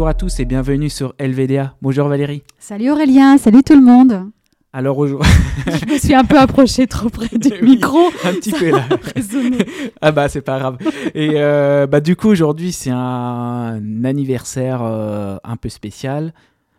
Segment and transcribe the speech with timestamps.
[0.00, 1.74] Bonjour à tous et bienvenue sur LVDA.
[1.82, 2.42] Bonjour Valérie.
[2.58, 4.30] Salut Aurélien, salut tout le monde.
[4.72, 5.28] Alors aujourd'hui,
[5.66, 7.98] Je me suis un peu approchée trop près du Oui, micro.
[8.24, 8.88] un petit Ça peu là.
[10.00, 10.78] Ah bah c'est pas grave.
[11.14, 16.32] Et euh, bah du coup aujourd'hui c'est un anniversaire euh, un peu spécial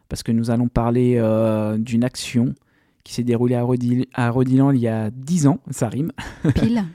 [0.09, 2.55] parce que nous allons parler euh, d'une action
[3.03, 6.11] qui s'est déroulée à, Rodi- à Rodiland il y a 10 ans, ça rime.
[6.55, 6.85] Pile.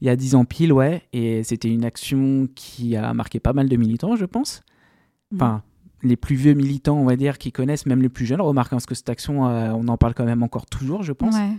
[0.00, 1.02] Il y a 10 ans pile, ouais.
[1.12, 4.62] Et c'était une action qui a marqué pas mal de militants, je pense.
[5.34, 5.62] Enfin,
[6.04, 8.86] les plus vieux militants, on va dire, qui connaissent, même les plus jeunes, remarquent parce
[8.86, 11.34] que cette action, euh, on en parle quand même encore toujours, je pense.
[11.34, 11.56] Ouais.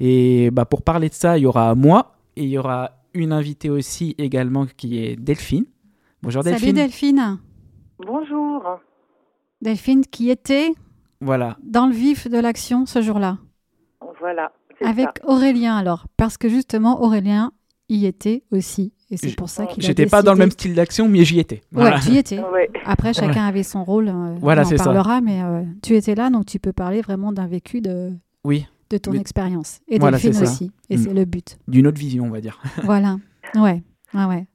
[0.00, 3.32] Et bah, pour parler de ça, il y aura moi et il y aura une
[3.32, 5.64] invitée aussi également qui est Delphine.
[6.22, 6.74] Bonjour Salut Delphine.
[6.74, 7.38] Delphine.
[8.04, 8.62] Bonjour.
[9.60, 10.72] Delphine qui était
[11.20, 11.56] Voilà.
[11.62, 13.38] dans le vif de l'action ce jour-là.
[14.18, 14.52] Voilà.
[14.84, 15.28] Avec ça.
[15.28, 16.06] Aurélien alors.
[16.16, 17.52] Parce que justement Aurélien
[17.88, 18.92] y était aussi.
[19.12, 21.38] Et c'est pour ça qu'il a J'étais pas dans le même style d'action, mais j'y
[21.38, 21.60] étais.
[21.70, 21.96] Voilà.
[21.96, 22.38] Ouais, tu y étais.
[22.40, 22.70] Ouais.
[22.86, 24.08] Après, chacun avait son rôle.
[24.08, 24.84] euh, Voilà, on en c'est ça.
[24.84, 28.10] parlera, mais euh, tu étais là, donc tu peux parler vraiment d'un vécu de,
[28.44, 29.80] Oui, de ton Mais- expérience.
[29.88, 30.42] Et Voilà, c'est ça.
[30.44, 30.72] aussi.
[30.90, 31.00] Et Mm.
[31.04, 31.58] c'est le but.
[31.68, 32.58] d'une autre vision, on va dire.
[32.84, 33.18] Voilà.
[33.54, 33.82] Ouais.
[34.14, 34.46] Ouais, ouais.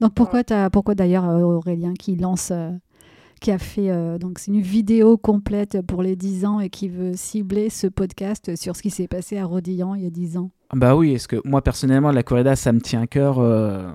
[0.00, 2.70] Donc pourquoi t'as pourquoi d'ailleurs euh, Aurélien qui lance euh,
[3.40, 6.88] qui a fait euh, donc c'est une vidéo complète pour les 10 ans et qui
[6.88, 10.38] veut cibler ce podcast sur ce qui s'est passé à Rodillan il y a 10
[10.38, 10.50] ans.
[10.74, 13.38] Bah oui, parce que moi personnellement, la corrida, ça me tient à cœur.
[13.38, 13.88] euh,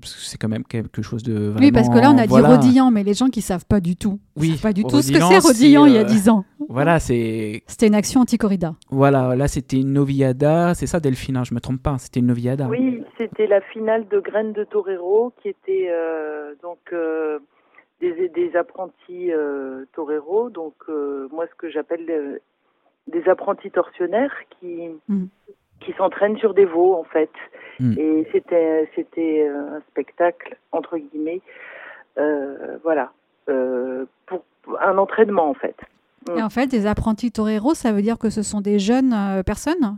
[0.00, 1.58] parce que c'est quand même quelque chose de vraiment...
[1.60, 2.32] oui, parce que là on a dit.
[2.32, 4.18] Rodillan mais les gens qui savent pas du tout.
[4.36, 6.28] ils Oui, savent pas du tout ce que c'est Rodillan il y a euh, 10
[6.30, 6.44] ans.
[6.70, 8.76] Voilà, c'est C'était une action anti-corrida.
[8.90, 12.26] voilà, là c'était une noviada, c'est ça Delphine, hein, je me trompe pas, c'était une
[12.26, 12.68] noviada.
[12.68, 17.40] Oui, c'était la finale de Graines de Torero qui était euh, donc euh,
[18.00, 20.50] des, des apprentis euh, torero.
[20.50, 22.38] Donc euh, moi ce que j'appelle euh,
[23.06, 25.26] des apprentis tortionnaires qui Mm.
[25.80, 27.30] qui s'entraînent sur des veaux en fait.
[27.78, 27.98] Mm.
[27.98, 31.40] Et c'était c'était un spectacle entre guillemets,
[32.82, 33.12] voilà,
[33.46, 34.44] pour
[34.80, 35.76] un entraînement en fait.
[36.36, 39.96] Et en fait, des apprentis toreros, ça veut dire que ce sont des jeunes personnes?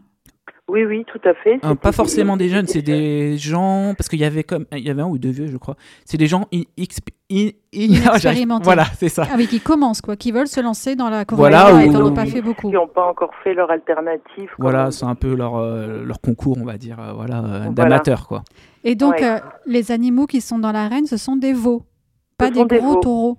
[0.68, 1.58] Oui, oui, tout à fait.
[1.62, 4.90] Hein, pas forcément des jeunes, c'est des gens parce qu'il y avait comme il y
[4.90, 5.76] avait un ou deux vieux, je crois.
[6.04, 6.84] C'est des gens in- in-
[7.32, 8.64] in- j'arrive- Inexpérimentés.
[8.64, 9.26] Voilà, c'est ça.
[9.30, 11.90] Ah oui, qui commencent quoi, qui veulent se lancer dans la corrida Voilà, et ou-
[11.90, 12.68] qui n'en ont pas fait beaucoup.
[12.68, 14.50] qui n'ont pas encore fait leur alternative.
[14.58, 17.70] Voilà, c'est un peu leur euh, leur concours, on va dire, euh, voilà, euh, Voilà.
[17.72, 18.42] d'amateurs quoi.
[18.84, 19.24] Et donc, Ouais.
[19.24, 21.82] euh, les animaux qui sont dans l'arène, ce sont des veaux,
[22.38, 23.36] pas Ce des des gros taureaux.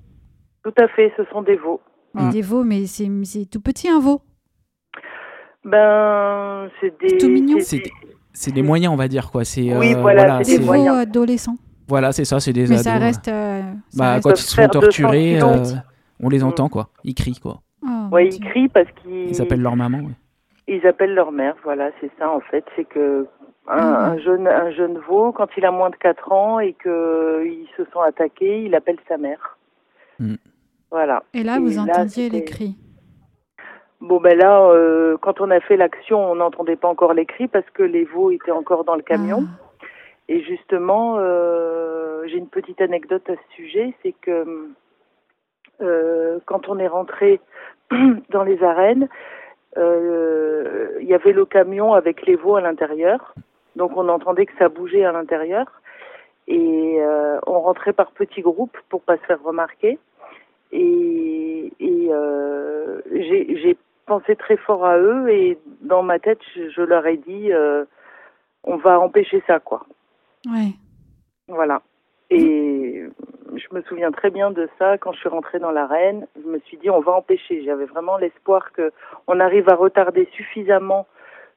[0.63, 1.79] Tout à fait, ce sont des veaux.
[2.15, 2.29] Mais Mm.
[2.31, 4.21] Des veaux, mais c'est c'est tout petit un veau.
[5.65, 7.17] Ben, c'est des.
[7.17, 7.57] tout mignon.
[8.35, 9.43] C'est des, moyens, on va dire quoi.
[9.45, 10.97] C'est Oui, euh, voilà, c'est Des moyens.
[10.97, 11.55] adolescents.
[11.87, 12.83] Voilà, c'est ça, c'est des mais ados.
[12.83, 13.27] ça reste.
[13.27, 15.73] euh, ça Bah, reste- quand ils 200 torturés, kilos.
[15.73, 15.77] euh,
[16.21, 16.43] on les Mm.
[16.47, 16.89] entend quoi.
[17.03, 17.61] Ils crient quoi.
[17.85, 19.29] Oh, Ouais, ils crient parce qu'ils.
[19.29, 19.99] Ils appellent leur maman.
[19.99, 20.13] ouais.
[20.67, 21.55] Ils appellent leur mère.
[21.63, 22.65] Voilà, c'est ça en fait.
[22.75, 23.27] C'est que
[23.67, 24.05] un, Ah.
[24.11, 27.67] un jeune, un jeune veau, quand il a moins de 4 ans et que ils
[27.77, 29.57] se sont attaqués, il appelle sa mère.
[30.19, 30.35] Mm.
[30.89, 31.23] Voilà.
[31.33, 32.75] Et là, Et vous là, entendiez les cris.
[34.03, 37.47] Bon ben là, euh, quand on a fait l'action, on n'entendait pas encore les cris
[37.47, 39.45] parce que les veaux étaient encore dans le camion.
[39.47, 39.85] Ah.
[40.27, 44.67] Et justement, euh, j'ai une petite anecdote à ce sujet, c'est que
[45.81, 47.39] euh, quand on est rentré
[48.29, 49.07] dans les arènes,
[49.77, 53.33] il y avait le camion avec les veaux à l'intérieur,
[53.77, 55.65] donc on entendait que ça bougeait à l'intérieur,
[56.49, 56.99] et
[57.47, 59.97] on rentrait par petits groupes pour pas se faire remarquer.
[60.73, 62.09] Et, et
[63.11, 67.51] j'ai pensé très fort à eux, et dans ma tête, je, je leur ai dit,
[67.51, 67.85] euh,
[68.63, 69.85] on va empêcher ça, quoi.
[70.45, 70.73] Ouais.
[71.47, 71.81] Voilà.
[72.29, 73.03] Et
[73.55, 76.25] je me souviens très bien de ça quand je suis rentrée dans l'arène.
[76.41, 77.63] Je me suis dit, on va empêcher.
[77.63, 78.91] J'avais vraiment l'espoir que
[79.27, 81.05] on arrive à retarder suffisamment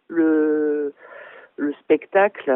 [0.08, 0.92] le,
[1.56, 2.52] le spectacle,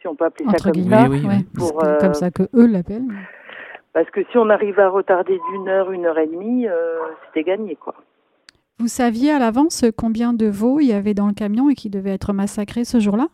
[0.00, 1.06] si on peut appeler ça comme ça.
[1.10, 1.26] Oui.
[1.56, 3.10] Pour, euh, comme ça que eux l'appellent.
[3.92, 7.42] Parce que si on arrive à retarder d'une heure, une heure et demie, euh, c'était
[7.42, 7.94] gagné, quoi.
[8.80, 11.90] Vous saviez à l'avance combien de veaux il y avait dans le camion et qui
[11.90, 13.28] devaient être massacrés ce jour-là?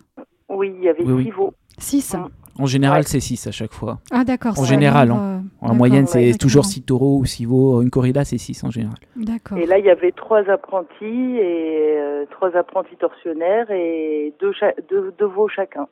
[0.49, 1.25] Oui, il y avait Oui, oui.
[1.25, 1.55] six veaux.
[1.79, 2.15] Six.
[2.15, 2.29] Mm.
[2.59, 3.07] En général, Ouais.
[3.07, 4.01] c'est 6 à chaque fois.
[4.11, 4.59] Ah d'accord.
[4.59, 5.43] En général, hein.
[5.63, 6.73] euh, En moyenne, c'est ouais, toujours d'accord.
[6.73, 7.83] 6 taureaux ou 6 veaux.
[7.83, 8.97] Une corrida, c'est 6 en général.
[9.15, 9.59] D'accord.
[9.59, 14.73] Et là, il y avait trois apprentis et euh, trois apprentis tortionnaires et deux, cha-
[14.91, 15.87] deux, deux veaux chacun.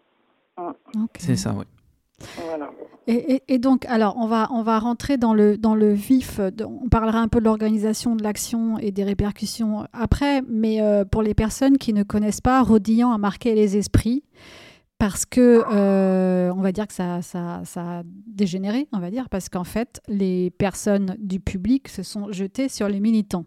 [0.56, 1.10] Ok.
[1.18, 1.64] C'est ça, oui.
[2.46, 2.70] Voilà.
[3.06, 6.40] Et, et- et donc, alors, on va, on va rentrer dans le, dans le vif.
[6.40, 10.42] de- on parlera un peu de l'organisation de l'action et des répercussions après.
[10.48, 14.22] Mais euh, pour les personnes qui ne connaissent pas, Rodillan a marqué les esprits
[14.98, 19.28] parce que, euh, on va dire que ça, ça, ça a dégénéré, on va dire,
[19.28, 23.44] parce qu'en fait, les personnes du public se sont jetées sur les militants.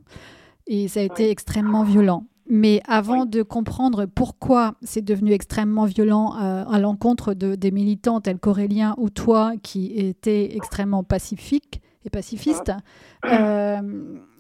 [0.68, 1.29] Et ça a été Oui.
[1.29, 2.25] extrêmement violent.
[2.49, 3.29] Mais avant Oui.
[3.29, 8.95] de comprendre pourquoi c'est devenu extrêmement violent euh, à l'encontre de, des militants tels qu'Aurélien
[8.97, 12.71] ou toi qui étaient extrêmement pacifiques et pacifiste.
[13.25, 13.81] Euh,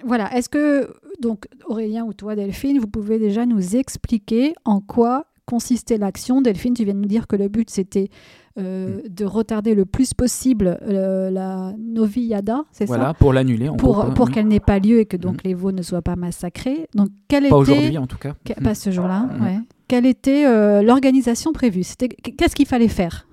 [0.05, 0.33] voilà.
[0.35, 5.97] Est-ce que, donc, Aurélien ou toi, Delphine, vous pouvez déjà nous expliquer en quoi consistait
[5.97, 6.41] l'action?
[6.41, 8.09] Delphine, tu viens de nous dire que le but, c'était
[8.57, 13.69] euh, de retarder le plus possible euh, la Noviada, c'est Voilà, ça pour l'annuler.
[13.69, 14.13] en Pour, quoi.
[14.13, 14.31] pour Mm.
[14.31, 15.39] qu'elle n'ait pas lieu et que donc Mhm.
[15.45, 16.87] les veaux ne soient pas massacrés.
[16.95, 17.51] Donc, Pas était.
[17.53, 18.33] aujourd'hui, en tout cas.
[18.45, 18.63] que- Mm.
[18.63, 19.57] Pas ce jour-là, ouais.
[19.87, 21.83] Quelle était euh, l'organisation prévue?
[21.83, 23.25] C'était Qu'est-ce qu'il fallait faire?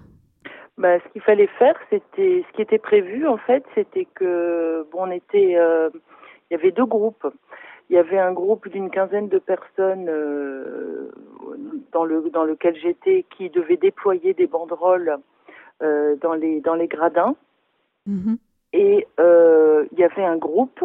[0.76, 4.98] Bah, ce qu'il fallait faire, c'était ce qui était prévu en fait, c'était que bon,
[5.06, 5.88] on était, euh,
[6.50, 7.26] il y avait deux groupes.
[7.90, 11.10] Il y avait un groupe d'une quinzaine de personnes euh,
[11.92, 15.18] dans le dans lequel j'étais qui devait déployer des banderoles
[15.82, 17.36] euh, dans les dans les gradins
[18.06, 18.36] Mhm.
[18.74, 20.84] et euh, il y avait un groupe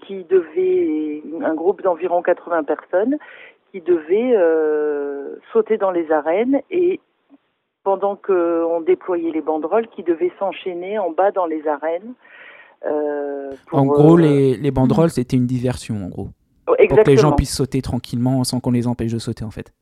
[0.00, 3.16] qui devait un groupe d'environ 80 personnes
[3.72, 4.34] qui devait
[5.52, 7.00] sauter dans les arènes et
[7.82, 12.14] pendant qu'on déployait les banderoles qui devaient s'enchaîner en bas dans les arènes.
[12.86, 16.28] Euh, pour, En gros, euh, les, les banderoles, c'était une diversion, en gros.
[16.66, 19.50] Pour exactement, que les gens puissent sauter tranquillement sans qu'on les empêche de sauter, en
[19.50, 19.72] fait.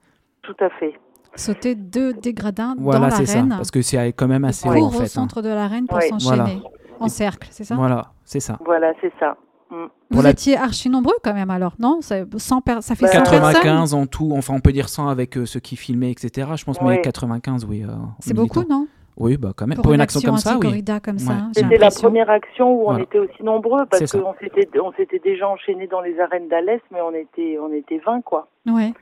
[0.43, 0.95] tout à fait.
[1.37, 3.35] Sauter deux des gradins Voilà, dans c'est ça.
[3.37, 3.51] l'arène.
[3.51, 5.05] Parce que c'est quand même assez haut, en courent au fait.
[5.05, 5.07] hein.
[5.07, 6.09] centre de l'arène pour Ouais.
[6.09, 6.37] s'enchaîner.
[6.37, 6.51] Voilà.
[7.01, 7.77] En cercle, c'est ça?
[7.77, 8.59] Voilà, c'est ça.
[8.65, 9.37] Voilà, c'est ça.
[9.71, 9.75] Mm.
[9.75, 12.01] Vous Pour la- étiez archi nombreux quand même alors, non?
[12.01, 14.89] Ça, 100 per- ça fait Bah, 100 personnes 95 en tout, enfin on peut dire
[14.89, 16.49] 100 avec euh, ceux qui filmaient, etc.
[16.57, 17.01] Je pense, mais Ouais.
[17.03, 17.85] 95, oui.
[17.85, 18.89] euh, C'est beaucoup, non?
[19.21, 19.79] Oui, bah quand même.
[19.83, 20.85] Pour, une action, comme ça, oui.
[21.03, 21.39] comme ça, Ouais.
[21.55, 23.03] C'était la première action où on Voilà.
[23.03, 27.01] était aussi nombreux parce qu'on s'était on s'était déjà enchaînés dans les arènes d'Alès, mais
[27.01, 28.49] on était on était 20 quoi.
[28.67, 28.93] Ouais.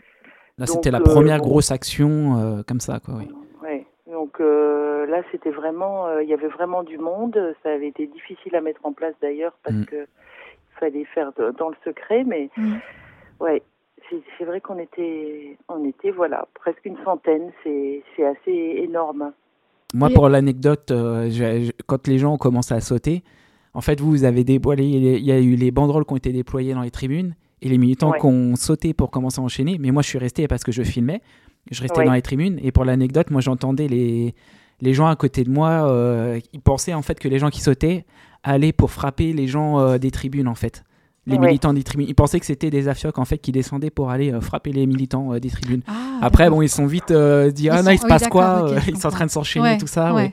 [0.59, 3.15] Là, c'était la euh, première grosse action euh, comme ça, quoi.
[3.19, 3.29] Oui.
[3.63, 3.85] Ouais.
[4.11, 7.55] Donc euh, là, c'était vraiment, euh, il y avait vraiment du monde.
[7.63, 9.85] Ça avait été difficile à mettre en place d'ailleurs parce Mm.
[9.85, 12.77] que il fallait faire de- dans le secret, mais Mm.
[13.41, 13.63] ouais,
[14.09, 17.51] c'est c'est vrai qu'on était, on était voilà, presque une centaine.
[17.63, 19.33] C'est c'est assez énorme.
[19.95, 21.31] Moi, pour l'anecdote, euh,
[21.87, 23.23] quand les gens ont commencé à sauter,
[23.73, 26.33] en fait, vous, vous avez dévoilé, il y a eu les banderoles qui ont été
[26.33, 28.19] déployées dans les tribunes et les militants Ouais.
[28.19, 29.79] qui ont sauté pour commencer à enchaîner.
[29.79, 31.21] Mais moi, je suis resté parce que je filmais.
[31.71, 32.05] Je restais Ouais.
[32.05, 32.59] dans les tribunes.
[32.63, 34.35] Et pour l'anecdote, moi, j'entendais les,
[34.81, 35.89] les gens à côté de moi.
[35.91, 38.05] euh, ils pensaient en fait que les gens qui sautaient
[38.43, 40.85] allaient pour frapper les gens euh, des tribunes, en fait.
[41.27, 42.07] Les militants des tribunes.
[42.09, 44.87] Ils pensaient que c'était des afiocs en fait qui descendaient pour aller euh, frapper les
[44.87, 45.83] militants euh, des tribunes.
[45.89, 45.93] Ah,
[46.23, 48.29] Après, bon, ils sont vite euh, dit Ils ah non, sont- il se oui, passe
[48.29, 50.15] quoi Euh, Ils sont en train de s'enchaîner, Ouais, tout ça.
[50.15, 50.23] ouais.
[50.23, 50.33] ouais.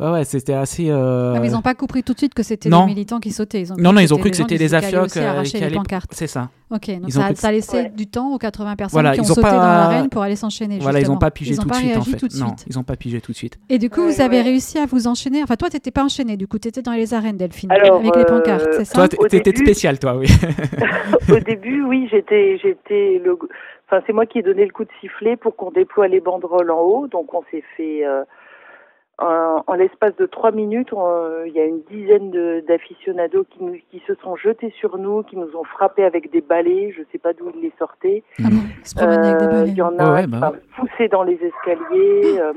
[0.00, 0.90] Ouais, ouais, c'était assez.
[0.90, 3.30] euh, Ah, mais ils n'ont pas compris tout de suite que c'était les militants qui
[3.30, 3.60] sautaient.
[3.60, 5.04] Ils ont Non, non, ils ont cru les que c'était qui- des qui allaient afiocs
[5.42, 6.10] aussi euh, les pancartes.
[6.12, 6.48] C'est ça.
[6.70, 7.92] Ok, donc Ils ont ça, a laissé Ouais.
[7.94, 10.22] du temps aux 80 personnes Voilà, qui ont ils ont sauté pas- dans l'arène pour
[10.22, 10.78] aller s'enchaîner.
[10.80, 12.16] Voilà, ils n'ont pas pigé Ils ont tout de pas suite en fait.
[12.16, 12.64] tout de Non, suite.
[12.68, 13.58] ils n'ont pas pigé tout de suite.
[13.68, 14.42] Et du coup, Ouais, vous avez ouais.
[14.42, 15.42] réussi à vous enchaîner.
[15.42, 17.98] Enfin, toi, tu n'étais pas enchaîné, du coup, tu étais dans les arènes, Delphine, Alors,
[18.00, 20.26] avec les euh, pancartes, c'est ça Toi, au t- t'étais début- spécial, toi, oui.
[21.30, 23.38] Au début, oui, j'étais, j'étais le,
[23.88, 26.70] enfin, c'est moi qui ai donné le coup de sifflet pour qu'on déploie les banderoles
[26.70, 27.06] en haut.
[27.08, 28.22] Donc, on s'est fait, euh,
[29.18, 33.62] en, en l'espace de trois minutes, on- il y a une dizaine de, d'aficionados qui,
[33.62, 36.92] nous, qui se sont jetés sur nous, qui nous ont frappés avec des balais.
[36.96, 38.22] Je sais pas d'où ils les sortaient.
[38.40, 39.70] Ah bon, ils se avec des Euh, balais.
[39.70, 42.38] Il y en a ouais, qui bah m'a poussé dans les escaliers.
[42.40, 42.52] euh,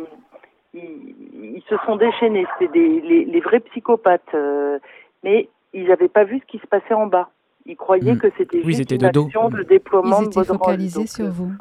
[0.73, 1.15] ils,
[1.55, 2.45] ils se sont déchaînés.
[2.57, 4.21] C'était des, les, les vrais psychopathes.
[4.33, 4.79] euh,
[5.23, 7.29] mais ils n'avaient pas vu ce qui se passait en bas.
[7.65, 8.19] Ils croyaient Mm.
[8.19, 9.25] que c'était Oui, juste une de dos.
[9.25, 11.51] action de déploiement Ils de étaient focalisés sur euh, vous.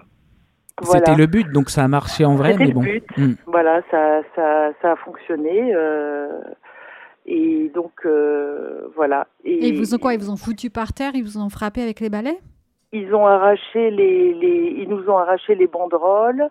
[0.82, 1.04] Voilà.
[1.06, 2.80] C'était le but, donc ça a marché en vrai, C'était mais le bon.
[2.82, 3.04] but.
[3.16, 3.32] Mm.
[3.46, 5.72] Voilà, ça, ça, ça a fonctionné.
[5.74, 6.28] euh,
[7.26, 9.26] et donc, euh, voilà.
[9.44, 11.80] Et ils vous ont quoi Ils vous ont foutu par terre Ils vous ont frappé
[11.82, 12.38] avec les balais?
[12.92, 16.48] Ils ont arraché les, les, ils nous ont arraché les banderoles.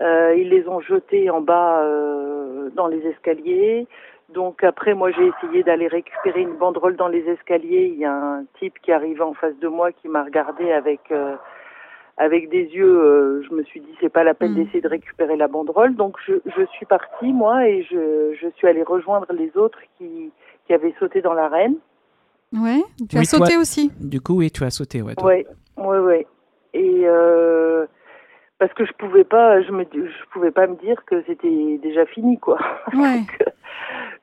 [0.00, 3.86] euh, ils les ont jetées en bas euh, dans les escaliers.
[4.34, 7.90] Donc après, moi, j'ai essayé d'aller récupérer une banderole dans les escaliers.
[7.94, 11.00] Il y a un type qui arrivait en face de moi qui m'a regardé avec
[12.18, 12.98] avec des yeux.
[13.04, 14.54] euh, je me suis dit, c'est pas la peine Mm.
[14.56, 15.94] d'essayer de récupérer la banderole.
[15.96, 20.30] Donc je, je suis partie moi et je, je suis allée rejoindre les autres qui
[20.66, 21.76] qui avaient sauté dans l'arène.
[22.52, 22.82] Ouais.
[23.08, 25.14] Tu Oui, as sauté toi- aussi Du coup, oui, tu as sauté, ouais.
[25.14, 25.26] toi.
[25.28, 25.46] Ouais,
[25.78, 26.26] ouais, ouais.
[26.74, 27.86] Et euh,
[28.62, 32.06] parce que je pouvais pas, je me, je pouvais pas me dire que c'était déjà
[32.06, 32.58] fini, quoi.
[32.94, 33.22] Ouais.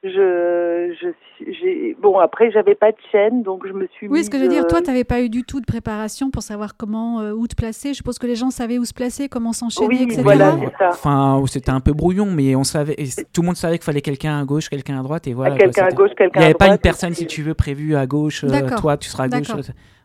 [0.01, 4.07] Je, je, suis- j'ai, bon après j'avais pas de chaîne, donc je me suis.
[4.07, 5.65] Oui, ce que je veux dire, toi, euh, tu n'avais pas eu du tout de
[5.65, 7.89] préparation pour savoir comment, euh, où te placer.
[7.89, 10.21] Je suppose que les gens savaient où se placer, comment s'enchaîner, Oui, etc.
[10.23, 10.89] voilà, Oui, c'est ça.
[10.91, 12.95] Enfin, c'était un peu brouillon, mais on savait,
[13.33, 15.57] tout le monde savait qu'il fallait quelqu'un à gauche, quelqu'un à droite, et voilà.
[15.57, 17.95] quelqu'un à gauche, Il quelqu'un n'y à avait pas une personne, si tu veux, prévue
[17.97, 18.45] à gauche.
[18.45, 19.47] euh, toi, tu seras à gauche.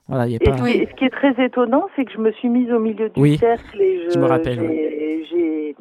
[0.08, 0.56] Voilà, a Et pas.
[0.58, 2.78] ce, qui est, ce qui est très étonnant, c'est que je me suis mise au
[2.78, 5.76] milieu du Oui, cercle et je, je me rappelle, j'ai, j'ai,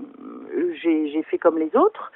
[0.82, 2.12] j'ai, j'ai fait comme les autres,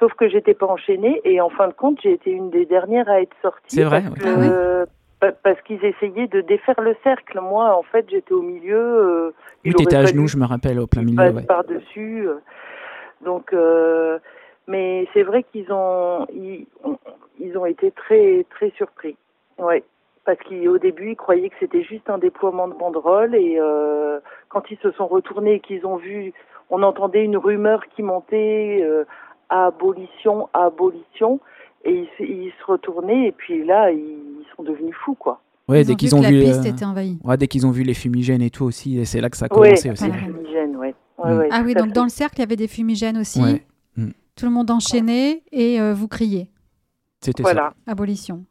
[0.00, 3.08] sauf que j'étais pas enchaînée et en fin de compte, j'ai été une des dernières
[3.08, 3.76] à être sortie.
[3.76, 4.48] C'est vrai, parce, ouais.
[4.48, 4.86] que- Ah
[5.20, 7.38] pa- parce qu'ils essayaient de défaire le cercle.
[7.40, 8.76] Moi, en fait, j'étais au milieu.
[8.76, 9.30] Euh,
[9.64, 11.30] Oui, t'étais aurait à genoux, je me rappelle, au plein milieu.
[11.30, 11.44] Ouais.
[11.46, 12.26] par-dessus.
[12.26, 12.40] euh.
[13.24, 14.18] Donc, euh,
[14.66, 16.66] mais c'est vrai qu'ils ont, ils-
[17.38, 19.16] ils ont été très très surpris.
[19.58, 19.84] Ouais,
[20.24, 24.70] parce qu'au début ils croyaient que c'était juste un déploiement de banderoles et euh, quand
[24.70, 26.32] ils se sont retournés et qu'ils ont vu,
[26.70, 29.04] on entendait une rumeur qui montait euh,
[29.48, 31.40] abolition, abolition,
[31.84, 35.40] et ils, ils, se retournaient et puis là ils sont devenus fous quoi.
[35.68, 37.18] Ouais, dès qu'ils ont vu, la piste était envahie.
[37.24, 39.46] Ouais, dès qu'ils ont vu les fumigènes et tout aussi, et c'est là que ça
[39.46, 40.06] a commencé ouais, aussi.
[40.06, 40.94] Les fumigènes, ouais.
[41.18, 41.38] Mm.
[41.38, 41.92] ouais ah oui, donc fait.
[41.92, 43.40] dans le cercle, il y avait des fumigènes aussi.
[43.40, 43.64] Ouais.
[43.96, 44.10] Mm.
[44.36, 46.50] Tout le monde enchaîné et euh, vous criez.
[47.20, 47.72] C'était Voilà.
[47.86, 48.44] Abolition.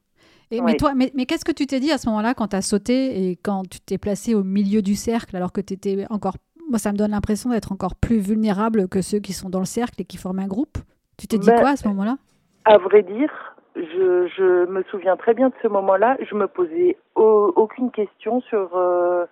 [0.51, 0.71] Et, Ouais.
[0.71, 2.61] Mais toi, mais, mais qu'est-ce que tu t'es dit à ce moment-là quand tu as
[2.61, 6.35] sauté et quand tu t'es placé au milieu du cercle alors que tu étais encore.
[6.69, 9.65] Moi, ça me donne l'impression d'être encore plus vulnérable que ceux qui sont dans le
[9.65, 10.77] cercle et qui forment un groupe.
[11.17, 12.17] Tu t'es dit Ben, quoi à ce moment-là?
[12.65, 13.29] À vrai dire,
[13.75, 16.17] je, je me souviens très bien de ce moment-là.
[16.29, 18.75] Je me posais au- aucune question sur.
[18.75, 19.25] euh,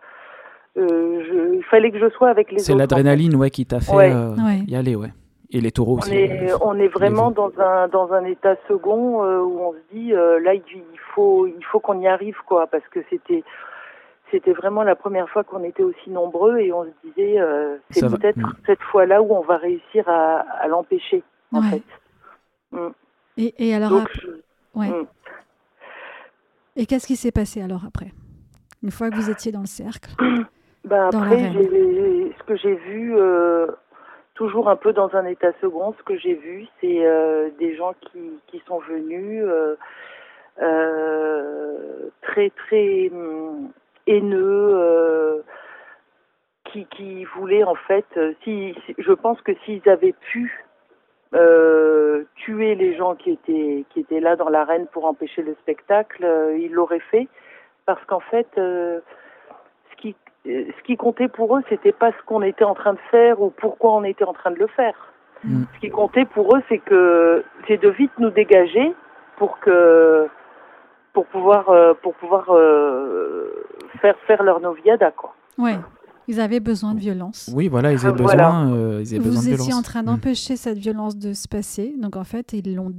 [0.77, 2.79] euh, je- il fallait que je sois avec les C'est autres.
[2.79, 4.11] l'adrénaline ouais, qui t'a fait Ouais.
[4.13, 4.59] euh, Ouais.
[4.67, 5.11] y aller, ouais.
[5.51, 6.13] Et les taureaux On aussi.
[6.15, 9.79] est, euh, on est vraiment dans un dans un état second euh, où on se
[9.96, 10.63] dit euh, là il
[11.15, 13.44] faut il faut qu'on y arrive quoi parce que c'était
[14.29, 18.01] c'était vraiment la première fois qu'on était aussi nombreux et on se disait euh, c'est
[18.08, 18.53] peut-être Mm.
[18.68, 21.82] cette fois-là où on va réussir à, à l'empêcher en Ouais.
[22.72, 22.79] fait.
[23.38, 24.89] et, et alors, Donc ap- je- ouais.
[24.89, 25.08] Mm.
[26.75, 28.12] et qu'est-ce qui s'est passé alors après?
[28.84, 30.12] Une fois que vous étiez dans le cercle
[30.86, 33.68] Ben Dans après, ce que j'ai vu, euh,
[34.39, 37.93] toujours un peu dans un état second, ce que j'ai vu, c'est euh, des gens
[38.48, 39.75] qui, sont venus euh,
[40.62, 43.69] euh, très très hum,
[44.08, 45.43] haineux,
[46.63, 48.05] qui, voulaient en fait,
[48.46, 50.65] si, je pense que s'ils avaient pu
[52.36, 56.58] tuer les gens qui étaient qui étaient là dans l'arène pour empêcher le spectacle, euh,
[56.58, 57.27] ils l'auraient fait,
[57.86, 58.48] parce qu'en fait.
[60.50, 62.94] Ce qui, euh, ce qui comptait pour eux, c'était pas ce qu'on était en train
[62.94, 64.96] de faire ou pourquoi on était en train de le faire.
[65.44, 65.63] Mm.
[65.75, 68.94] Ce qui comptait pour eux, c'est que c'est de vite nous dégager
[69.38, 70.27] pour que
[71.13, 73.50] pour pouvoir euh, pour pouvoir euh,
[74.01, 75.34] faire faire leur noviada quoi.
[75.58, 75.77] Ouais.
[76.27, 77.50] Ils avaient besoin de violence.
[77.56, 78.50] Oui, voilà, ils avaient Ah, voilà.
[78.51, 79.79] besoin, euh, ils avaient besoin Vous de étiez violence.
[79.79, 80.06] en train Mm.
[80.06, 81.96] d'empêcher cette violence de se passer.
[81.98, 82.91] Donc en fait, ils l'ont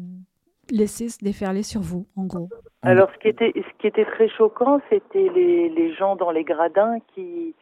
[0.70, 2.48] laissé se déferler sur vous, en gros.
[2.82, 6.44] Alors ce qui était ce qui était très choquant, c'était les, les gens dans les
[6.44, 7.54] gradins qui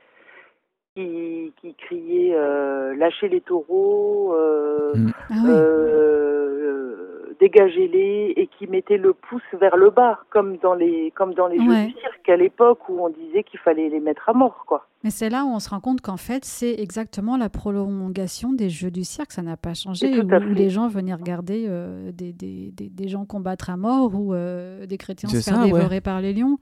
[0.94, 4.92] qui, qui criaient euh, lâchez les taureaux, euh.
[5.30, 5.50] Ah oui.
[5.50, 6.97] euh,
[7.40, 11.58] dégagez-les et qui mettaient le pouce vers le bas, comme dans les comme dans les
[11.58, 11.64] Ouais.
[11.64, 14.86] jeux du cirque à l'époque où on disait qu'il fallait les mettre à mort, quoi.
[15.04, 18.68] Mais c'est là où on se rend compte qu'en fait, c'est exactement la prolongation des
[18.68, 19.32] jeux du cirque.
[19.32, 20.20] Ça n'a pas changé.
[20.20, 24.34] Où, les gens venaient regarder euh, des, des, des, des gens combattre à mort ou
[24.34, 25.66] euh, des chrétiens se faire ouais.
[25.70, 26.58] dévorer par les lions.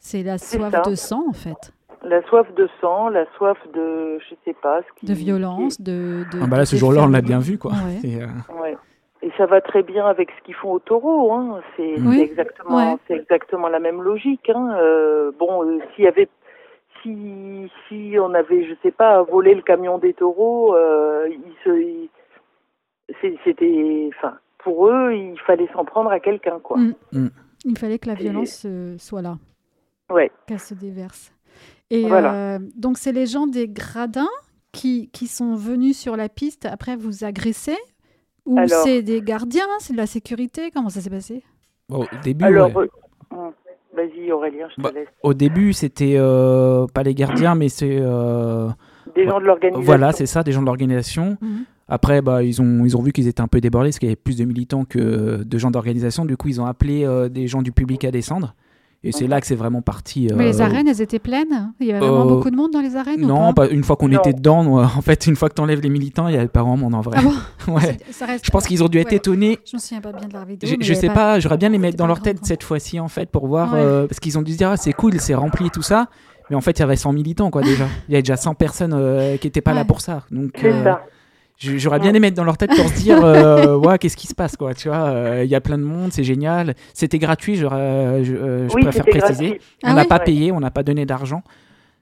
[0.00, 0.82] C'est la soif ça.
[0.82, 1.72] de sang, en fait.
[2.04, 6.24] La soif de sang, la soif de je sais pas ce qui De violence, de.
[6.32, 7.72] de Ah bah là, ce jour-là, on l'a bien vu, quoi.
[7.72, 8.08] Ouais.
[8.08, 8.26] Et, euh,
[8.62, 8.76] ouais.
[9.22, 11.60] Et ça va très bien avec ce qu'ils font au taureau, hein.
[11.76, 12.20] C'est Oui.
[12.20, 12.96] exactement Ouais.
[13.08, 14.76] c'est exactement la même logique, hein.
[14.78, 16.28] Euh, bon, euh, s'il y avait
[17.02, 22.08] si si on avait je sais pas volé le camion des taureaux, euh, ils se
[23.44, 26.76] c'était enfin pour eux il fallait s'en prendre à quelqu'un quoi.
[26.78, 27.28] Mm.
[27.64, 28.66] Il fallait que la violence
[28.98, 29.36] soit là,
[30.10, 30.30] Ouais.
[30.46, 31.32] qu'elle se déverse.
[31.90, 32.34] Et Voilà.
[32.34, 34.28] euh, donc, c'est les gens des gradins
[34.72, 37.76] qui, qui sont venus sur la piste après vous agresser
[38.48, 41.42] Ou Alors- c'est des gardiens C'est de la sécurité Comment ça s'est passé
[41.90, 42.88] Au début, Alors, ouais.
[43.32, 43.52] euh, hum,
[43.94, 45.06] vas-y Aurélien, je te Bah, laisse.
[45.22, 48.68] Au début, c'était euh, pas les gardiens, mais c'est euh,
[49.14, 49.84] Des gens de l'organisation.
[49.84, 51.36] voilà, c'est ça, des gens de l'organisation.
[51.40, 51.64] Mhm.
[51.90, 54.12] Après, bah, ils ont ils ont vu qu'ils étaient un peu débordés parce qu'il y
[54.12, 56.24] avait plus de militants que de gens d'organisation.
[56.26, 58.54] Du coup, ils ont appelé euh, des gens du public à descendre.
[59.04, 60.28] Et c'est là que c'est vraiment parti.
[60.34, 61.72] Mais les euh, arènes, elles étaient pleines?
[61.78, 63.66] Il y avait vraiment Euh, beaucoup de monde dans les arènes ou Non, pas?
[63.68, 66.26] pas, une fois qu'on était dedans, nous, en fait, une fois que t'enlèves les militants,
[66.26, 67.18] il n'y avait pas vraiment monde en vrai.
[67.20, 67.32] Ah bon?
[67.74, 67.96] Ouais.
[68.10, 69.16] Ça reste- Je pense qu'ils ont dû être Ouais.
[69.18, 69.58] étonnés.
[69.70, 70.68] Je me souviens pas bien de la vidéo.
[70.68, 73.06] Je, mais je sais pas, j'aurais bien les mettre dans leur tête cette fois-ci en
[73.08, 73.78] fait pour voir Ouais.
[73.80, 76.08] euh, parce qu'ils ont dû se dire ah, c'est cool, c'est rempli tout ça,
[76.50, 77.86] mais en fait il y avait 100 militants quoi déjà.
[78.08, 80.24] Il y avait déjà 100 personnes euh, qui étaient pas là pour ça.
[80.32, 81.02] Donc C'est euh, ça.
[81.58, 84.34] J'aurais bien les mettre dans leur tête pour se dire euh, ouais qu'est-ce qui se
[84.34, 87.56] passe quoi, tu vois, euh, il y a plein de monde, c'est génial, c'était gratuit,
[87.56, 89.48] je, euh, je oui, préfère préciser.
[89.50, 89.60] gratuit.
[89.82, 91.42] Ah on n'a ouais pas payé, on n'a pas donné d'argent.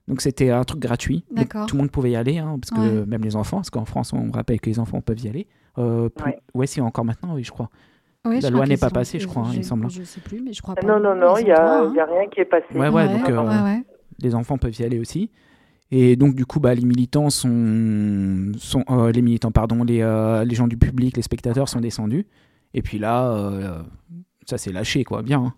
[0.08, 1.25] Donc c'était un truc gratuit.
[1.32, 1.48] Donc.
[1.66, 3.06] Tout le monde pouvait y aller, hein, parce que Ouais.
[3.06, 5.46] même les enfants, parce qu'en France on rappelle que les enfants peuvent y aller.
[5.78, 6.38] Euh, plus- Ouais.
[6.54, 7.70] ouais, si encore maintenant, oui, je crois.
[8.25, 9.88] Oui, La loi n'est pas passée, je crois, hein, il semble.
[9.90, 10.86] Je sais plus, mais je crois pas.
[10.86, 11.92] Non, non, non, il n'y a, hein.
[11.94, 12.66] rien qui est passé.
[12.75, 13.82] Ouais, ouais, donc, euh, ouais, ouais.
[14.20, 15.30] les enfants peuvent y aller aussi.
[15.92, 20.44] Et donc du coup, bah, les militants sont, sont euh, les militants, pardon, les, euh,
[20.44, 22.26] les gens du public, les spectateurs sont descendus.
[22.74, 23.78] Et puis là, euh,
[24.46, 25.40] ça s'est lâché, quoi, bien.
[25.46, 25.54] hein.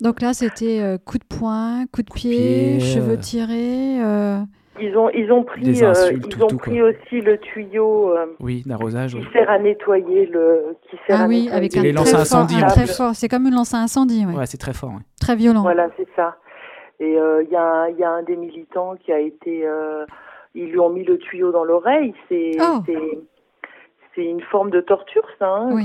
[0.00, 3.16] Donc là, c'était euh, coup de poing, coup de Coup de pied, pied, cheveux euh.
[3.16, 4.02] tirés.
[4.02, 4.40] euh,
[4.80, 8.10] Ils ont, ils ont pris, euh, insultes, ils tout, ont tout, pris aussi le tuyau
[8.10, 9.12] euh, Oui, d'arrosage.
[9.12, 9.26] qui oui.
[9.32, 12.20] sert à nettoyer le, qui sert Ah à oui, nettoyer avec un les très fort,
[12.20, 13.14] incendie, un très fort.
[13.14, 14.34] C'est comme une lance à incendie, ouais.
[14.34, 14.90] Ouais, c'est très fort.
[14.90, 15.02] ouais.
[15.20, 15.62] très violent.
[15.62, 16.36] Voilà, c'est ça.
[17.02, 19.66] Et euh, il y, a un- il y a un des militants qui a été,
[19.66, 20.04] euh,
[20.54, 22.14] ils lui ont mis le tuyau dans l'oreille.
[22.28, 22.78] C'est, Oh.
[22.86, 23.18] c'est,
[24.14, 25.84] c'est une forme de torture, ça, hein, Oui.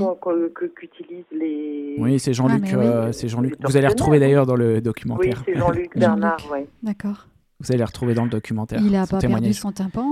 [0.76, 1.96] qu'utilisent les.
[1.98, 2.64] Oui, c'est Jean-Luc.
[2.72, 2.86] Ah, oui.
[2.86, 3.56] euh, c'est Jean-Luc.
[3.64, 5.42] Vous allez retrouver d'ailleurs dans le Oui, documentaire.
[5.46, 5.98] c'est Jean-Luc.
[5.98, 6.68] Bernard, ouais.
[6.84, 7.26] D'accord.
[7.60, 8.80] Vous allez le retrouver dans le documentaire.
[8.84, 10.06] Il a pas perdu son tympan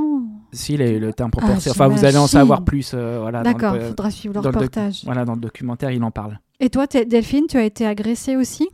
[0.51, 1.69] Si, il a eu le tympan Ah, percé.
[1.69, 2.93] Enfin, vous allez en savoir plus.
[2.95, 5.03] euh, voilà, D'accord, faudra suivre le reportage.
[5.05, 6.39] Voilà, dans le documentaire, il en parle.
[6.59, 8.67] Et toi, Delphine, tu as été agressée aussi?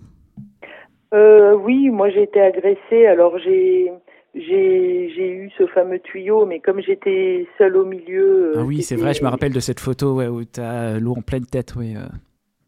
[1.14, 3.06] Euh, oui, moi j'ai été agressée.
[3.08, 3.92] Alors j'ai
[4.36, 8.54] j'ai j'ai eu ce fameux tuyau, mais comme j'étais seule au milieu.
[8.56, 11.00] euh, Ah oui, c'est vrai, je me rappelle de cette photo ouais, où tu as
[11.00, 11.74] l'eau en pleine tête.
[11.76, 12.08] Oui, euh.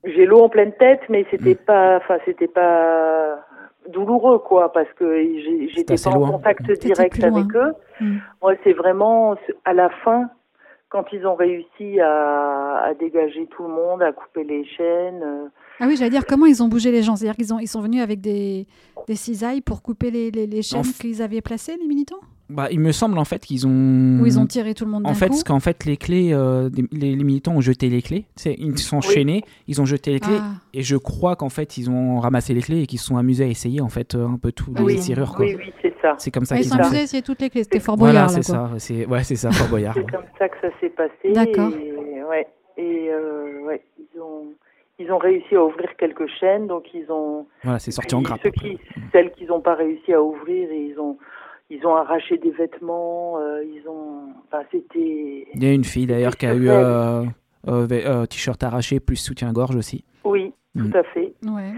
[0.03, 1.65] J'ai l'eau en pleine tête, mais c'était Mm.
[1.65, 3.39] pas, enfin c'était pas
[3.89, 5.23] douloureux quoi, parce que
[5.73, 7.73] j'étais pas en contact direct avec eux.
[8.01, 8.17] Mm.
[8.41, 10.29] Moi, c'est vraiment à la fin
[10.89, 15.49] quand ils ont réussi à, à dégager tout le monde, à couper les chaînes.
[15.83, 17.15] Ah oui, j'allais dire, comment ils ont bougé les gens?
[17.17, 18.67] C'est-à-dire qu'ils ont, ils sont venus avec des,
[19.07, 22.19] des cisailles pour couper les, les, les chaînes f- qu'ils avaient placées, les militants?
[22.49, 24.19] Bah, il me semble en fait qu'ils ont.
[24.21, 27.15] Ou ils ont tiré tout le monde En fait, qu'en fait, les clés, euh, les,
[27.15, 28.25] les militants ont jeté les clés.
[28.35, 29.05] Sais, ils sont Oui.
[29.07, 30.37] enchaînés, ils ont jeté les clés.
[30.39, 33.17] Ah, Et je crois qu'en fait, ils ont ramassé les clés et qu'ils se sont
[33.17, 34.97] amusés à essayer en fait euh, un peu tout les Oui.
[35.01, 35.33] serrures.
[35.35, 35.45] Quoi.
[35.45, 36.15] Oui, oui, c'est ça.
[36.17, 36.85] C'est comme ça Ah, ils qu'ils sont ont ça.
[36.87, 37.63] amusés à essayer toutes les clés.
[37.63, 38.71] C'était Fort Voilà, Boyard, là, c'est ça.
[38.77, 39.95] C'est ouais, c'est ça, Fort Boyard.
[39.95, 41.33] C'est comme ça que ça s'est passé.
[41.33, 41.71] D'accord.
[41.73, 42.47] Et, ouais.
[42.77, 44.47] Et euh, ouais, ils ont
[44.99, 48.39] ils ont réussi à ouvrir quelques chaînes, donc ils ont Voilà, c'est sorti en grappe.
[48.43, 48.69] Ceux après.
[48.71, 48.77] qui,
[49.11, 51.17] celles qu'ils n'ont pas réussi à ouvrir, et ils ont,
[51.69, 53.37] ils ont arraché des vêtements.
[53.39, 55.47] euh, ils ont, enfin, c'était.
[55.53, 57.23] Il y a une fille d'ailleurs qui a eu euh,
[57.67, 60.03] euh, euh, t-shirt arraché plus soutien-gorge aussi.
[60.23, 60.89] Oui, Mm.
[60.89, 61.33] tout à fait.
[61.45, 61.71] Ouais.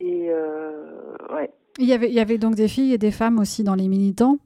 [0.00, 3.40] Et euh, ouais, Il y, avait, il y avait donc des filles et des femmes
[3.40, 4.38] aussi dans les militants.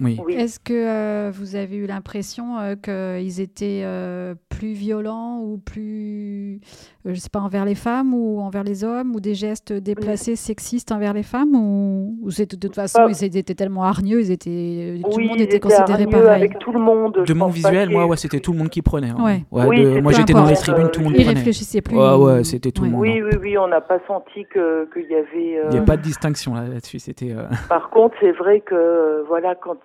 [0.00, 0.18] Oui.
[0.24, 0.34] oui.
[0.34, 6.60] Est-ce que euh, vous avez eu l'impression euh, qu'ils étaient euh, plus violents ou plus,
[7.06, 10.36] euh, je sais pas, envers les femmes ou envers les hommes ou des gestes déplacés
[10.36, 14.20] sexistes envers les femmes ou, ou c'est de toute façon Pas- ils étaient tellement hargneux,
[14.20, 16.28] ils étaient, tout oui, le monde ils était considéré pareil.
[16.42, 17.24] avec tout le monde.
[17.26, 19.10] De mon visuel, moi, ouais, c'était tout le monde qui prenait.
[19.10, 19.16] hein.
[19.18, 19.66] Ouais.
[19.66, 21.38] Oui, de- moi, j'étais dans les tribunes, tout le monde Ils prenait.
[21.38, 21.96] réfléchissaient plus.
[21.96, 23.00] Ouais, ils- ouais, c'était tout le monde.
[23.00, 25.62] Oui, oui, oui, on n'a pas senti que qu'il y avait.
[25.64, 26.98] Il n'y a pas de distinction là- là-dessus.
[26.98, 27.32] C'était.
[27.32, 29.76] euh, Par contre, c'est vrai que voilà, quand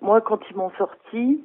[0.00, 1.44] moi, quand ils m'ont sorti,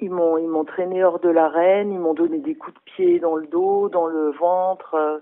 [0.00, 3.20] ils m'ont, ils m'ont traîné hors de l'arène, ils m'ont donné des coups de pied
[3.20, 5.18] dans le dos, dans le ventre, euh,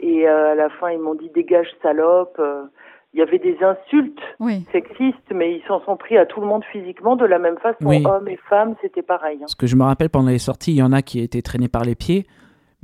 [0.00, 2.36] et euh, à la fin, ils m'ont dit dégage salope.
[2.38, 2.64] euh.
[3.12, 4.64] Il y avait des insultes Oui.
[4.70, 7.78] sexistes, mais ils s'en sont pris à tout le monde physiquement de la même façon.
[7.82, 8.04] Oui.
[8.06, 9.36] Hommes et femmes, c'était pareil.
[9.38, 9.40] hein.
[9.40, 11.66] Parce que je me rappelle pendant les sorties, il y en a qui étaient traînés
[11.68, 12.24] par les pieds.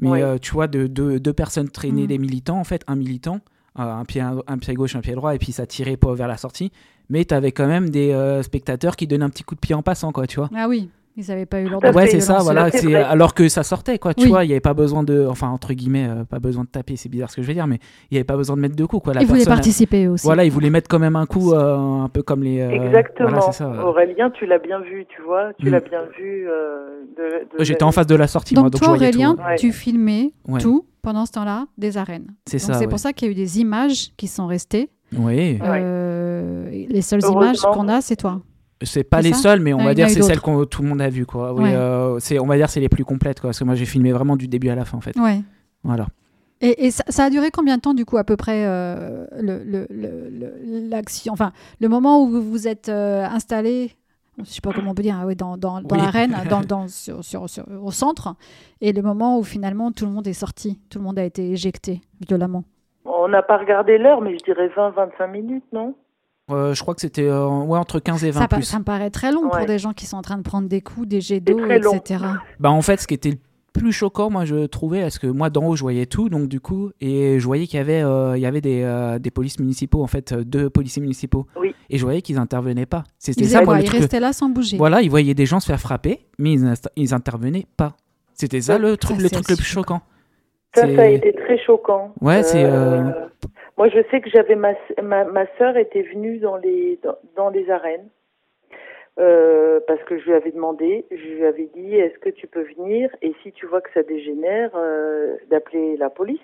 [0.01, 0.23] Mais Oui.
[0.23, 2.09] euh, tu vois, de, de- deux personnes traînées Mhm.
[2.09, 3.37] des militants, en fait, un militant,
[3.79, 6.27] euh, un, pied, un, pied gauche, un pied droit, et puis ça tirait pas vers
[6.29, 6.73] la sortie.
[7.09, 9.75] Mais tu avais quand même des euh, spectateurs qui donnaient un petit coup de pied
[9.75, 10.51] en passant, quoi, tu vois.
[10.57, 12.69] Ah oui, ils n'avaient pas eu leur droit Ouais, de c'est ça, voilà.
[13.09, 14.13] Alors que ça sortait, quoi.
[14.13, 14.29] Tu Oui.
[14.31, 15.25] vois, il n'y avait pas besoin de.
[15.31, 17.67] Enfin, entre guillemets, euh, pas besoin de taper, c'est bizarre ce que je vais dire,
[17.67, 17.79] mais
[18.11, 19.15] il n'y avait pas besoin de mettre deux coups, quoi.
[19.15, 20.27] La Ils voulaient participer aussi.
[20.27, 22.61] Voilà, ils voulaient mettre quand même un coup, euh, un peu comme les.
[22.61, 23.29] euh, Exactement.
[23.29, 23.71] Voilà, c'est ça.
[23.87, 25.71] Aurélien, tu l'as bien vu, tu vois, tu Mm.
[25.71, 26.49] l'as bien vu.
[26.49, 29.09] euh, de- de- J'étais en face de la sortie, Donc, moi, donc toi, je voyais
[29.15, 29.43] Aurélien, tout.
[29.43, 29.57] Ouais.
[29.57, 30.61] tu filmais Ouais.
[30.61, 32.35] tout pendant ce temps-là des arènes.
[32.47, 32.75] C'est ça.
[32.75, 32.89] c'est ouais.
[32.89, 34.91] pour ça qu'il y a eu des images qui sont restées.
[35.17, 35.59] Oui.
[35.63, 38.41] Euh, les seules images qu'on a, c'est toi.
[38.83, 41.01] C'est pas les seules, mais on Ah, va dire c'est celles que tout le monde
[41.01, 41.55] a vues, quoi.
[41.55, 41.75] Oui, Ouais.
[41.75, 43.49] euh, c'est, on va dire c'est les plus complètes, quoi.
[43.49, 45.17] Parce que moi j'ai filmé vraiment du début à la fin, en fait.
[45.19, 45.41] Ouais.
[45.83, 46.07] Voilà.
[46.61, 49.27] Et, et ça, ça a duré combien de temps, du coup, à peu près, euh,
[49.41, 53.93] le- le- le- le- l'action Enfin, le moment où vous vous êtes euh, installé,
[54.39, 56.03] je sais pas comment on peut dire, ah ouais, dans, dans, dans Oui.
[56.03, 58.35] l'arène, dans, dans, sur, sur- sur- au centre,
[58.83, 61.51] et le moment où finalement tout le monde est sorti, tout le monde a été
[61.51, 62.65] éjecté violemment.
[63.27, 65.97] On n'a pas regardé l'heure, mais je dirais 20-25 minutes, non?
[66.53, 68.63] Euh, je crois que c'était euh, ouais, entre 15 et 20 Ça, plus.
[68.63, 70.81] ça me paraît très long pour des gens qui sont en train de prendre des
[70.81, 72.25] coups, des jets d'eau, etc.
[72.61, 73.39] Bah, en fait, ce qui était le
[73.73, 76.61] plus choquant, moi, je trouvais, parce que moi, d'en haut, je voyais tout, donc du
[76.61, 79.59] coup, et je voyais qu'il y avait, euh, il y avait des, euh, des polices
[79.59, 81.49] municipaux, en fait, euh, deux policiers municipaux.
[81.61, 81.75] Oui.
[81.91, 83.03] Et je voyais qu'ils intervenaient pas.
[83.19, 84.03] C'était Ils ça, moi, le Ils truc.
[84.03, 84.77] restaient là sans bouger.
[84.77, 87.97] Voilà, ils voyaient des gens se faire frapper, mais ils, ils intervenaient pas.
[88.35, 90.03] C'était ça Ça, le truc, ça, le c'est truc le plus choquant.
[90.77, 92.13] Ça, ça a été très choquant.
[92.21, 93.03] Ouais, c'est, euh,
[93.79, 97.49] Moi, je sais que j'avais ma, ma, ma sœur était venue dans les, dans, dans
[97.51, 98.09] les arènes
[99.19, 102.67] euh, parce que je lui avais demandé, je lui avais dit, est-ce que tu peux
[102.77, 103.11] venir?
[103.23, 106.39] Et si tu vois que ça dégénère, euh, d'appeler la police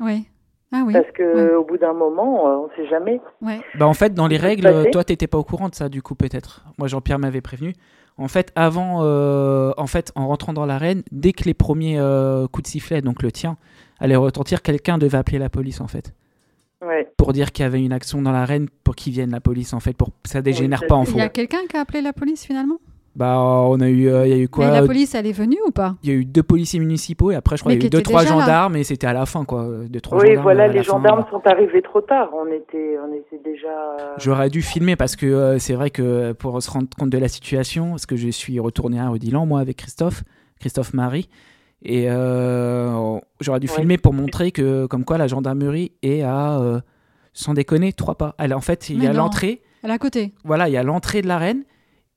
[0.00, 0.26] Oui.
[0.72, 0.92] Ah oui.
[0.92, 1.54] parce que ouais.
[1.54, 3.20] au bout d'un moment, euh, on sait jamais.
[3.40, 3.60] Ouais.
[3.76, 6.14] Bah en fait, dans les règles, toi, t'étais pas au courant de ça, du coup,
[6.14, 6.64] peut-être.
[6.78, 7.72] Moi, Jean-Pierre m'avait prévenu.
[8.18, 12.46] En fait, avant, euh, en fait, en rentrant dans l'arène, dès que les premiers euh,
[12.48, 13.56] coups de sifflet, donc le tien,
[14.00, 16.14] allaient retentir, quelqu'un devait appeler la police, en fait.
[16.84, 17.08] Ouais.
[17.16, 19.80] pour dire qu'il y avait une action dans l'arène pour qu'ils viennent la police en
[19.80, 21.18] fait pour ça dégénère pas en c'est- Il faux.
[21.20, 22.76] y a quelqu'un qui a appelé la police finalement?
[23.16, 24.66] Bah on a eu euh, il y a eu quoi?
[24.66, 25.94] Mais la police, elle est venue ou pas?
[26.02, 27.88] Il y a eu deux policiers municipaux et après je crois il y a eu
[27.88, 28.28] deux trois là.
[28.28, 30.42] gendarmes et c'était à la fin quoi, deux trois Oui, gendarmes.
[30.42, 30.92] voilà, les fin.
[30.92, 32.28] gendarmes sont arrivés trop tard.
[32.34, 33.68] On était, on était déjà.
[33.68, 37.16] euh, J'aurais dû filmer parce que euh, c'est vrai que pour se rendre compte de
[37.18, 40.22] la situation, parce que je suis retourné à Rodilan, moi, avec Christophe,
[40.60, 41.30] Christophe Marie,
[41.82, 43.74] et euh, j'aurais dû Ouais.
[43.76, 46.80] filmer pour montrer que, comme quoi, la gendarmerie est à, euh,
[47.32, 48.34] sans déconner, trois pas.
[48.38, 50.32] Elle, en fait, il y a l'entrée, Elle est à côté.
[50.44, 51.64] voilà, il y a l'entrée de l'arène,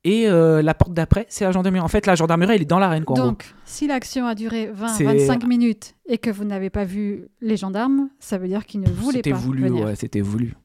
[0.04, 1.82] et euh, la porte d'après, c'est la gendarmerie.
[1.82, 3.18] En fait, la gendarmerie, elle est dans l'arène, quoi.
[3.18, 7.58] Donc, si l'action a duré C'est- 20-25 minutes et que vous n'avez pas vu les
[7.58, 9.86] gendarmes, ça veut dire qu'ils ne voulaient C'était pas voulu, venir.
[9.86, 10.56] ouais, c'était voulu.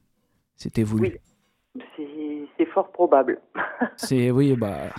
[0.57, 1.19] C'était voulu.
[1.77, 1.83] Oui.
[2.57, 3.41] C'est fort probable.
[3.97, 4.91] C'est, oui, bah.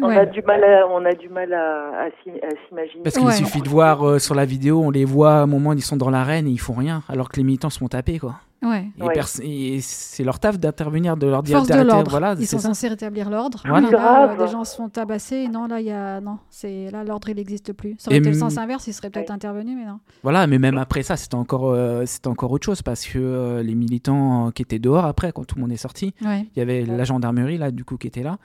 [0.00, 0.16] On Ouais.
[0.18, 3.02] a du mal à, on a du mal à, à s'y- à s'imaginer.
[3.02, 3.32] Parce qu'il Ouais.
[3.34, 5.96] suffit de voir euh, sur la vidéo, on les voit à un moment, ils sont
[5.96, 8.36] dans l'arène et ils font rien, alors que les militants se font taper, quoi.
[8.62, 8.84] Ouais.
[8.98, 9.14] Et, Ouais.
[9.14, 12.10] pers- et c'est leur taf d'intervenir, de leur dire Force de l'ordre.
[12.10, 13.62] Voilà, Ils sont censés rétablir l'ordre.
[13.66, 13.88] Voilà.
[13.88, 14.36] Et là, Grave.
[14.38, 15.36] euh, des gens se font tabasser.
[15.36, 16.20] Et non, là, il y a...
[16.20, 17.94] non, c'est là l'ordre, il n'existe plus.
[17.98, 19.34] Ça aurait Et été le sens inverse, il serait peut-être Ouais.
[19.34, 19.98] intervenu, mais non.
[20.22, 23.62] Voilà, mais même après ça, c'était encore, euh, c'était encore autre chose parce que euh,
[23.62, 26.46] les militants qui étaient dehors après, quand tout le monde est sorti, Ouais.
[26.54, 26.96] il y avait Ouais.
[26.98, 28.36] la gendarmerie là, du coup, qui était là.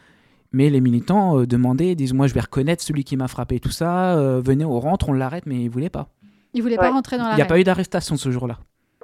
[0.52, 3.72] Mais les militants euh, demandaient, disent moi je vais reconnaître celui qui m'a frappé, tout
[3.72, 4.16] ça.
[4.18, 6.08] euh, venez, on rentre, on l'arrête, mais ils voulaient pas.
[6.54, 6.86] Ils voulaient Ouais.
[6.88, 8.60] pas rentrer dans Il la n'y a pas eu d'arrestation ce jour-là.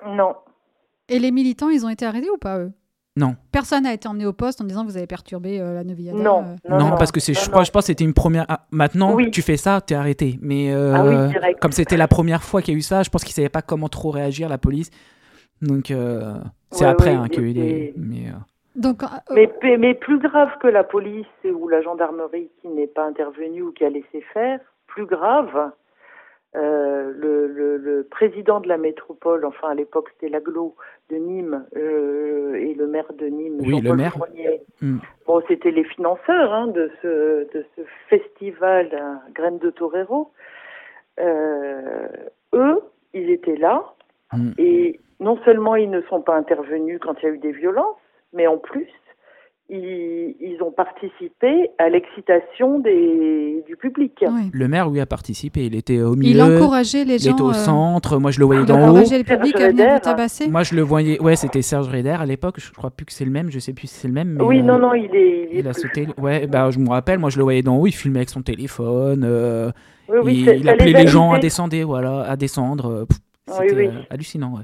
[0.08, 0.34] Non.
[1.10, 2.72] Et les militants, ils ont été arrêtés ou pas, eux?
[3.18, 3.36] Non.
[3.52, 6.18] Personne n'a été emmené au poste en disant vous avez perturbé euh, la Noviada.
[6.18, 6.46] Non.
[6.70, 6.78] euh.
[6.78, 7.64] Non, parce que c'est, je, crois, non.
[7.66, 8.46] je pense que c'était une première.
[8.48, 9.30] ah, maintenant, Oui.
[9.32, 10.40] tu fais ça, t'es arrêté.
[10.42, 13.10] Mais euh, Ah oui, comme c'était la première fois qu'il y a eu ça, je
[13.10, 14.90] pense qu'ils savaient pas comment trop réagir la police.
[15.62, 16.36] Donc euh,
[16.72, 17.94] c'est Ouais, après ouais, hein, qu'il y a eu des.
[17.98, 18.32] Mais euh,
[18.76, 19.08] Donc, euh,
[19.78, 23.84] Mais, plus grave que la police ou la gendarmerie qui n'est pas intervenue ou qui
[23.86, 25.72] a laissé faire, plus grave,
[26.56, 30.76] euh, le, le- le président de la métropole, enfin à l'époque c'était l'aglo
[31.10, 34.14] de Nîmes euh, et le maire de Nîmes, Oui, le Jean-Paul maire.
[34.14, 34.62] Fournier.
[34.82, 34.98] Hmm.
[35.28, 38.90] Bon, c'était les financeurs hein, de, ce, de ce festival
[39.34, 40.32] Graines de Torero.
[41.20, 42.08] Euh,
[42.54, 42.82] eux,
[43.14, 43.84] ils étaient là
[44.34, 44.52] Hmm.
[44.58, 47.98] et non seulement ils ne sont pas intervenus quand il y a eu des violences,
[48.34, 48.88] mais en plus,
[49.74, 54.24] ils, ils ont participé à l'excitation des, du public.
[54.52, 55.66] le maire, lui, a participé.
[55.66, 56.58] Il était au il milieu.
[56.58, 57.32] encourageait les il gens.
[57.32, 58.18] était au euh, centre.
[58.18, 58.84] Moi, je le voyais il d'en haut.
[58.90, 60.50] encourageait le public à venir vous tabasser.
[60.50, 61.22] Moi, je le voyais.
[61.22, 62.56] Ouais, c'était Serge Reder à l'époque.
[62.60, 63.50] Je crois plus que c'est le même.
[63.50, 64.34] Je sais plus si c'est le même.
[64.38, 65.48] Mais, oui, euh, non, non, il est.
[65.52, 65.82] Il, est Il a plus.
[65.84, 66.08] sauté.
[66.18, 67.20] Ouais, bah, je me rappelle.
[67.20, 67.88] Moi, je le voyais d'en haut.
[67.88, 69.24] Il filmait avec son téléphone.
[69.26, 69.72] euh,
[70.10, 71.78] Oui, oui, il, il appelait les les gens à descendre.
[71.86, 73.06] Voilà, à descendre.
[73.08, 73.18] pff,
[73.58, 73.90] Oui, C'était oui.
[74.10, 74.58] hallucinant.
[74.58, 74.64] Ouais.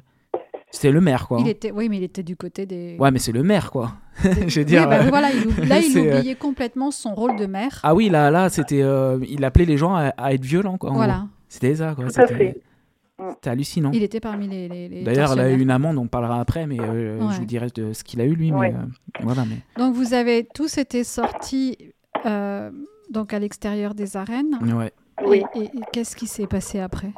[0.71, 1.39] C'était le maire, quoi.
[1.39, 2.97] Il était, oui, mais il était du côté des.
[2.99, 3.93] Ouais, mais c'est le maire, quoi.
[4.23, 7.13] des- je veux Oui, dire, bah, euh, voilà, il là, il euh, oubliait complètement son
[7.15, 7.79] rôle de maire.
[7.83, 8.81] Ah oui, là, là, c'était.
[8.81, 10.91] euh, il appelait les gens à, à être violents, quoi.
[10.91, 11.27] voilà.
[11.47, 12.05] C'était ça, quoi.
[12.09, 13.91] C'était hallucinant.
[13.93, 14.67] Il était parmi les.
[14.67, 17.33] les- les D'ailleurs, il a eu une amende, on parlera après, mais euh, Ouais.
[17.33, 18.51] je vous dirai de ce qu'il a eu, lui.
[18.51, 18.71] Ouais.
[18.71, 19.57] Mais, euh, voilà, mais...
[19.81, 21.77] Donc, vous avez tous été sortis
[22.25, 22.69] euh,
[23.09, 24.59] donc à l'extérieur des arènes.
[24.61, 24.91] Ouais.
[25.25, 25.43] Oui.
[25.55, 27.09] Et, et- et qu'est-ce qui s'est passé après?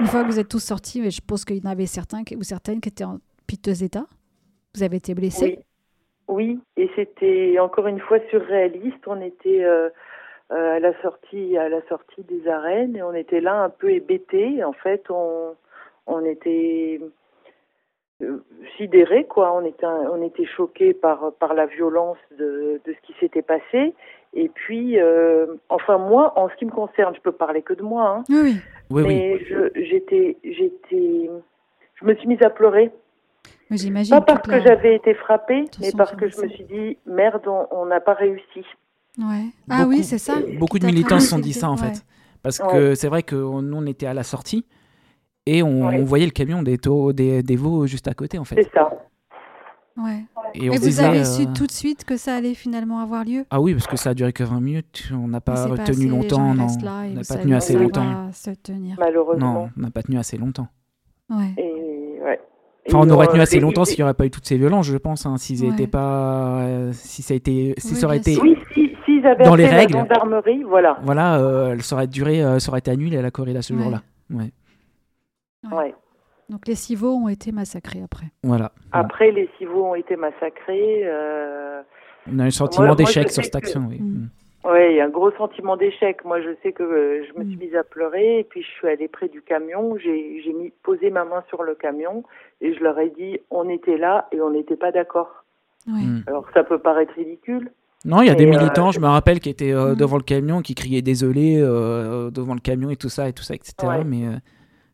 [0.00, 2.22] Une fois que vous êtes tous sortis, mais je pense qu'il y en avait certains
[2.36, 4.06] ou certaines qui étaient en piteux état.
[4.74, 5.56] Vous avez été blessés?
[5.58, 5.64] Oui.
[6.30, 8.98] Oui, et c'était encore une fois surréaliste.
[9.06, 9.88] On était euh,
[10.52, 13.90] euh, à la sortie, à la sortie des arènes, et on était là un peu
[13.90, 14.62] hébétés.
[14.62, 15.54] En fait, on,
[16.06, 17.00] on était
[18.76, 19.52] sidérés, quoi.
[19.54, 23.94] On était, on était choqués par par la violence de, de ce qui s'était passé.
[24.34, 27.82] Et puis, euh, enfin moi, en ce qui me concerne, je peux parler que de
[27.82, 28.08] moi.
[28.18, 28.56] Hein, Oui,
[28.90, 29.02] oui.
[29.06, 29.38] Mais
[29.76, 31.30] j'étais, j'étais,
[31.94, 32.90] je me suis mise à pleurer.
[33.70, 34.14] Mais j'imagine.
[34.16, 37.86] Pas parce que j'avais été frappée, mais parce que je me suis dit, merde, on-
[37.86, 38.64] n'a pas réussi.
[39.18, 39.24] Ouais.
[39.70, 40.34] Ah Beaucoup- oui, c'est ça.
[40.58, 41.88] Beaucoup de militants se sont dit ça, en ouais.
[41.94, 42.02] fait.
[42.42, 44.64] Parce que c'est vrai que nous, on était à la sortie
[45.56, 45.98] et on, Ouais.
[46.00, 48.56] on voyait le camion des, taureaux- des, des veaux juste à côté, en fait.
[48.62, 48.90] C'est ça.
[49.96, 50.24] Ouais.
[50.54, 53.00] Et on Et se vous avez euh, su tout de suite que ça allait finalement
[53.00, 53.44] avoir lieu?
[53.50, 55.10] Ah oui, parce que ça a duré que 20 minutes.
[55.12, 55.74] On n'a pas gens,
[56.08, 56.40] longtemps.
[56.50, 58.04] on n'a pas tenu assez longtemps.
[58.26, 58.96] va se tenir.
[58.98, 59.52] Malheureusement.
[59.54, 60.68] Non, on n'a pas tenu assez longtemps.
[61.30, 61.52] Ouais.
[61.58, 62.40] Et, ouais.
[62.88, 64.96] Enfin, on aurait tenu assez longtemps s'il n'y aurait pas eu toutes ces violences, je
[64.96, 65.26] pense.
[65.26, 65.72] Hein, s'ils Ouais.
[65.72, 68.38] étaient pas, euh, si ça a été, si Oui, ça aurait été.
[68.40, 69.94] Oui, si, s'ils avaient Dans les règles.
[69.94, 70.98] la gendarmerie, voilà.
[71.02, 73.82] voilà, euh, ça aurait duré, euh, ça aurait été annulé à la corrida ce Ouais.
[73.82, 74.02] jour-là.
[74.32, 74.52] Ouais.
[75.72, 75.94] Ouais.
[76.48, 78.26] Donc les civeaux ont été massacrés après.
[78.42, 78.72] Voilà.
[78.92, 81.02] Après, les civeaux ont été massacrés.
[81.04, 81.82] Euh...
[82.32, 83.86] On a un sentiment d'échec sur cette que- action.
[83.88, 83.98] Oui.
[84.00, 84.28] Mm.
[84.64, 86.24] Ouais, un gros sentiment d'échec.
[86.24, 87.60] Moi, je sais que euh, je me suis Mm.
[87.60, 89.96] mise à pleurer et puis je suis allée près du camion.
[89.98, 92.24] J'ai mis posé ma main sur le camion
[92.60, 95.44] et je leur ai dit on était là et on n'était pas d'accord.
[95.86, 96.20] Mm.
[96.26, 97.70] Alors ça peut paraître ridicule.
[98.04, 99.96] Non, il y a Et, des euh, militants, je me rappelle, qui étaient euh, Mm.
[99.96, 103.42] devant le camion, qui criaient désolé euh, devant le camion et tout ça, et tout
[103.42, 103.74] ça, etc.
[103.84, 104.04] Ouais.
[104.04, 104.36] Mais euh,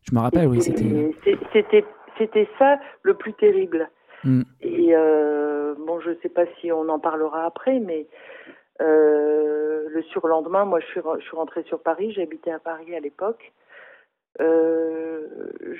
[0.04, 1.12] je me rappelle, oui, c'était.
[1.52, 1.84] C'était
[2.18, 3.90] c'était ça le plus terrible.
[4.22, 4.42] Mm.
[4.60, 8.06] Et euh, bon, je sais pas si on en parlera après, mais
[8.80, 12.12] euh, le surlendemain, moi, je suis, re- je suis rentrée sur Paris.
[12.12, 13.52] J'habitais à Paris à l'époque.
[14.40, 15.26] Euh,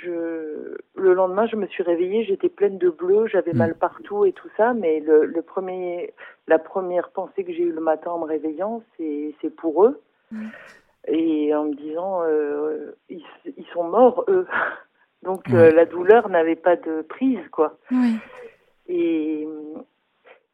[0.03, 3.59] je, le lendemain, je me suis réveillée, j'étais pleine de bleu, j'avais Mm.
[3.59, 6.13] mal partout et tout ça, mais le, le premier,
[6.47, 10.01] la première pensée que j'ai eue le matin en me réveillant, c'est c'est pour eux.
[10.31, 10.47] Mm.
[11.07, 14.47] Et en me disant, euh, ils, ils sont morts, eux.
[15.23, 17.79] Donc euh, la douleur n'avait pas de prise, quoi.
[17.91, 18.17] Oui.
[18.89, 19.49] Et,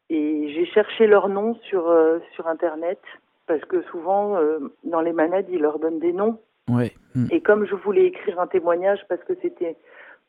[0.09, 2.99] et j'ai cherché leur nom sur, euh, sur Internet,
[3.47, 4.39] parce que souvent,
[4.85, 6.39] dans les manades, ils leur donnent des noms.
[6.69, 6.93] Ouais.
[7.15, 7.27] Mm.
[7.31, 9.75] Et comme je voulais écrire un témoignage parce que c'était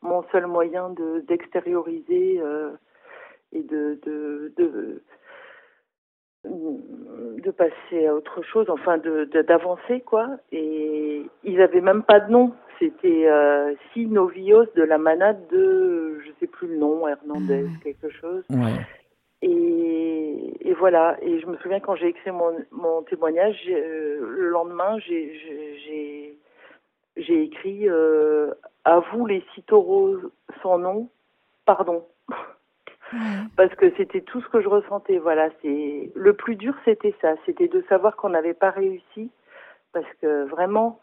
[0.00, 2.40] mon seul moyen de d'extérioriser
[3.52, 5.02] et de de, de
[6.44, 10.28] de passer à autre chose, enfin de de- d'avancer quoi.
[10.50, 12.52] Et ils avaient même pas de nom.
[12.78, 17.80] C'était euh, Si Novios de la manade de je sais plus le nom Hernandez Ah
[17.84, 18.44] quelque chose.
[18.50, 18.80] Ouais.
[19.42, 21.16] Et, et voilà.
[21.22, 25.78] Et je me souviens quand j'ai écrit mon, mon témoignage, euh, le lendemain, j'ai- j'ai
[25.84, 26.38] j'ai-
[27.16, 28.52] j'ai écrit euh,
[28.84, 30.16] À vous les six taureaux
[30.62, 31.08] sans nom,
[31.66, 32.04] pardon.
[33.12, 33.18] Ouais.
[33.56, 35.18] Parce que c'était tout ce que je ressentais.
[35.18, 35.48] Voilà.
[35.62, 37.34] c'est Le plus dur, c'était ça.
[37.46, 39.30] C'était de savoir qu'on n'avait pas réussi.
[39.92, 40.98] Parce que vraiment.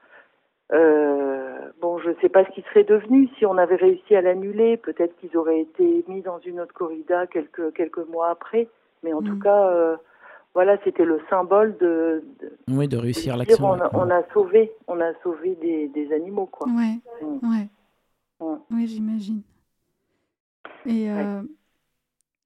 [0.71, 4.21] euh, bon, je ne sais pas ce qui serait devenu si on avait réussi à
[4.21, 4.77] l'annuler.
[4.77, 8.67] Peut-être qu'ils auraient été mis dans une autre corrida quelques quelques mois après.
[9.03, 9.25] Mais en Mm.
[9.27, 9.95] tout cas, euh,
[10.53, 13.65] voilà, c'était le symbole de, de- Oui, de réussir l'action.
[13.65, 16.67] on, a, on a sauvé, on a sauvé des, des animaux, quoi.
[16.67, 16.99] Ouais.
[17.21, 17.49] Mm.
[17.49, 17.67] Ouais.
[18.41, 18.57] Mm.
[18.71, 19.41] Oui, j'imagine.
[20.85, 21.41] Et, euh,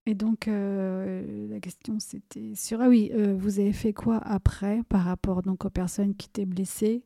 [0.06, 2.82] et donc, euh, la question, c'était sur...
[2.82, 6.46] Ah oui, euh, vous avez fait quoi après par rapport donc, aux personnes qui étaient
[6.46, 7.04] blessées?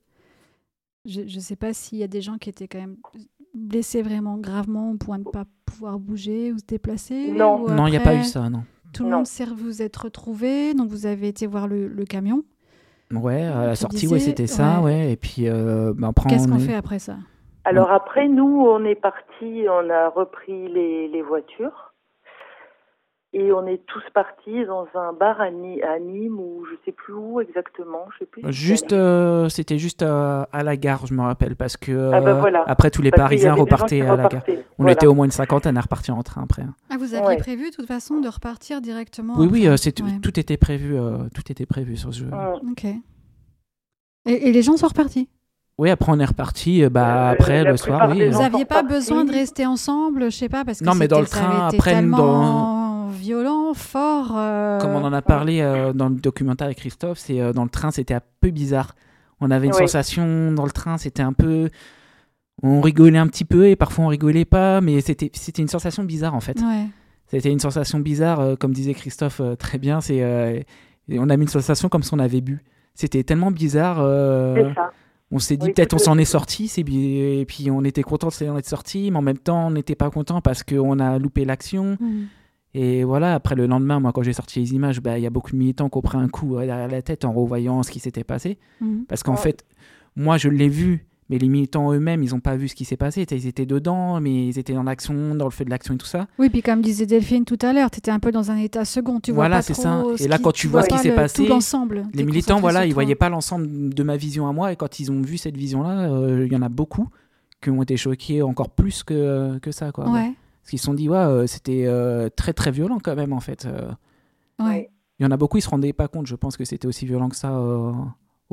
[1.06, 2.98] Je ne sais pas s'il y a des gens qui étaient quand même
[3.54, 7.64] blessés vraiment gravement au point de ne pas pouvoir bouger ou se déplacer Non.
[7.64, 8.64] ou Non, il n'y a pas eu ça, non.
[8.94, 9.18] Tout le Non.
[9.18, 12.44] monde s'est vous êtes retrouvés, donc vous avez été voir le, le camion?
[13.14, 14.86] Ouais, à la sortie, disais, ouais, c'était ça, ouais.
[14.86, 15.12] ouais.
[15.14, 17.18] Et puis, euh, bah, après, Qu'est-ce on qu'on fait après ça?
[17.64, 21.87] Alors après, nous, on est partis, on a repris les, les voitures
[23.40, 27.40] et on est tous partis dans un bar à, Nîmes ou je sais plus où
[27.40, 28.42] exactement, je sais plus.
[28.52, 32.32] Juste, euh, c'était juste euh, à la gare, je me rappelle, parce que Ah bah
[32.32, 32.64] euh, voilà.
[32.66, 34.42] après tous les Parce Parisiens repartaient à la gare.
[34.80, 34.94] On Voilà.
[34.94, 36.64] était au moins une cinquantaine à repartir en train après.
[36.64, 36.74] hein.
[36.90, 37.38] Ah, vous aviez Ouais.
[37.38, 40.20] prévu de toute façon de repartir directement Oui, oui, après euh, c'est Ouais.
[40.22, 42.30] tout était prévu, euh, tout était prévu sur ce jeu.
[42.72, 42.86] Ok.
[42.86, 43.00] Et,
[44.26, 45.30] et les gens sont repartis?
[45.78, 46.84] Oui, après on est reparti.
[46.90, 48.24] bah Euh, après le soir, oui.
[48.24, 48.32] euh.
[48.32, 51.20] Vous n'aviez pas besoin de rester ensemble, je sais pas, parce que Non, mais dans
[51.20, 54.34] le train, après, tellement violent, fort.
[54.38, 57.64] euh, Comme on en a parlé euh, dans le documentaire avec Christophe, c'est euh, dans
[57.64, 58.96] le train, c'était un peu bizarre.
[59.40, 59.80] On avait une Oui.
[59.80, 61.70] sensation dans le train, c'était un peu.
[62.64, 66.04] On rigolait un petit peu et parfois on rigolait pas, mais c'était c'était une sensation
[66.04, 66.60] bizarre en fait.
[66.60, 66.88] Ouais.
[67.28, 70.02] C'était une sensation bizarre, euh, comme disait Christophe euh, très bien.
[70.02, 70.60] C'est euh,
[71.10, 72.64] et on a mis une sensation comme si on avait bu.
[72.96, 73.98] C'était tellement bizarre.
[74.00, 74.72] euh,
[75.30, 78.30] on s'est dit Oui, peut-être on s'en est sorti, c'est et puis on était content
[78.30, 81.20] de s'en être sorti, mais en même temps on n'était pas content parce qu'on a
[81.20, 81.98] loupé l'action.
[82.00, 82.28] Mhm.
[82.74, 85.30] Et voilà, après le lendemain, moi quand j'ai sorti les images, bah, il y a
[85.32, 87.90] beaucoup de militants qui ont pris un coup euh, derrière la tête en revoyant ce
[87.92, 88.58] qui s'était passé.
[88.82, 89.06] Mhm.
[89.08, 89.38] Parce qu'en Ouais.
[89.38, 89.66] fait,
[90.16, 92.96] moi je l'ai vu, mais les militants eux-mêmes, ils n'ont pas vu ce qui s'est
[92.98, 93.26] passé.
[93.32, 96.06] Ils étaient dedans, mais ils étaient dans l'action, dans le feu de l'action et tout
[96.06, 96.28] ça.
[96.40, 98.86] Oui, puis comme disait Delphine tout à l'heure, tu étais un peu dans un état
[98.86, 99.20] second.
[99.20, 100.04] Tu vois Voilà, c'est ça.
[100.20, 102.04] Et là, qui- quand tu vois ce qui s'est le- passé, l'ensemble.
[102.14, 102.96] Les militants, voilà, ils toi.
[103.04, 104.72] voyaient pas l'ensemble de ma vision à moi.
[104.72, 107.08] Et quand ils ont vu cette vision-là, euh, il y en a beaucoup
[107.62, 109.92] qui ont été choqués encore plus que, que ça.
[109.92, 110.10] Quoi.
[110.10, 110.32] Ouais.
[110.68, 113.40] Parce qu'ils se sont dit, ouais, euh, c'était euh, très très violent quand même en
[113.40, 113.66] fait.
[113.66, 113.88] Euh,
[114.60, 114.90] Ouais.
[115.18, 117.06] Il y en a beaucoup, ils se rendaient pas compte, je pense que c'était aussi
[117.06, 117.94] violent que ça euh, au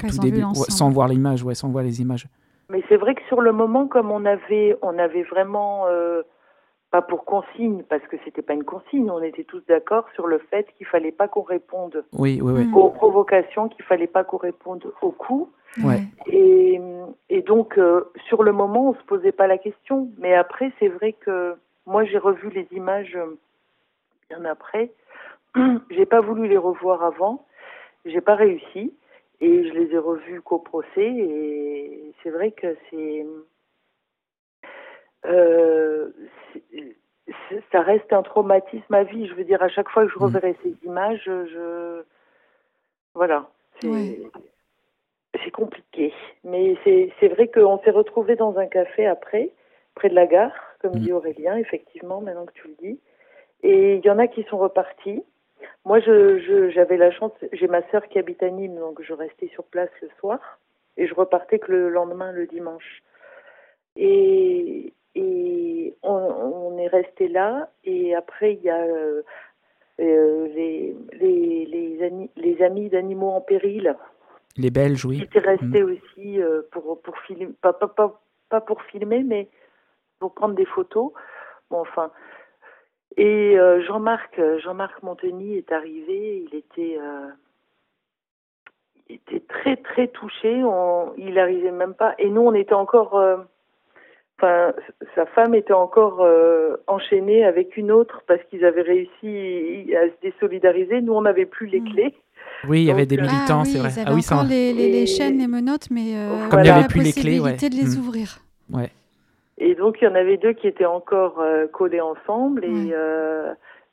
[0.00, 0.44] Quand tout début.
[0.44, 2.28] Ouais, sans voir l'image, ouais, sans voir les images.
[2.68, 6.22] Mais c'est vrai que sur le moment, comme on avait, on avait vraiment, euh,
[6.92, 10.38] pas pour consigne, parce que c'était pas une consigne, on était tous d'accord sur le
[10.50, 12.64] fait qu'il fallait pas qu'on réponde Oui, oui, oui.
[12.66, 12.76] Mm.
[12.76, 15.50] aux provocations, qu'il fallait pas qu'on réponde aux coups.
[15.82, 16.04] Ouais.
[16.26, 16.80] Et,
[17.30, 20.10] et donc, euh, sur le moment, on se posait pas la question.
[20.18, 23.36] Mais après, c'est vrai que moi, j'ai revu les images euh,
[24.30, 24.90] bien après.
[25.90, 27.46] j'ai pas voulu les revoir avant.
[28.04, 28.94] J'ai pas réussi.
[29.40, 30.88] Et je les ai revues qu'au procès.
[31.06, 33.26] Et c'est vrai que c'est.
[35.26, 36.10] Euh,
[36.52, 36.96] c'est-
[37.72, 39.26] ça reste un traumatisme à vie.
[39.26, 40.22] Je veux dire, à chaque fois que je Mm.
[40.22, 42.02] reverrai ces images, je.
[43.14, 43.48] Voilà.
[45.42, 46.12] C'est compliqué.
[46.44, 49.50] Mais c'est vrai qu'on s'est retrouvés dans un café après,
[49.94, 50.52] près de la gare,
[50.84, 51.04] comme Mm.
[51.04, 53.00] dit Aurélien, effectivement, maintenant que tu le dis.
[53.62, 55.22] Et il y en a qui sont repartis.
[55.86, 59.14] Moi, je je- j'avais la chance, j'ai ma sœur qui habite à Nîmes, donc je
[59.14, 60.58] restais sur place le soir.
[60.98, 63.02] Et je repartais que le lendemain, le dimanche.
[63.96, 67.70] Et, et on, est resté là.
[67.84, 69.22] Et après, il y a euh,
[70.00, 73.96] euh, les, les, les, les amis d'animaux en péril.
[74.58, 75.16] Les Belges, oui.
[75.18, 75.90] Qui étaient restés mm.
[75.92, 76.38] aussi
[76.72, 78.20] pour, pour filmer, pas, pas, pas,
[78.50, 79.48] pas, pour filmer, mais
[80.18, 81.12] pour prendre des photos.
[81.70, 82.10] Bon, enfin.
[83.16, 86.44] Et Jean-Marc, Jean-Marc Monteny est arrivé.
[86.50, 86.98] Il était
[89.08, 90.62] était très très touché.
[90.64, 92.14] On, il n'arrivait même pas.
[92.18, 93.18] Et nous, on était encore.
[93.18, 93.36] Euh,
[94.38, 94.72] enfin,
[95.14, 100.20] sa femme était encore euh, enchaînée avec une autre parce qu'ils avaient réussi à se
[100.22, 101.00] désolidariser.
[101.00, 101.92] Nous, on n'avait plus les hmm.
[101.92, 102.14] clés.
[102.68, 103.90] Oui, il y avait des militants, ah c'est vrai.
[104.06, 104.42] ah oui, ça...
[104.42, 107.40] les, les, les, chaînes, les menottes, mais euh, comme il n'y avait plus les clés,
[107.40, 107.56] ouais.
[107.56, 108.00] de les hmm.
[108.00, 108.38] ouvrir.
[108.72, 108.90] Ouais.
[109.58, 112.94] Et donc, il y en avait deux qui étaient encore collés ensemble et.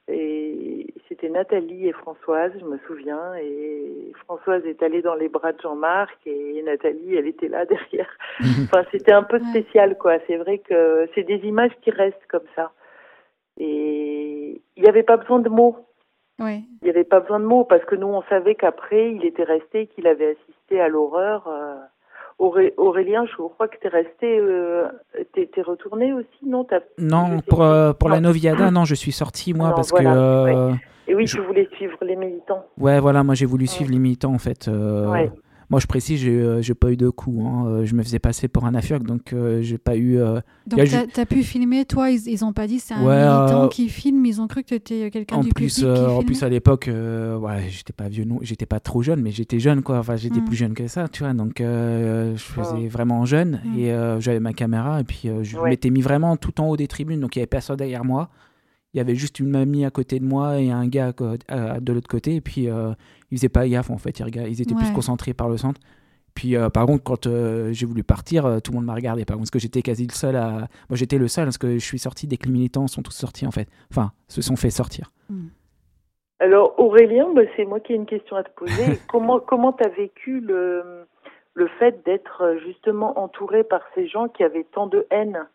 [0.07, 3.35] Et c'était Nathalie et Françoise, je me souviens.
[3.35, 8.09] Et Françoise est allée dans les bras de Jean-Marc et Nathalie, elle était là derrière.
[8.39, 10.17] enfin, c'était un peu spécial, quoi.
[10.27, 12.71] C'est vrai que c'est des images qui restent comme ça.
[13.57, 15.77] Et il n'y avait pas besoin de mots.
[16.39, 16.65] Oui.
[16.81, 19.43] Il n'y avait pas besoin de mots parce que nous, on savait qu'après, il était
[19.43, 21.47] resté, qu'il avait assisté à l'horreur.
[21.47, 21.75] Euh,
[22.39, 24.87] Aurélien, je crois que tu es resté, euh,
[25.33, 26.65] tu es, retourné aussi, non?
[26.97, 30.03] Non, pour, euh, pour la Noviada, non, je suis sorti moi parce que.
[30.03, 30.73] Euh,
[31.07, 31.37] Et oui, je...
[31.37, 32.65] tu voulais suivre les militants.
[32.77, 34.67] Ouais, voilà, moi j'ai voulu suivre les militants en fait.
[34.67, 35.31] Ouais.
[35.71, 37.41] Moi, je précise, j'ai n'ai pas eu de coups.
[37.45, 37.65] Hein.
[37.65, 40.19] Euh, je me faisais passer pour un affaire, donc euh, j'ai pas eu.
[40.19, 43.87] Euh, donc, tu as, pu filmer, toi, ils, ont pas dit c'est un militant qui
[43.87, 45.95] filme, ils ont cru que tu étais quelqu'un du plus, public.
[45.95, 49.59] Qui en plus, à l'époque, ouais, j'étais pas vieux, j'étais pas trop jeune, mais j'étais
[49.59, 49.99] jeune, quoi.
[49.99, 50.45] Enfin, j'étais hmm.
[50.45, 51.33] plus jeune que ça, tu vois.
[51.33, 53.79] Donc, je faisais vraiment jeune hmm.
[53.79, 57.21] et j'avais ma caméra et puis je m'étais mis vraiment tout en haut des tribunes,
[57.21, 58.29] donc il y avait personne derrière moi
[58.93, 62.09] il y avait juste une mamie à côté de moi et un gars de l'autre
[62.09, 62.93] côté et puis euh,
[63.31, 65.79] ils faisaient pas gaffe en fait ils, étaient plus concentrés par le centre
[66.33, 69.25] puis euh, par contre, quand euh, j'ai voulu partir, euh, tout le monde m'a regardé.
[69.25, 70.67] Par contre, parce que j'étais quasi le seul à.
[70.89, 73.11] Moi, j'étais le seul parce que je suis sorti dès que les militants sont tous
[73.11, 73.67] sortis en fait.
[73.91, 75.11] Enfin, se sont fait sortir.
[75.29, 75.47] Hmm.
[76.39, 78.99] Alors Aurélien, bah, c'est moi qui ai une question à te poser.
[79.09, 81.05] comment comment t'as vécu le
[81.53, 85.47] le fait d'être justement entouré par ces gens qui avaient tant de haine?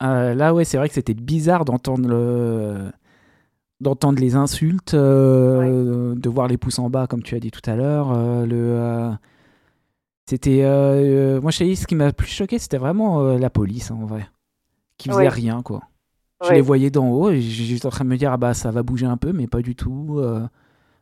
[0.00, 2.90] Là, ouais, c'est vrai que c'était bizarre d'entendre le
[3.80, 7.76] d'entendre les insultes, de voir les pouces en bas, comme tu as dit tout à
[7.76, 8.12] l'heure,
[8.46, 9.16] le
[10.30, 10.62] c'était.
[10.62, 13.98] Euh, euh, moi, chez ce qui m'a plus choqué, c'était vraiment euh, la police, hein,
[14.00, 14.28] en vrai.
[14.96, 15.82] Qui faisait rien, quoi.
[16.46, 18.70] Je les voyais d'en haut et j'étais en train de me dire, ah bah ça
[18.70, 20.22] va bouger un peu, mais pas du tout.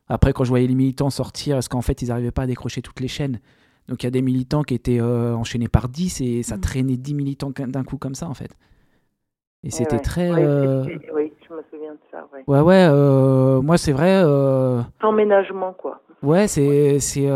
[0.07, 2.81] Après, quand je voyais les militants sortir, est-ce qu'en fait, ils n'arrivaient pas à décrocher
[2.81, 3.39] toutes les chaînes?
[3.87, 6.61] Donc, il y a des militants qui étaient enchaînés par 10 et ça mm.
[6.61, 8.57] traînait 10 militants d'un coup comme ça, en fait.
[9.63, 10.29] Et c'était très.
[10.29, 12.25] Oui, je me souviens de ça.
[12.47, 14.21] Ouais, ouais, moi, c'est vrai.
[15.01, 16.01] Sans ménagement, quoi.
[16.21, 16.99] Ouais, c'est.
[16.99, 17.27] c'est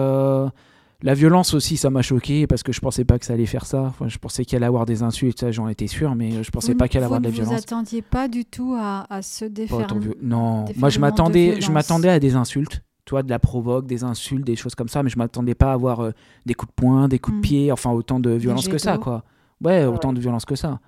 [1.03, 3.65] la violence aussi, ça m'a choqué parce que je pensais pas que ça allait faire
[3.65, 3.81] ça.
[3.81, 6.75] Enfin, je pensais qu'il allait avoir des insultes, ça j'en étais sûr, mais je pensais
[6.75, 7.51] pas qu'il allait avoir de la violence.
[7.51, 9.86] Vous attendiez pas du tout à, à se défaire.
[10.21, 14.45] Non, moi je m'attendais, je m'attendais à des insultes, toi, de la provoque, des insultes,
[14.45, 16.12] des choses comme ça, mais je m'attendais pas à avoir euh,
[16.45, 17.43] des coups de poing, des coups de mm.
[17.43, 19.23] pied, enfin autant de violence que ça, quoi.
[19.62, 20.79] Ouais, autant de violence que ça.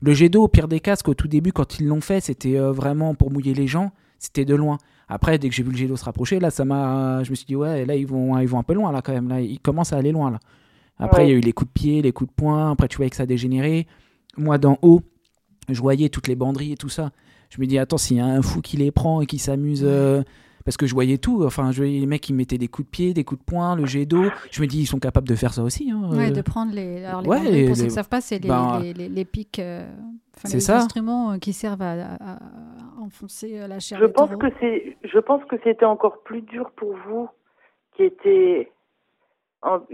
[0.00, 2.58] Le jet d'eau, au pire des casques, au tout début, quand ils l'ont fait, c'était
[2.58, 4.78] euh, vraiment pour mouiller les gens, c'était de loin.
[5.08, 7.46] Après, dès que j'ai vu le jet se rapprocher, là, ça m'a, je me suis
[7.46, 9.28] dit ouais, là ils vont, ils vont un peu loin là quand même.
[9.28, 10.38] Là, ils commencent à aller loin là.
[11.00, 12.72] Après, il y a eu les coups de pied, les coups de poing.
[12.72, 13.86] Après, tu voyais que ça dégénérait.
[14.36, 15.00] Moi, d'en haut,
[15.68, 17.12] je voyais toutes les banderies et tout ça.
[17.50, 19.82] Je me dis attends, s'il y a un fou qui les prend et qui s'amuse.
[19.84, 20.22] Euh,
[20.64, 21.44] parce que je voyais tout.
[21.44, 23.76] Enfin, je voyais les mecs qui mettaient des coups de pied, des coups de poing,
[23.76, 24.24] le jet d'eau.
[24.50, 25.90] Je me dis, ils sont capables de faire ça aussi.
[25.90, 26.10] Hein.
[26.12, 27.04] Ouais, de prendre les.
[27.04, 29.58] Alors, les ouais, pour ceux qui ne savent pas, c'est les, ben, les, les, pics.
[29.58, 29.86] Euh,
[30.44, 30.78] c'est les ça.
[30.78, 32.18] instruments euh, qui servent à,
[33.00, 33.98] enfoncer euh, la chair.
[34.00, 34.96] Je pense que c'est.
[35.04, 37.28] Je pense que c'était encore plus dur pour vous,
[37.96, 38.70] qui étiez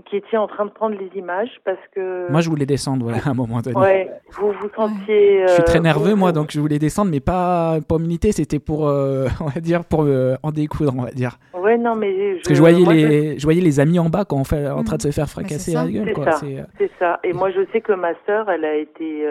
[0.07, 2.31] qui étiez en train de prendre les images parce que.
[2.31, 3.77] Moi, je voulais descendre, ouais, à un moment donné.
[3.77, 5.46] Ouais, vous vous sentiez.
[5.46, 8.59] je suis très euh, nerveux, moi, donc je voulais descendre, mais pas pour militer, c'était
[8.59, 11.38] pour, euh, on va dire, pour euh, en découdre, on va dire.
[11.55, 12.12] Ouais, non, mais.
[12.12, 12.35] Je...
[12.37, 13.38] Parce que je voyais, les...
[13.38, 13.44] Je...
[13.44, 15.87] voyais les amis en bas quand on fait, en train de se faire fracasser la
[15.87, 16.33] gueule, quoi.
[16.33, 17.20] C'est ça.
[17.24, 19.27] Et moi, je sais que ma sœur, elle a été.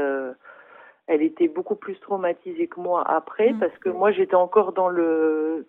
[1.06, 3.60] Elle était beaucoup plus traumatisée que moi après, mm.
[3.60, 5.68] parce que moi j'étais encore dans le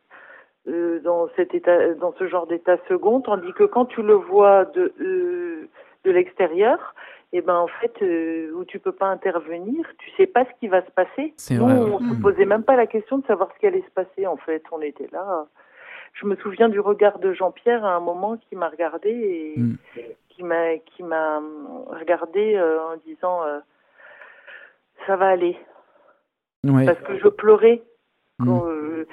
[0.67, 4.65] euh, dans cet état, dans ce genre d'état second, tandis que quand tu le vois
[4.65, 5.69] de euh,
[6.05, 6.95] de l'extérieur,
[7.33, 10.51] et eh ben en fait euh, où tu peux pas intervenir, tu sais pas ce
[10.61, 11.35] qui va se passer.
[11.51, 14.27] Nous, on se posait même pas la question de savoir ce qui allait se passer.
[14.27, 15.47] En fait, on était là.
[16.13, 19.77] Je me souviens du regard de Jean-Pierre à un moment qui m'a regardé et mm.
[20.29, 21.43] qui m'a qui m'a
[21.89, 23.41] regardé en disant
[25.07, 25.59] ça va aller.
[26.63, 27.83] Parce que je pleurais.
[28.39, 28.47] Mm.
[28.47, 29.07] Quand, euh,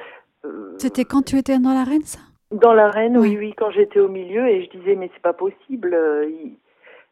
[0.78, 2.20] C'était quand tu étais dans l'arène, ça?
[2.52, 5.94] Dans l'arène, oui, oui, quand j'étais au milieu et je disais mais c'est pas possible.
[5.94, 6.28] Euh,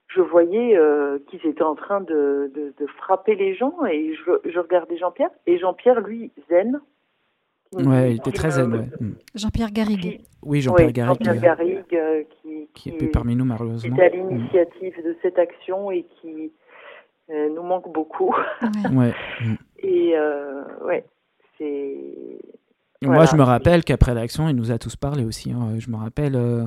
[0.07, 4.49] je voyais euh, qu'ils étaient en train de, de, de, frapper les gens et je,
[4.49, 6.81] je regardais Jean-Pierre et Jean-Pierre lui zen.
[7.71, 8.73] Ouais, il était très zen.
[8.73, 8.87] Ouais.
[8.99, 9.13] Mm.
[9.35, 10.21] Jean-Pierre Garrigue.
[10.41, 11.23] Oui, Jean-Pierre Garrigue.
[11.23, 13.95] Jean-Pierre Garrigue euh, qui, qui, qui, est parmi nous malheureusement.
[13.95, 16.51] Qui est à l'initiative de cette action et qui
[17.29, 18.35] euh, nous manque beaucoup.
[18.91, 18.95] Ouais.
[18.95, 19.13] ouais.
[19.81, 21.05] Et euh, ouais,
[21.57, 22.39] c'est.
[23.01, 25.51] Moi, je me rappelle qu'après l'action, il nous a tous parlé aussi.
[25.51, 25.75] Hein.
[25.77, 26.65] Je me rappelle, euh,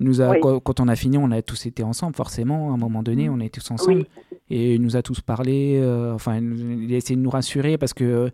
[0.00, 0.38] il nous a, oui.
[0.40, 2.70] quand, on a fini, on a tous été ensemble, forcément.
[2.70, 3.98] À un moment donné, on était tous ensemble.
[3.98, 4.38] Oui.
[4.48, 5.78] Et il nous a tous parlé.
[5.82, 8.30] Euh, enfin, il a essayé de nous rassurer parce que,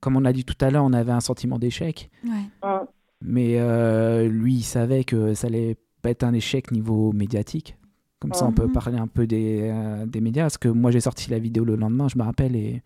[0.00, 2.10] comme on a dit tout à l'heure, on avait un sentiment d'échec.
[2.24, 2.68] Ouais.
[3.20, 7.76] Mais euh, lui, il savait que ça allait pas être un échec niveau médiatique.
[8.20, 10.44] Comme ça, on peut parler un peu des, euh, des médias.
[10.44, 12.82] Parce que moi, j'ai sorti la vidéo le lendemain, je me rappelle, et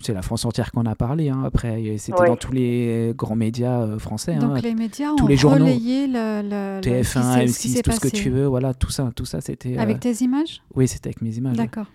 [0.00, 1.28] c'est la France entière qu'on a parlé.
[1.30, 1.42] Hein.
[1.44, 2.26] Après, c'était Ouais.
[2.28, 4.34] dans tous les grands médias euh, français.
[4.36, 4.60] Donc hein.
[4.62, 5.64] les médias tous ont les journaux.
[5.64, 8.08] relayé le, le- le- ce qui TF1, s'est- ce qui M6, s'est tout ce que
[8.08, 8.46] tu veux.
[8.46, 9.76] Voilà, tout ça, tout ça, c'était.
[9.76, 10.62] euh, Avec tes images?
[10.74, 11.56] Oui, c'était avec mes images.
[11.56, 11.86] D'accord.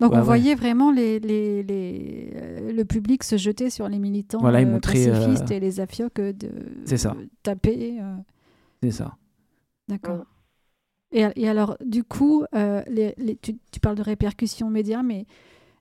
[0.00, 0.24] Donc Ouais, on ouais.
[0.26, 4.66] voyait vraiment les, les, les, euh, le public se jeter sur les militants Voilà, ils
[4.68, 6.50] euh, montraient, euh, pacifistes et les afioques de
[6.84, 7.16] C'est ça.
[7.18, 7.96] de taper.
[8.00, 8.14] euh,
[8.80, 9.16] C'est ça.
[9.88, 10.24] D'accord.
[11.10, 15.26] Et, et alors, du coup, euh, les, les- tu, tu parles de répercussions médias, mais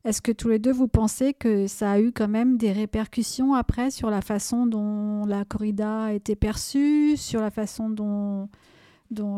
[0.07, 3.53] est-ce que tous les deux, vous pensez que ça a eu quand même des répercussions
[3.53, 8.49] après sur la façon dont la corrida a été perçue, sur la façon dont,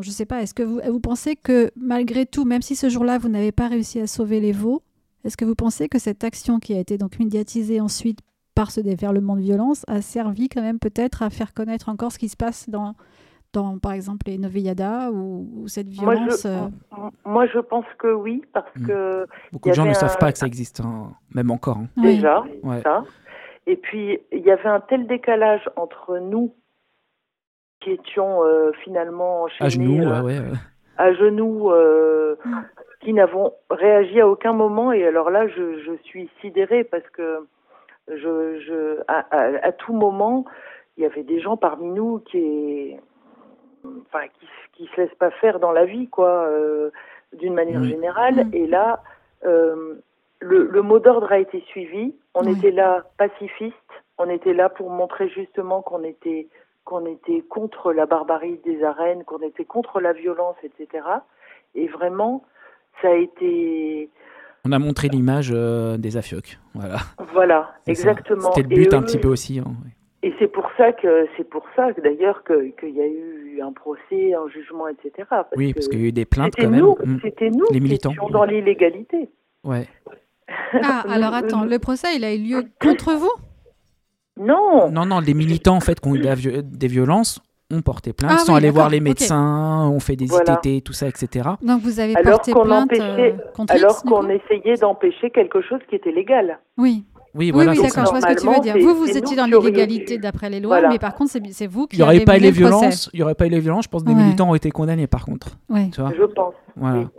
[0.01, 3.17] je sais pas, est-ce que vous, vous pensez que malgré tout, même si ce jour-là,
[3.17, 4.84] vous n'avez pas réussi à sauver les veaux,
[5.24, 8.20] est-ce que vous pensez que cette action qui a été donc médiatisée ensuite
[8.53, 12.20] par ce déferlement de violence a servi quand même peut-être à faire connaître encore ce
[12.20, 12.95] qui se passe dans,
[13.54, 16.68] dans par exemple, les Novelladas ou, ou cette Moi je, violence euh,
[17.26, 18.88] moi, je pense que oui, parce Mm.
[18.88, 21.78] que Beaucoup de gens ne savent pas que ça existe, hein, même encore.
[21.78, 21.88] hein.
[21.97, 22.16] oui.
[22.16, 22.82] déjà, Ouais.
[22.82, 23.04] ça.
[23.68, 26.54] Et puis, il y avait un tel décalage entre nous
[27.82, 30.45] qui étions euh, finalement enchaînés À genoux, euh, ouais, ouais.
[30.45, 30.58] ouais.
[30.97, 32.36] à genoux, euh,
[33.02, 34.91] qui n'avons réagi à aucun moment.
[34.91, 37.47] Et alors là, je, je suis sidérée parce que
[38.10, 40.45] je, je, à, à- à tout moment,
[40.97, 42.95] il y avait des gens parmi nous qui,
[43.86, 46.89] enfin, qui, qui se laissent pas faire dans la vie, quoi, euh,
[47.34, 47.89] d'une manière Oui.
[47.89, 48.45] générale.
[48.47, 48.53] Mm.
[48.53, 49.01] Et là,
[49.45, 49.95] euh,
[50.41, 52.15] le, le mot d'ordre a été suivi.
[52.34, 52.57] On Oui.
[52.57, 53.75] était là pacifiste.
[54.17, 56.47] On était là pour montrer justement qu'on était
[56.86, 61.03] qu'on était contre la barbarie des arènes, qu'on était contre la violence, etc.
[61.75, 62.43] Et vraiment,
[63.01, 64.09] ça a été,
[64.65, 66.57] On a montré l'image euh, des afiocs.
[66.73, 66.97] Voilà.
[67.32, 68.51] voilà, exactement.
[68.53, 69.59] C'était le Et but un eux- petit peu aussi.
[69.59, 69.71] hein.
[70.22, 73.61] Et c'est pour ça que c'est pour ça que d'ailleurs que- qu'il y a eu
[73.61, 75.11] un procès, un jugement, etc.
[75.30, 76.84] Parce Oui, parce qu'il y a eu des plaintes quand même.
[76.84, 77.20] Mm.
[77.24, 78.11] c'était nous Les qui militants.
[78.11, 79.30] étions dans l'illégalité.
[79.63, 79.88] Ouais.
[80.84, 83.32] Ah, alors attends, le procès, il a eu lieu contre vous?
[84.38, 86.22] Non, Non, non, les militants en fait qui ont eu
[86.63, 87.41] des violences
[87.72, 90.59] ont porté plainte, Ah sont oui, allés voir les médecins, ont fait des Voilà.
[90.63, 91.49] ITT, tout ça, etc.
[91.61, 95.61] Donc vous avez Alors porté qu'on plainte empêchait- euh, contre alors qu'on essayait d'empêcher quelque
[95.61, 96.57] chose qui était légal.
[96.78, 97.03] Oui,
[97.36, 97.71] Oui, oui, voilà.
[97.71, 98.75] oui, c'est d'accord, je vois ce que tu veux dire.
[98.80, 100.89] Vous, vous étiez dans l'illégalité d'après les lois, Voilà.
[100.89, 103.19] mais par contre, c'est vous qui Il n'y aurait avez pas eu les violences, il
[103.19, 104.23] y aurait pas eu les violences, je pense que des Ouais.
[104.23, 105.57] militants ont été condamnés par contre.
[105.69, 105.89] Ouais.
[105.93, 106.53] Tu vois Je pense.
[106.75, 107.09] Voilà.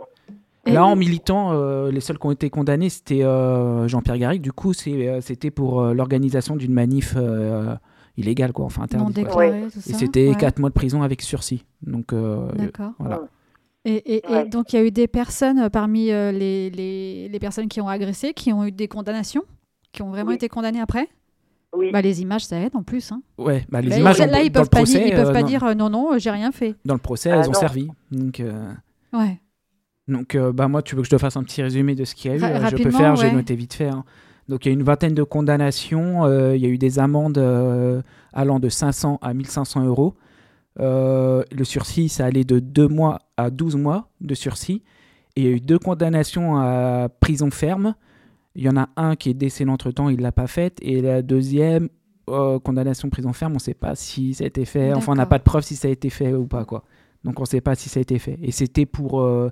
[0.65, 4.41] Et- Là, en militant, euh, les seuls qui ont été condamnés, c'était euh, Jean-Pierre Garrigue.
[4.43, 7.73] Du coup, euh, c'était pour euh, l'organisation d'une manif euh,
[8.15, 9.15] illégale, quoi, enfin interdite.
[9.15, 9.97] déclaré, tout Et ça.
[9.97, 10.35] c'était ouais.
[10.35, 11.65] 4 mois de prison avec sursis.
[11.81, 12.91] Donc, euh, D'accord.
[12.99, 13.21] voilà.
[13.85, 17.39] Et, et- et donc, il y a eu des personnes parmi euh, les, les, les
[17.39, 19.41] personnes qui ont agressé, qui ont eu des condamnations,
[19.91, 20.35] qui ont vraiment Oui.
[20.35, 21.07] été condamnées après
[21.75, 21.91] Oui.
[21.91, 23.11] bah, Les images, ça aide en plus.
[23.11, 23.21] Hein.
[23.37, 25.29] Ouais, bah, les Là, images ils- là, ils peuvent le pas procès, dire, ils peuvent
[25.29, 26.75] euh, pas non, dire euh, non, non, j'ai rien fait.
[26.85, 27.87] dans le procès, Ah, elles ont servi.
[28.11, 28.73] Donc, euh,
[29.13, 29.39] Ouais.
[30.07, 32.15] donc euh, bah, moi, tu veux que je te fasse un petit résumé de ce
[32.15, 33.33] qu'il y a eu Ra- Je peux faire, j'ai ouais.
[33.33, 33.87] noté vite fait.
[33.89, 34.03] hein.
[34.49, 36.25] Donc, il y a eu une vingtaine de condamnations.
[36.25, 38.01] euh, il y a eu des amendes euh,
[38.33, 40.15] allant de 500 à 1500 euros.
[40.79, 44.83] Euh, le sursis, ça allait de 2 mois à 12 mois de sursis.
[45.35, 47.95] Et il y a eu deux condamnations à prison ferme.
[48.55, 50.77] Il y en a un qui est décédé entre-temps, il ne l'a pas faite.
[50.81, 51.87] Et la deuxième,
[52.29, 54.93] euh, condamnation prison ferme, on ne sait pas si ça a été fait.
[54.93, 56.65] Enfin, on n'a pas de preuve si ça a été fait ou pas.
[56.65, 56.83] quoi.
[57.23, 58.37] Donc, on ne sait pas si ça a été fait.
[58.41, 59.51] Et c'était pour euh,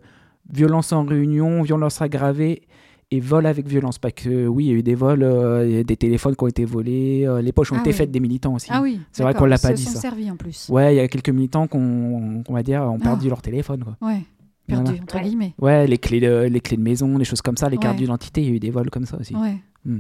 [0.52, 2.64] violence en réunion, violence aggravée
[3.12, 4.00] et vol avec violence.
[4.00, 6.36] Pas que, oui, il y a eu des vols, euh, il y a des téléphones
[6.36, 7.96] qui ont été volés, euh, les poches ont Ah été oui.
[7.96, 8.68] faites des militants aussi.
[8.70, 9.00] Ah oui.
[9.12, 10.00] C'est vrai qu'on l'a ils pas se dit, sont ça.
[10.02, 10.68] servis en plus.
[10.70, 13.30] Ouais, il y a quelques militants qu'on, on va dire, ont perdu Ah.
[13.30, 13.84] leur téléphone.
[13.84, 13.96] Quoi.
[14.08, 14.22] Ouais.
[14.70, 15.04] Perdu, Voilà.
[15.04, 15.54] entre guillemets.
[15.60, 18.42] Ouais, les clés, de, les clés de maison, les choses comme ça, les cartes d'identité,
[18.42, 19.36] il y a eu des vols comme ça aussi.
[19.36, 19.58] Ouais.
[19.86, 20.00] Mm.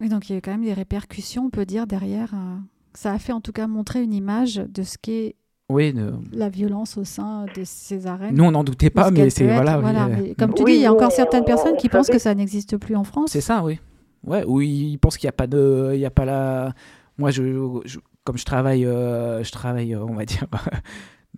[0.00, 2.32] Oui, donc il y a eu quand même des répercussions, on peut dire, derrière.
[2.34, 2.56] euh,
[2.94, 5.36] Ça a fait en tout cas montrer une image de ce qu'est
[5.70, 8.34] Oui, de- la violence au sein de ces arènes.
[8.34, 10.82] nous on n'en doutait pas, ce mais c'est voilà, euh, comme tu Oui, dis, il
[10.82, 13.30] y a encore certaines personnes qui pensent que ça n'existe plus en France.
[13.32, 13.78] c'est ça, oui.
[14.24, 16.72] Ouais, oui, ils pensent qu'il n'y a pas de, il y a pas la.
[17.18, 17.42] Moi, je,
[17.84, 20.44] je- comme je travaille, euh, je travaille, on va dire,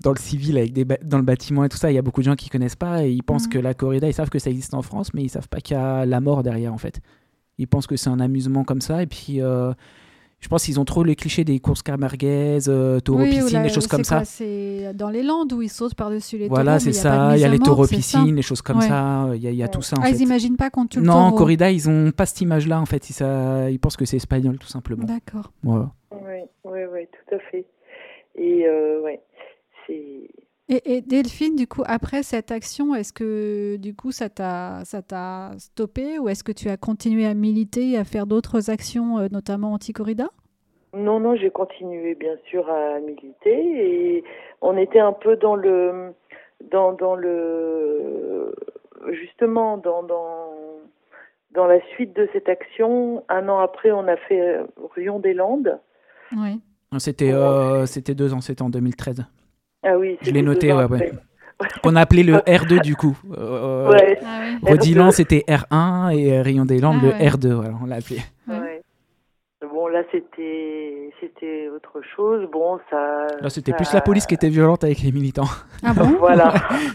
[0.02, 2.20] dans le civil, avec des dans le bâtiment et tout ça, il y a beaucoup
[2.20, 3.52] de gens qui connaissent pas et ils pensent Mhm.
[3.52, 5.76] que la corrida, ils savent que ça existe en France, mais ils savent pas qu'il
[5.76, 7.00] y a la mort derrière en fait.
[7.58, 9.72] Ils pensent que c'est un amusement comme ça et puis euh,
[10.40, 13.68] je pense qu'ils ont trop le cliché des courses merguez, euh, taureaux Oui, piscine, des
[13.70, 14.24] choses c'est comme ça.
[14.24, 16.92] C'est dans les Landes où ils sautent par-dessus les Voilà, taureaux.
[16.92, 17.36] c'est pas de ça.
[17.36, 18.86] Il y a les taureaux c'est piscine, les choses comme Ouais.
[18.86, 19.30] ça.
[19.34, 20.20] Il y a, il y a tout ça en Ah, ils fait.
[20.20, 21.24] n'imaginent pas qu'on tue le Non, taureau.
[21.24, 23.10] en corrida, ils ont pas cette image-là en fait.
[23.10, 25.02] Ils, ça, ils pensent que c'est espagnol tout simplement.
[25.02, 25.50] D'accord.
[25.64, 25.90] Voilà.
[26.12, 27.66] Oui, oui, oui, tout à fait.
[28.36, 29.20] Et euh, ouais,
[29.88, 30.28] c'est.
[30.70, 35.00] Et, et Delphine, du coup, après cette action, est-ce que du coup ça t'a ça
[35.00, 39.28] t'a stoppé ou est-ce que tu as continué à militer, à faire d'autres actions, euh,
[39.32, 40.28] notamment anti-corrida?
[40.94, 44.24] Non, non, j'ai continué bien sûr à militer et
[44.60, 46.12] on était un peu dans le,
[46.70, 48.54] dans, dans le,
[49.12, 50.52] justement dans, dans,
[51.52, 53.24] dans la suite de cette action.
[53.28, 54.60] Un an après, on a fait
[54.94, 55.78] Rion des Landes.
[56.36, 56.60] Oui.
[56.98, 59.24] C'était euh, c'était deux ans, c'était en 2013.
[59.82, 61.12] Ah oui, Je l'ai noté, ouais, ouais.
[61.82, 63.16] Qu'on a appelé le R2 du coup.
[63.36, 64.70] Euh, Ouais, Ah oui.
[64.70, 67.28] Rodilan c'était R1 et Rayon des Landes Ah le ouais.
[67.30, 67.52] R2.
[67.52, 68.18] Voilà, on l'a appelé.
[69.74, 72.48] Bon, là, c'était, c'était autre chose.
[72.52, 73.26] Bon, ça.
[73.40, 75.48] Là, c'était ça- plus la police qui était violente avec les militants.
[75.84, 76.52] Ah bon Voilà.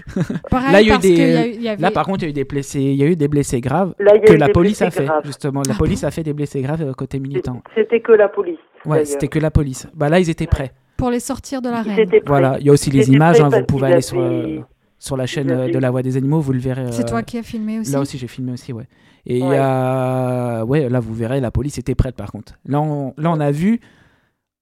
[0.49, 1.81] Pareil, Là, il y a eu parce des- qu'il y a eu- il y avait-
[1.81, 3.59] Là, par contre, il y a eu des blessés, il y a eu des blessés
[3.59, 5.05] graves Là, que la police a fait.
[5.05, 5.25] graves.
[5.25, 7.61] Justement, la Ah police a fait des blessés graves euh, côté militant.
[7.75, 8.59] C'était que la police.
[8.85, 9.87] Ouais, c'était que la police.
[9.93, 10.71] Bah là, ils étaient prêts.
[10.97, 12.09] Pour les sortir de l'arène.
[12.25, 13.41] Voilà, il y a aussi les images.
[13.41, 14.59] hein, vous pouvez aller sur, euh,
[14.99, 16.91] sur la chaîne euh, de la Voix des Animaux, vous le verrez.
[16.91, 17.91] C'est euh, toi qui as filmé aussi.
[17.91, 18.87] Là aussi, j'ai filmé aussi, ouais.
[19.25, 22.53] Et il y a, ouais, là, vous verrez, la police était prête, par contre.
[22.65, 23.79] Là, on, là, on a vu,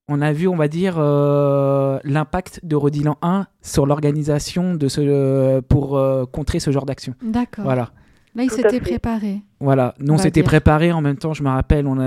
[0.08, 5.00] on a vu, on va dire, euh, l'impact de Rodilan 1 sur l'organisation de ce,
[5.00, 7.14] euh, pour euh, contrer ce genre d'action.
[7.24, 7.64] D'accord.
[7.64, 7.90] Voilà.
[8.36, 8.80] Là, s'étaient fait.
[8.80, 9.42] préparés.
[9.60, 12.02] Voilà, nous On s'était préparé en même temps, je me rappelle, on, a,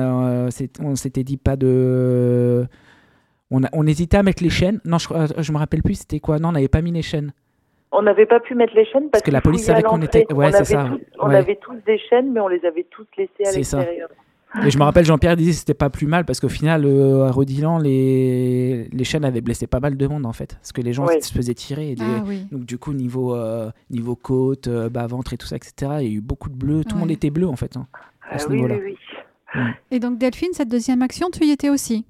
[0.48, 0.50] euh,
[0.82, 2.66] on s'était dit pas de.
[3.58, 4.82] On, a, on hésitait à mettre les chaînes.
[4.86, 6.40] Non, je, crois- je me rappelle plus, c'était quoi?
[6.40, 7.32] Non, on n'avait pas mis les chaînes.
[7.92, 10.26] On n'avait pas pu mettre les chaînes parce, que la police à savait qu'on était-
[10.34, 10.90] ouais, on c'est avait ça.
[10.90, 11.36] tous- on Ouais.
[11.38, 13.78] avait tous des chaînes, mais on les avait tous laissées à C'est ça.
[13.78, 14.10] l'extérieur.
[14.66, 17.26] Et je me rappelle, Jean-Pierre disait que c'était pas plus mal parce qu'au final, euh,
[17.28, 20.56] à Rodilan, les, les chaînes avaient blessé pas mal de monde en fait.
[20.56, 21.92] Parce que les gens se faisaient tirer.
[21.92, 22.48] et des- Ah oui.
[22.52, 26.12] Donc, du coup, niveau, euh, niveau côte, euh, bas-ventre et tout ça, etc., il y
[26.12, 26.84] a eu beaucoup de bleus.
[26.86, 27.76] Tout le monde était bleu en fait.
[27.78, 27.88] hein.
[28.30, 28.76] Ah ce oui, niveau-là.
[28.84, 28.96] oui,
[29.56, 29.62] oui.
[29.92, 32.06] Et donc, Delphine, cette deuxième action, tu y étais aussi?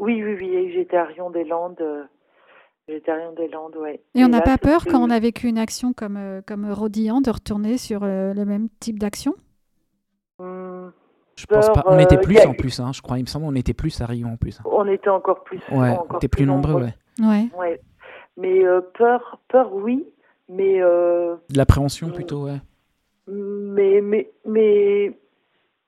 [0.00, 0.72] Oui, oui, oui.
[0.72, 1.80] J'étais à Rion des Landes.
[1.80, 2.04] euh,
[2.88, 4.02] J'étais à Rion des Landes, ouais.
[4.14, 7.20] Et on n'a pas peur quand on a vécu une action comme, euh, comme Rodillan
[7.20, 9.34] de retourner sur euh, le même type d'action?
[10.38, 10.92] Hum,
[11.36, 11.84] Je pense Peur, pas.
[11.86, 13.18] On était plus a- en plus, hein, je crois.
[13.18, 14.58] Il me semble on était plus à Rion en plus.
[14.60, 14.64] hein.
[14.66, 15.60] On était encore plus.
[15.70, 16.94] Ouais, encore on était plus nombreux, ouais.
[17.20, 17.48] Ouais.
[17.58, 17.80] Ouais.
[18.36, 20.06] Mais euh, peur, peur, oui.
[20.48, 22.58] Mais, euh, De l'appréhension plutôt, ouais.
[23.28, 25.16] mais, mais, mais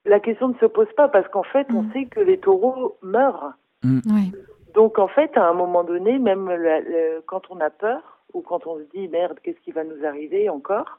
[0.05, 1.93] la question ne se pose pas parce qu'en fait, on Mm.
[1.93, 3.55] sait que les taureaux meurent.
[3.85, 4.31] Ouais.
[4.75, 8.01] Donc en fait, à un moment donné, même le- quand on a peur
[8.33, 10.99] ou quand on se dit merde, qu'est-ce qui va nous arriver encore,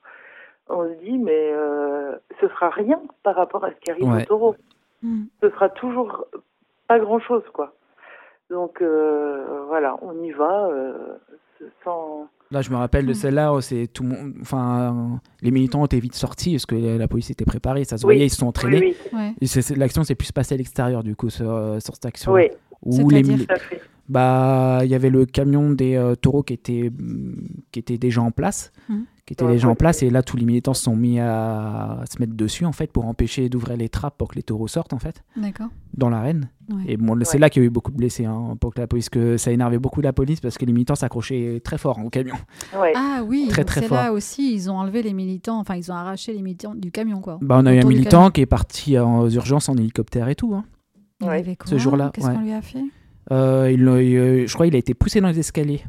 [0.70, 4.22] on se dit mais euh, ce sera rien par rapport à ce qui arrive Ouais.
[4.24, 4.56] aux taureaux.
[5.02, 5.24] Mm.
[5.42, 6.26] Ce sera toujours
[6.88, 7.74] pas grand-chose quoi.
[8.50, 11.16] Donc euh, voilà, on y va euh,
[11.84, 12.28] sans.
[12.52, 13.16] Là, je me rappelle de Mm.
[13.16, 14.34] celle-là, où c'est tout monde.
[14.42, 17.84] Enfin, les militants ont été vite sortis parce que la police était préparée.
[17.84, 18.14] Ça se Oui.
[18.14, 18.96] voyait, ils se sont entraînés.
[19.12, 19.76] Oui, Ouais.
[19.76, 22.32] L'action s'est plus passée à l'extérieur, du coup, sur, euh, sur cette action.
[22.34, 22.50] oui,
[22.86, 23.24] Où les
[24.10, 26.92] bah, il y avait le camion des euh, taureaux qui était,
[27.72, 28.72] qui était déjà en place.
[28.90, 29.06] Mhm.
[29.26, 30.04] Qui était Ouais, déjà en place.
[30.04, 32.92] Et là, tous les militants se sont mis à, à se mettre dessus, en fait,
[32.92, 35.68] pour empêcher d'ouvrir les trappes pour que les taureaux sortent, en fait, D'accord.
[35.94, 36.50] dans l'arène.
[36.70, 36.84] Ouais.
[36.90, 37.40] Et bon, c'est Ouais.
[37.40, 39.54] là qu'il y a eu beaucoup de blessés, hein, pour que la police, que ça
[39.54, 42.36] énervait beaucoup la police parce que les militants s'accrochaient très fort hein, au camion.
[42.78, 42.92] Ouais.
[42.98, 43.96] Ah oui, Très, très c'est fort.
[43.98, 47.22] là aussi, ils ont enlevé les militants, enfin, ils ont arraché les militants du camion,
[47.22, 47.40] quoi.
[47.42, 50.54] Bah, on a eu un militant qui est parti en urgence en hélicoptère et tout.
[50.54, 50.66] hein.
[51.24, 51.40] Il Ouais.
[51.40, 52.34] avait quoi Ce jour-là, Qu'est-ce ouais.
[52.34, 52.80] qu'on lui a fait?
[53.32, 55.84] Euh, il il- je crois qu'il a été poussé dans les escaliers.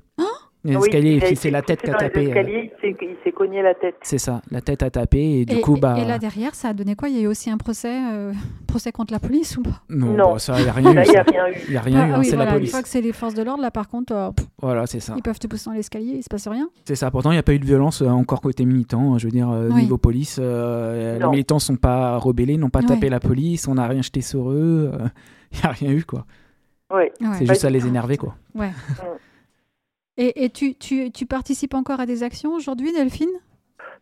[0.64, 0.88] Les Oui,
[1.36, 2.20] c'est la tête qui a tapé.
[2.20, 3.96] euh, escaliers, il s'est- cogné la tête.
[4.02, 5.96] c'est ça, la tête a tapé et du et, coup, bah.
[5.98, 7.08] et là derrière, ça a donné quoi?
[7.08, 8.32] Il y a eu aussi un procès, euh,
[8.68, 9.82] procès contre la police ou pas?
[9.90, 10.32] Non, Non.
[10.34, 11.04] bah, ça, il n'y a rien eu.
[11.66, 12.02] Il n'y a rien eu.
[12.02, 12.70] Ah, eu, ah hein, oui, c'est voilà, la Une police.
[12.70, 15.14] fois que c'est les forces de l'ordre, là par contre, euh, pff, Voilà, c'est ça.
[15.16, 16.68] ils peuvent te pousser dans l'escalier, il se passe rien?
[16.84, 17.10] C'est ça.
[17.10, 19.18] Pourtant, il n'y a pas eu de violence euh, encore côté militant.
[19.18, 19.82] Je veux dire, euh, Oui.
[19.82, 23.74] niveau police, euh, les militants ne sont pas rebellés, n'ont pas tapé la police, on
[23.74, 24.92] n'a rien jeté sur eux.
[24.94, 25.08] euh,
[25.52, 26.24] Il n'y a rien eu, quoi.
[26.92, 27.12] Ouais.
[27.38, 28.36] C'est juste à les énerver, quoi.
[28.54, 28.70] Ouais.
[30.16, 33.28] Et, et tu, tu, tu participes encore à des actions aujourd'hui, Delphine?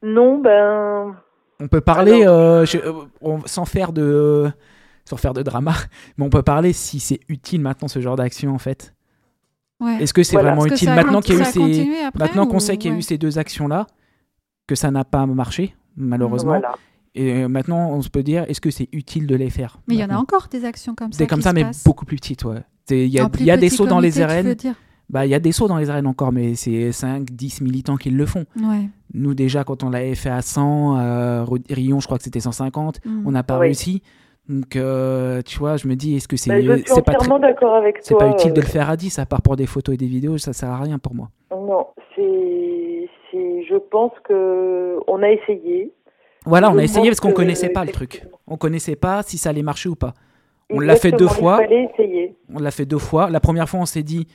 [0.03, 1.17] Non, ben.
[1.61, 4.51] On peut parler, Alors- euh, je- euh, on- sans faire de
[5.05, 5.73] sans faire de drama,
[6.17, 8.95] mais on peut parler si c'est utile maintenant ce genre d'action en fait.
[9.81, 10.01] Ouais.
[10.03, 10.53] Est-ce que c'est Voilà.
[10.55, 11.87] vraiment utile maintenant qu'il eu ces
[12.17, 13.01] maintenant qu'on sait qu'il y a ouais.
[13.01, 13.87] eu ces deux actions là
[14.69, 16.77] que ça n'a pas marché malheureusement Voilà.
[17.17, 19.97] et euh, maintenant on se peut dire est-ce que c'est utile de les faire Mais
[19.97, 21.19] il y en a encore des actions comme ça.
[21.19, 22.63] C'est comme qui ça se mais beaucoup plus petites ouais.
[22.91, 24.31] Il y a, y des sauts dans les comité, tu veux
[24.71, 24.75] arènes.
[25.13, 27.97] Bah, il y a des sauts dans les arènes encore, mais c'est 5, 10 militants
[27.97, 28.45] qui le font.
[28.57, 28.89] Ouais.
[29.13, 32.99] Nous, déjà, quand on l'avait fait à 100, euh, Rion, je crois que c'était 150,
[33.05, 33.27] Mm.
[33.27, 33.67] on n'a pas Oui.
[33.67, 34.03] réussi.
[34.49, 37.13] Donc, euh, tu vois, je me dis, est-ce que c'est Bah, je suis c'est pas,
[37.13, 38.21] très- entièrement d'accord avec c'est toi.
[38.21, 40.07] pas utile de euh, le faire à 10, à part pour des photos et des
[40.07, 41.29] vidéos, ça sert à rien pour moi.
[41.51, 41.87] Non,
[42.17, 45.93] c'est, c'est, je pense que on a essayé.
[46.47, 48.27] Voilà, on a essayé parce qu'on connaissait pas le truc.
[48.49, 50.15] On connaissait pas si ça allait marcher ou pas.
[50.71, 51.59] On l'a fait deux fois.
[51.61, 52.37] Il fallait essayer.
[52.53, 53.29] On l'a fait deux fois.
[53.31, 54.27] La première fois, on s'est dit,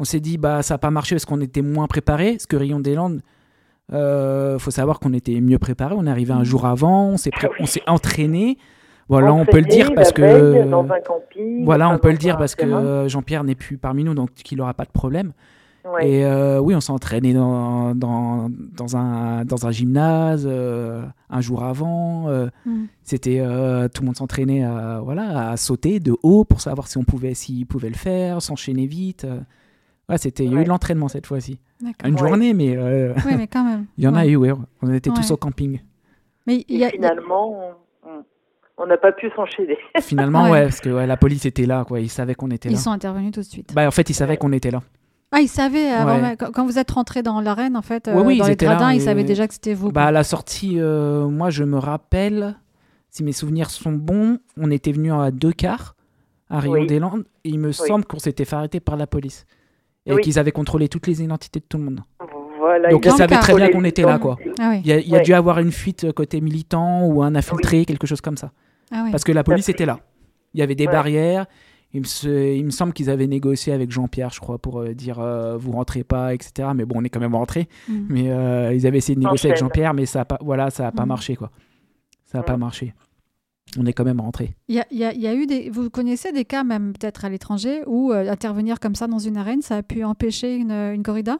[0.00, 2.32] on s'est dit, bah ça n'a pas marché parce qu'on était moins préparé.
[2.32, 3.20] Parce que Rion des Landes,
[3.92, 5.94] euh, faut savoir qu'on était mieux préparé.
[5.96, 7.58] On est arrivé un jour avant, on s'est pré- Ah oui.
[7.60, 8.58] on s'est entraîné.
[9.08, 11.64] Voilà, on peut le dire parce que dans un camping.
[11.64, 13.08] voilà, on peut le dire parce terrain.
[13.08, 15.32] Jean-Pierre n'est plus parmi nous, donc qu'il n'aura pas de problème.
[15.92, 16.08] Ouais.
[16.08, 21.40] Et euh, oui, on s'est entraîné dans, dans, dans, un, dans un gymnase euh, un
[21.40, 22.28] jour avant.
[22.28, 22.84] euh, Mm.
[23.02, 26.96] c'était euh, tout le monde s'entraînait à, voilà, à sauter de haut pour savoir si
[26.98, 29.26] on pouvait, s'il pouvait le faire, s'enchaîner vite.
[30.10, 31.60] Ouais, c'était, il y a eu de l'entraînement cette fois-ci.
[32.04, 32.18] Une Ouais.
[32.18, 33.86] journée, mais euh, Oui, mais quand même.
[33.96, 34.52] il y en a eu, ouais.
[34.82, 35.80] On était tous au camping.
[36.46, 37.58] Mais y a, finalement,
[38.76, 39.76] on- n'a pas pu s'enchaîner.
[40.00, 40.50] Finalement, Ouais.
[40.50, 42.00] ouais, parce que ouais, la police était là, quoi.
[42.00, 42.78] Ils savaient qu'on était ils là.
[42.78, 43.72] sont intervenus tout de suite.
[43.74, 44.80] Bah, en fait, ils savaient qu'on était là.
[45.32, 46.20] Ah, ils savaient avant, Ouais.
[46.22, 48.66] même- quand vous êtes rentré dans l'arène, en fait, euh, Oui, oui, dans ils les
[48.66, 49.92] là, gradins, ils et- savaient déjà que c'était vous.
[49.92, 52.56] Bah, à la sortie, euh, moi, je me rappelle,
[53.10, 55.94] si mes souvenirs sont bons, on était venu à deux quarts
[56.48, 56.86] à Rio Oui.
[56.86, 59.46] des Landes, et il me semble qu'on s'était fait arrêter par la police.
[60.06, 60.22] Et Oui.
[60.22, 62.00] qu'ils avaient contrôlé toutes les identités de tout le monde.
[62.58, 64.36] Voilà, Donc, ils savaient très bien qu'on était là, quoi.
[64.58, 64.80] Ah oui.
[64.84, 65.22] Il y a, il y a Ouais.
[65.22, 68.52] dû avoir une fuite euh, côté militant ou un infiltré, quelque chose comme ça.
[68.92, 69.10] Ah oui.
[69.10, 69.98] Parce que la police était là.
[70.54, 70.92] Il y avait des Ouais.
[70.92, 71.46] barrières.
[71.92, 74.94] Il me, se- il me semble qu'ils avaient négocié avec Jean-Pierre, je crois, pour euh,
[74.94, 76.68] dire euh, vous rentrez pas, etc.
[76.74, 77.68] Mais bon, on est quand même rentré.
[77.88, 77.94] Mm.
[78.08, 79.58] Mais euh, ils avaient essayé de négocier avec.
[79.60, 81.08] Jean-Pierre, mais ça a pas, voilà, ça a pas Mm.
[81.08, 81.50] marché, quoi.
[82.26, 82.60] Ça a pas Mm.
[82.60, 82.94] marché.
[83.78, 84.56] On est quand même rentré.
[84.68, 85.70] Il y a, y a- y a eu des.
[85.70, 89.36] Vous connaissez des cas, même peut-être à l'étranger, où euh, intervenir comme ça dans une
[89.36, 91.38] arène, ça a pu empêcher une, une corrida?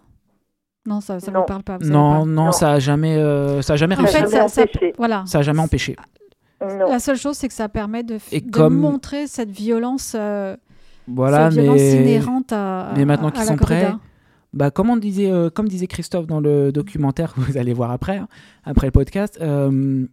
[0.87, 1.79] Non, ça ne vous parle pas.
[1.79, 2.19] Non, pas.
[2.21, 2.53] non, Non.
[2.53, 4.65] ça a jamais, euh, ça a jamais En fait, ça-.
[4.97, 5.25] Voilà.
[5.27, 5.97] Ça a jamais empêché.
[6.63, 6.89] Non.
[6.89, 10.57] La seule chose, c'est que ça permet de, Et de comme- montrer cette violence, euh,
[11.09, 13.93] Voilà, cette violence mais inhérente à, mais maintenant qu'ils sont prêts.
[14.53, 17.91] Bah, comme, on disait, euh, comme disait Christophe dans le documentaire que vous allez voir
[17.91, 18.29] après, hein,
[18.65, 20.07] après le podcast, euh,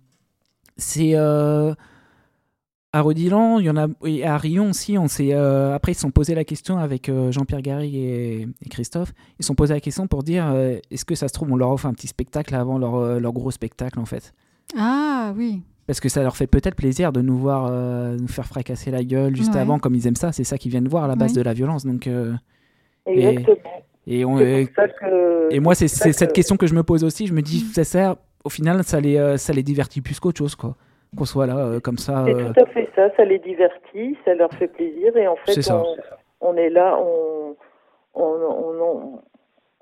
[0.77, 1.73] c'est euh,
[2.93, 4.97] à Rodilan, il y en a, et à Rion aussi.
[4.97, 8.47] On s'est, euh, après, ils se sont posé la question avec euh, Jean-Pierre Garrigue et,
[8.65, 9.13] et Christophe.
[9.39, 11.55] Ils se sont posé la question pour dire euh, est-ce que ça se trouve, on
[11.57, 14.33] leur offre un petit spectacle avant leur, leur gros spectacle en fait
[14.77, 15.61] Ah oui.
[15.85, 19.03] Parce que ça leur fait peut-être plaisir de nous voir euh, nous faire fracasser la
[19.03, 19.59] gueule juste Ouais.
[19.61, 20.31] avant, comme ils aiment ça.
[20.31, 21.37] C'est ça qu'ils viennent voir à la base Oui.
[21.37, 21.85] de la violence.
[21.85, 22.33] Donc, euh,
[23.05, 23.57] Exactement.
[24.05, 27.27] et, on, que- moi, c'est cette que- question que je me pose aussi.
[27.27, 27.73] Je me dis, Mm.
[27.73, 30.75] ça sert, au final, ça les, euh, ça les divertit plus qu'autre chose, quoi.
[31.15, 32.23] Qu'on soit là, euh, comme ça.
[32.25, 35.35] C'est euh, tout à fait ça, ça les divertit, ça leur fait plaisir et en
[35.37, 35.95] fait on,
[36.41, 37.55] on est là, on,
[38.13, 39.21] on, on, on,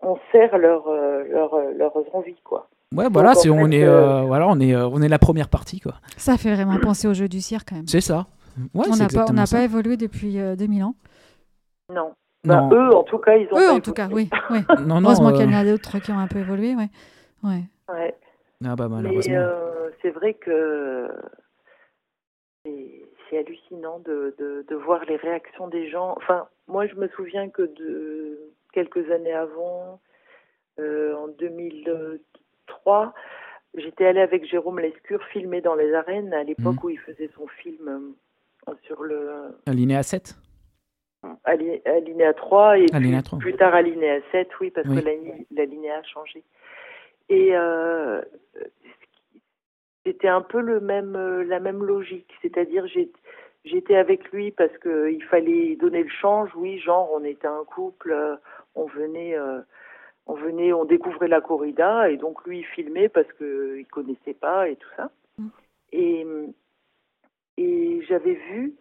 [0.03, 2.69] on sert leur, euh, leur, euh, leurs envies quoi.
[2.95, 5.79] Ouais, voilà, Donc, on, fait, est, euh, voilà on, est, on est la première partie,
[5.79, 5.95] quoi.
[6.15, 7.87] Ça fait vraiment penser au jeu du cirque quand même.
[7.87, 8.27] C'est ça.
[8.73, 10.95] Ouais, on n'a pas, on pas évolué depuis euh, 2000 ans.
[11.93, 12.13] Non.
[12.45, 14.29] Bah, Non, eux en tout cas ils ont Eux, pas en tout cas, oui.
[14.51, 14.59] oui.
[14.85, 15.09] non, non.
[15.09, 16.75] Heureusement euh, qu'il y en a d'autres qui ont un peu évolué.
[16.75, 16.89] Ouais.
[17.43, 17.63] Ouais.
[17.91, 18.15] Ouais.
[18.65, 19.35] Ah bah, malheureusement.
[19.35, 21.09] euh, c'est vrai que
[23.29, 26.13] c'est hallucinant de, de, de voir les réactions des gens.
[26.17, 28.39] Enfin, moi, je me souviens que de
[28.73, 29.99] quelques années avant,
[30.79, 33.13] euh, en 2003,
[33.75, 36.79] j'étais allée avec Jérôme Lescure filmer dans les arènes à l'époque Mhm.
[36.83, 38.15] où il faisait son film
[38.67, 39.29] euh, sur le
[39.67, 40.35] Alinéa 7
[41.43, 43.39] Ali- Alinéa 3 et Alinéa puis 3.
[43.39, 44.99] plus tard Alinéa 7, oui, parce Oui.
[44.99, 46.43] que l'ali- l'alinéa a changé.
[47.29, 48.21] Et euh,
[50.05, 52.85] c'était un peu le même, euh, la même logique, c'est-à-dire
[53.63, 57.63] j'étais avec lui parce que il fallait donner le change, oui, genre on était un
[57.65, 58.35] couple, euh,
[58.75, 59.35] on venait,
[60.27, 64.33] on venait, on découvrait la corrida et donc lui il filmait parce que il connaissait
[64.33, 65.09] pas et tout ça.
[65.37, 65.47] Mm.
[65.93, 66.27] Et
[67.57, 68.75] et j'avais vu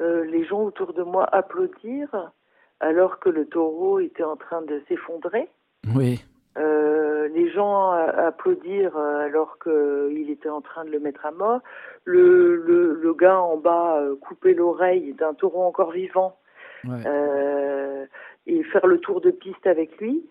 [0.00, 2.32] euh, les gens autour de moi applaudir
[2.80, 5.48] alors que le taureau était en train de s'effondrer.
[5.94, 6.24] Oui.
[6.56, 11.30] Euh, les gens a- applaudir euh, alors qu'il était en train de le mettre à
[11.30, 11.60] mort.
[12.04, 16.36] Le, le, le gars en bas euh, couper l'oreille d'un taureau encore vivant
[16.84, 17.00] Ouais.
[17.06, 18.06] euh,
[18.46, 20.24] et faire le tour de piste avec lui,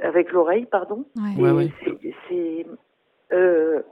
[0.00, 1.04] avec l'oreille, pardon.
[1.16, 1.42] Ouais.
[1.42, 2.14] Ouais, Et ouais.
[2.28, 2.66] c'est-
[3.32, 3.82] euh,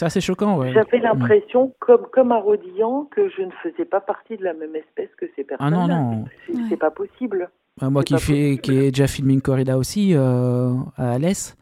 [0.00, 0.72] assez choquant, ouais.
[0.72, 4.76] j'avais l'impression, comme, comme à Rodillan, que je ne faisais pas partie de la même
[4.76, 5.70] espèce que ces Ah personnes.
[5.72, 6.24] non, non.
[6.46, 6.62] C'est Ouais.
[6.68, 7.50] c'est pas possible.
[7.80, 8.60] Moi qui, possible.
[8.60, 11.56] qui ai déjà filmé une corrida aussi euh, à Alès.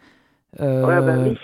[0.60, 1.36] euh, Ouais, bah oui.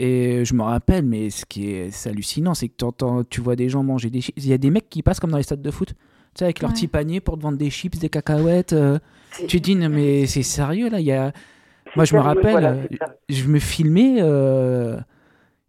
[0.00, 3.68] Et je me rappelle, mais ce qui est, hallucinant, c'est que t'entends- tu vois des
[3.68, 4.34] gens manger des chips.
[4.36, 5.94] Il y a des mecs qui passent comme dans les stades de foot.
[6.34, 6.74] sais, avec leur Ouais.
[6.76, 8.72] petit panier pour te vendre des chips, des cacahuètes.
[8.72, 8.98] euh,
[9.48, 11.00] tu te dis, non, mais c'est sérieux là.
[11.00, 11.32] Il y a...
[11.96, 12.76] Moi, je me rappelle, voilà,
[13.28, 14.98] je me filmais, euh,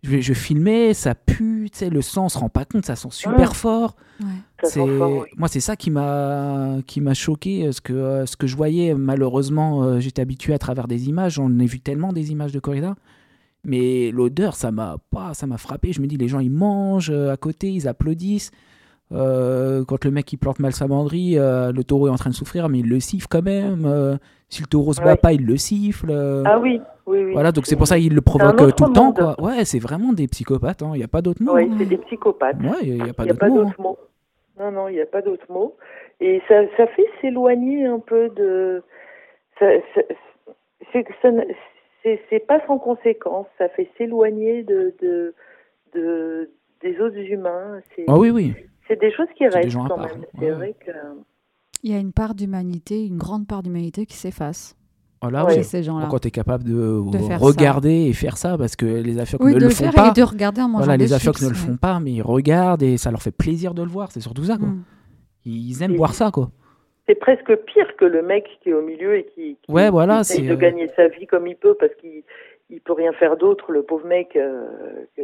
[0.03, 2.95] je, je filmais, ça pue, tu sais, le sang, on se rend pas compte, ça
[2.95, 3.55] sent super Ouais.
[3.55, 3.95] fort.
[4.21, 4.27] Ouais.
[4.63, 8.47] C'est moi, c'est ça qui m'a qui m'a choqué, euh, ce que euh, ce que
[8.47, 8.93] je voyais.
[8.93, 11.33] Malheureusement, euh, j'étais habitué à travers des images.
[11.33, 12.95] J'en ai vu tellement des images de corrida,
[13.63, 15.93] mais l'odeur, ça m'a pas, ça m'a frappé.
[15.93, 18.51] Je me dis, les gens, ils mangent à côté, ils applaudissent.
[19.11, 22.29] Euh, quand le mec il plante mal sa banderie, euh, le taureau est en train
[22.29, 23.85] de souffrir, mais il le siffle quand même.
[23.85, 24.17] Euh,
[24.49, 25.17] si le taureau se bat Ouais.
[25.17, 26.11] pas, il le siffle.
[26.45, 27.33] Ah oui, oui, oui.
[27.33, 29.11] Voilà, donc c'est pour ça qu'il le provoque tout le temps.
[29.13, 29.35] Quoi.
[29.41, 31.55] Ouais, c'est vraiment des psychopathes, il n'y a pas d'autre mot.
[31.55, 31.75] Oui, hein.
[31.79, 32.57] c'est des psychopathes.
[32.61, 33.61] Ouais, il n'y a, pas d'autre mot.
[33.61, 33.73] hein.
[33.79, 33.97] mot.
[34.59, 35.75] Non, non, il n'y a pas d'autre mot.
[36.19, 38.83] Et ça, ça fait s'éloigner un peu de.
[39.57, 40.01] ça- ça-
[42.29, 43.45] C'est pas sans conséquence.
[43.57, 45.33] Ça fait s'éloigner de, de,
[45.93, 46.49] de,
[46.81, 47.79] des autres humains.
[48.07, 48.53] Ah oui, oui.
[48.89, 50.25] C'est des choses qui des restent quand part, même.
[50.39, 50.51] C'est ouais.
[50.51, 50.91] vrai que.
[51.83, 54.75] Il y a une part d'humanité, une grande part d'humanité qui s'efface
[55.21, 55.63] Voilà, chez oui.
[55.63, 56.07] ces gens-là.
[56.11, 56.99] Quand tu es capable de,
[57.37, 59.93] regarder et faire ça, parce que les afiocs Oui, ne de le le font faire
[59.93, 60.09] pas.
[60.09, 62.83] et de regarder en mangeant Voilà, les afiocs ne le font pas, mais ils regardent
[62.83, 64.11] et ça leur fait plaisir de le voir.
[64.11, 64.67] C'est surtout ça, quoi.
[64.67, 64.83] Mm.
[65.45, 66.49] Ils aiment Et- voir ça, quoi.
[67.07, 70.15] C'est presque pire que le mec qui est au milieu et qui, qui, Ouais, voilà,
[70.17, 72.21] qui essaye c'est, de euh, gagner sa vie comme il peut parce qu'il
[72.69, 74.67] il peut rien faire d'autre, le pauvre mec, euh,
[75.15, 75.21] que.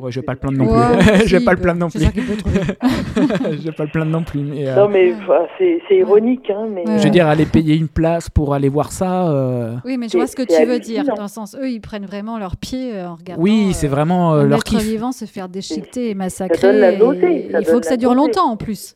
[0.00, 0.74] Ouais, je vais pas le plaindre non tuer.
[0.98, 1.10] plus.
[1.18, 2.00] Ouais, Je vais pas il le plaindre non plus.
[2.00, 4.40] Je vais pas le plaindre non plus.
[4.40, 5.12] mais, euh, Non, mais
[5.58, 6.86] c'est c'est ironique, hein, mais.
[6.88, 6.98] Ouais.
[6.98, 9.28] Je veux dire, aller payer une place pour aller voir ça.
[9.30, 11.04] euh, Oui, mais je vois ce que tu veux dire.
[11.04, 13.42] Dans le sens, eux, ils prennent vraiment leurs pieds euh, en regardant.
[13.42, 14.80] Oui, euh, c'est vraiment euh, leur kiff.
[14.82, 16.68] vivant se faire déchiqueter et massacrer.
[16.68, 18.94] donne la et- nausée, ça il faut que ça dure longtemps en plus.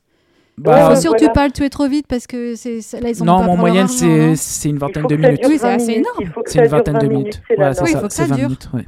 [0.58, 1.32] Bah, il faut ouais, surtout voilà.
[1.32, 3.56] pas le tuer trop vite parce que c'est là ils ont non, pas mais en
[3.56, 5.46] pour leur moyenne, c'est non c'est une Il vingtaine faut de que ça minutes.
[5.48, 6.16] Oui, c'est 20 assez énorme.
[6.20, 8.12] il faut que C'est ça une dure vingtaine 20 de minutes, Oui, il faut que
[8.12, 8.44] ça 20 dure.
[8.44, 8.68] minutes.
[8.74, 8.84] ouais.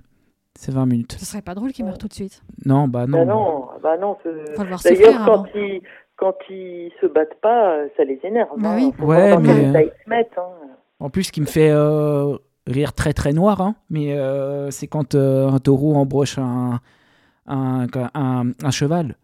[0.65, 1.17] C'est 20 minutes.
[1.19, 2.43] Ce serait pas drôle qu'il meure tout de suite.
[2.65, 3.19] Non, bah non.
[3.19, 4.17] Bah non, bah non.
[4.23, 5.47] c'est- Faut le voir D'ailleurs, quand avant.
[5.55, 5.83] ils,
[6.17, 8.49] quand ils se battent pas, ça les énerve.
[8.57, 8.77] Bah hein.
[8.77, 8.93] oui.
[8.99, 10.31] Faut Ouais, mais- état ils se mettent.
[10.39, 10.49] hein.
[11.01, 12.37] En plus, ce qui me fait euh,
[12.67, 16.81] rire très très noir, hein, mais euh, c'est quand euh, un taureau embroche un,
[17.47, 19.17] un, un, un cheval.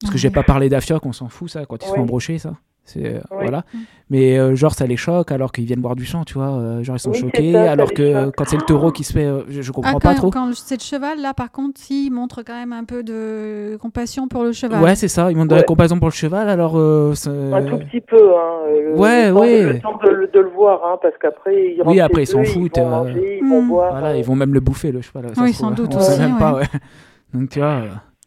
[0.00, 0.18] Parce que Ouais.
[0.18, 2.54] j'ai pas parlé d'afioc, on s'en fout ça, quand ils se font embrocher, ça.
[2.86, 3.38] C'est, euh, Oui.
[3.42, 3.64] voilà.
[3.74, 3.78] Mm.
[4.10, 6.50] Mais euh, genre, ça les choque alors qu'ils viennent boire du sang, tu vois.
[6.52, 7.52] euh, genre, ils sont Oui, choqués.
[7.52, 8.34] ça, ça alors que choque.
[8.36, 9.24] quand c'est le taureau qui se fait.
[9.24, 10.30] euh, je, je comprends Ah, pas trop.
[10.30, 14.28] quand c'est le cheval, là, par contre, s'il montre quand même un peu de compassion
[14.28, 14.80] pour le cheval.
[14.82, 15.32] Ouais, c'est ça.
[15.32, 15.66] Ils montent de la Ouais.
[15.66, 16.78] comparaison pour le cheval, alors.
[16.78, 17.12] euh,
[17.52, 18.16] Un tout petit peu.
[18.36, 19.62] Hein, le, Ouais, le temps, ouais.
[19.72, 22.44] Le temps de, le- de le voir, hein, parce qu'après, ils rentrent après, ils s'en
[22.44, 22.90] foutent, Ils vont euh.
[22.90, 23.68] manger, ils vont Hmm.
[23.68, 23.90] boire.
[23.90, 25.26] Voilà, euh, ils vont même le bouffer, le cheval.
[25.38, 26.62] Oui, sans doute On sait aussi, même pas, ouais.
[27.34, 27.80] Donc, tu vois,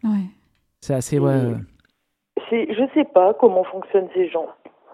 [0.04, 0.10] Ouais.
[0.82, 1.20] c'est assez.
[1.20, 1.54] Ouais.
[2.50, 4.46] C'est- Je sais pas comment fonctionnent ces gens.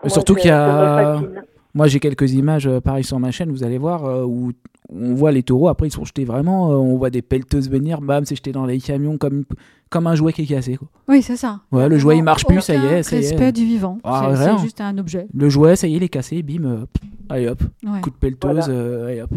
[0.04, 1.44] Moi, surtout qu'il y a- fascine.
[1.74, 4.52] Moi, j'ai quelques images, euh, pareil sur ma chaîne, vous allez voir, euh, où
[4.90, 8.00] on voit les taureaux, après ils sont jetés vraiment, euh, on voit des pelleteuses venir,
[8.02, 9.44] bam, c'est jeté dans les camions comme,
[9.90, 10.78] comme un jouet qui est cassé.
[10.78, 10.88] Quoi.
[11.10, 11.60] Oui, c'est ça.
[11.74, 13.30] Ouais, le jouet, il marche plus, ça y est, Aucun ça y est.
[13.30, 13.98] respect du vivant.
[14.06, 15.28] Ah, c'est c'est juste un objet.
[15.34, 18.00] Le jouet, ça y est, il est cassé, bim, euh, pff, allez hop, Ouais.
[18.00, 18.70] coup de pelleteuse, Voilà.
[18.70, 19.32] euh, allez hop,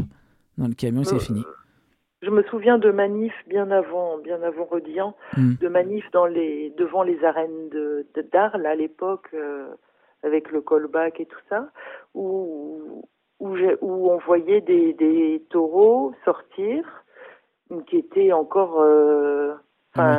[0.59, 1.43] dans le camion, c'est Euh, fini.
[2.23, 5.55] Je me souviens de manifs bien avant, bien avant Rodian, Hmm.
[5.61, 9.69] de manifs dans les, devant les arènes de, de d'Arles à l'époque, euh,
[10.25, 11.71] avec le callback et tout ça,
[12.15, 13.05] où,
[13.39, 16.85] où, j'ai- où on voyait des, des taureaux sortir,
[17.87, 19.53] qui étaient encore, euh,
[19.95, 20.19] enfin,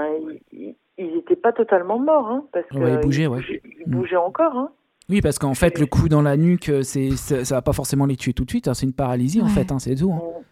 [0.53, 3.41] ils- ils n'étaient pas totalement morts, hein, parce que Ouais, ils bougeaient, ouais.
[3.65, 3.91] ils Mm.
[3.91, 4.71] bougeaient encore, hein.
[5.09, 7.73] Oui, parce qu'en fait, le coup dans la nuque, euh, c'est, c'est- ça va pas
[7.73, 10.11] forcément les tuer tout de suite, hein, c'est une paralysie en fait, hein, c'est tout.
[10.13, 10.21] hein.
[10.23, 10.43] On-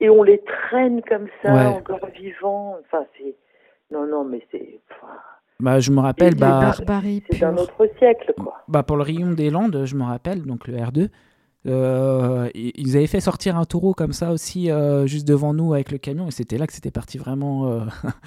[0.00, 1.66] Et on les traîne comme ça, Ouais.
[1.66, 2.76] encore vivants.
[2.86, 3.34] Enfin, c'est.
[3.90, 4.80] Non, non, mais c'est.
[4.90, 5.12] enfin,
[5.58, 8.62] Bah, je me rappelle, bah, Barbarie c'est un autre siècle, quoi.
[8.68, 11.08] Bah pour le rayon des Landes, je me rappelle, donc le R2,
[11.66, 15.90] euh, ils avaient fait sortir un taureau comme ça aussi, euh, juste devant nous avec
[15.92, 17.68] le camion, et c'était là que c'était parti vraiment.
[17.70, 17.80] euh,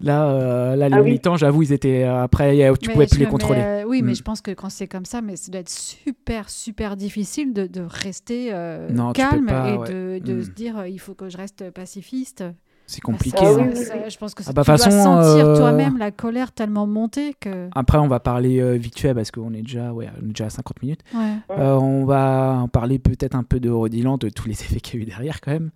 [0.00, 1.20] là, euh, là, les Ah oui.
[1.36, 2.04] j'avoue, ils étaient.
[2.04, 3.60] euh, après, tu Mais pouvais plus je- les mais, contrôler.
[3.60, 4.16] euh, oui, mais Mm.
[4.16, 7.66] je pense que quand c'est comme ça, mais ça doit être super, super difficile de,
[7.66, 9.88] de rester euh, Non, calme pas, et ouais.
[9.88, 10.42] de, de Mm.
[10.42, 12.44] se dire il faut que je reste pacifiste.
[12.88, 13.38] C'est compliqué.
[13.40, 13.70] Ah hein.
[13.74, 16.52] ça- ça- je pense que Ah bah, tu dois façon, sentir euh, toi-même la colère
[16.52, 17.68] tellement montée que.
[17.74, 20.46] Après, on va parler euh, vite fait parce qu'on est déjà, ouais, on est déjà
[20.46, 21.00] à 50 minutes.
[21.14, 21.36] Ouais.
[21.56, 24.98] Euh, on va en parler peut-être un peu de Rodiland, de tous les effets qu'il
[24.98, 25.70] y a eu derrière quand même.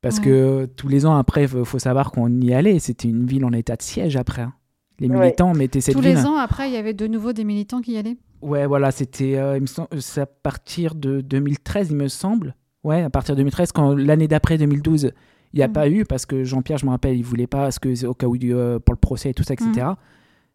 [0.00, 0.24] Parce Ouais.
[0.24, 2.78] que euh, tous les ans après, il faut savoir qu'on y allait.
[2.78, 4.42] C'était une ville en état de siège après.
[4.42, 4.54] hein.
[5.00, 5.18] Les Ouais.
[5.18, 6.14] militants mettaient cette Tous ville.
[6.16, 8.16] les ans, après, il y avait de nouveau des militants qui y allaient.
[8.42, 9.58] Ouais, voilà, c'était euh,
[9.98, 12.54] c'est à partir de 2013, il me semble.
[12.84, 15.10] Ouais, à partir de 2013, quand l'année d'après 2012,
[15.52, 15.72] il n'y a Mhm.
[15.72, 18.26] pas eu parce que Jean-Pierre, je me rappelle, il voulait pas parce que au cas
[18.26, 19.88] où euh, pour le procès et tout ça, etc.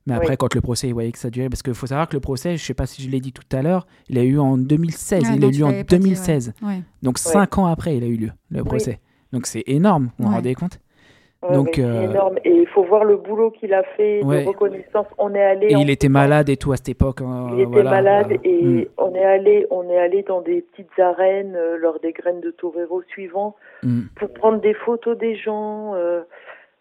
[0.06, 0.38] Mais après, Oui.
[0.38, 2.58] quand le procès, il voyait que ça durait, parce qu'il faut savoir que le procès,
[2.58, 5.24] je sais pas si je l'ai dit tout à l'heure, il a eu en 2016.
[5.24, 6.10] Ouais, il a eu lieu en l'avais pas dit, ouais.
[6.10, 6.54] 2016.
[6.62, 6.82] Ouais.
[7.02, 8.68] Donc cinq ans après, il a eu lieu le Oui.
[9.34, 10.80] Donc c'est énorme, vous vous rendez compte?
[11.42, 12.38] Ouais, Donc, euh, énorme.
[12.46, 14.44] Et il faut voir le boulot qu'il a fait Ouais.
[14.44, 15.08] de reconnaissance.
[15.18, 15.68] On est allé.
[15.68, 17.20] Et il était malade et tout à cette époque.
[17.22, 20.40] hein, Il était voilà, malade euh, et mm, on est allé, on est allé dans
[20.42, 24.04] des petites arènes euh, lors des graines de torero suivants mm.
[24.16, 25.96] pour prendre des photos des gens.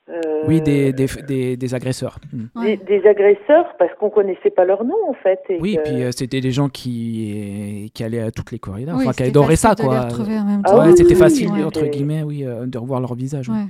[0.09, 2.18] Euh, Oui, des, des, des, des agresseurs.
[2.32, 2.46] mm.
[2.61, 2.76] Ouais.
[2.76, 5.40] des, des agresseurs parce qu'on connaissait pas leur nom en fait.
[5.48, 8.59] Et Oui, et que- puis euh, c'était des gens qui, qui allaient à toutes les
[8.59, 10.07] corridas, Oui, enfin qui adoraient ça, quoi.
[10.07, 10.78] Ah temps.
[10.78, 13.48] Ouais, oui, c'était oui, facile, oui, entre guillemets, oui, euh, de revoir leur visage.
[13.48, 13.55] oui.
[13.57, 13.66] Ouais.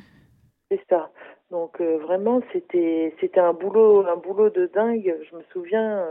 [0.70, 1.10] C'est ça.
[1.50, 5.14] Donc euh, vraiment, c'était c'était un boulot un boulot de dingue.
[5.30, 6.02] Je me souviens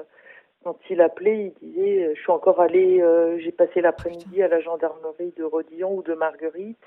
[0.63, 4.59] quand il appelait, il disait je suis encore allé, euh, j'ai passé l'après-midi à la
[4.59, 6.77] gendarmerie de Rodillon ou de Marguerite,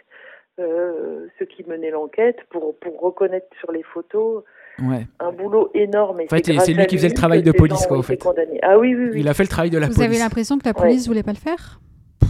[0.61, 4.43] euh, ceux qui menaient l'enquête pour pour reconnaître sur les photos
[4.83, 5.07] Ouais.
[5.21, 6.21] un boulot énorme.
[6.23, 8.19] Et En fait, c'est lui qui faisait le travail de police, quoi, en fait.
[8.63, 9.21] Ah oui, oui, oui.
[9.21, 10.21] Il a fait le travail de la Vous avez police.
[10.23, 11.79] l'impression que la police voulait pas le faire?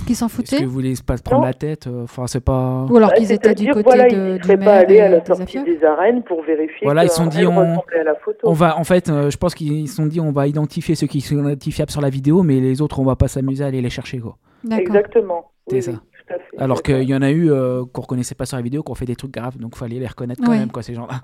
[0.07, 0.59] Qu'ils s'en Est-ce foutaient?
[0.59, 1.47] que vous voulez pas se prendre Non.
[1.47, 2.85] la tête euh, Enfin, c'est pas.
[2.91, 5.21] Ou alors Bah, qu'ils étaient du côté voilà, de, ils du pas allés à la
[5.21, 8.05] des sortie affaires des arènes pour vérifier Voilà, ils se sont dit, on- ressemblait à
[8.05, 8.39] la photo.
[8.43, 11.07] On va, en fait, euh, je pense qu'ils se sont dit, on va identifier ceux
[11.07, 13.81] qui sont identifiables sur la vidéo, mais les autres, on va pas s'amuser à aller
[13.81, 14.37] les chercher, quoi.
[14.65, 14.81] D'accord.
[14.97, 15.51] Exactement.
[15.69, 15.93] C'est Oui, ça.
[16.29, 16.63] Oui, tout à fait.
[16.63, 19.07] Alors qu'il y en a eu euh, qu'on reconnaissait pas sur la vidéo, qu'on fait
[19.07, 21.21] des trucs graves, donc fallait les reconnaître quand même, quoi, ces gens-là.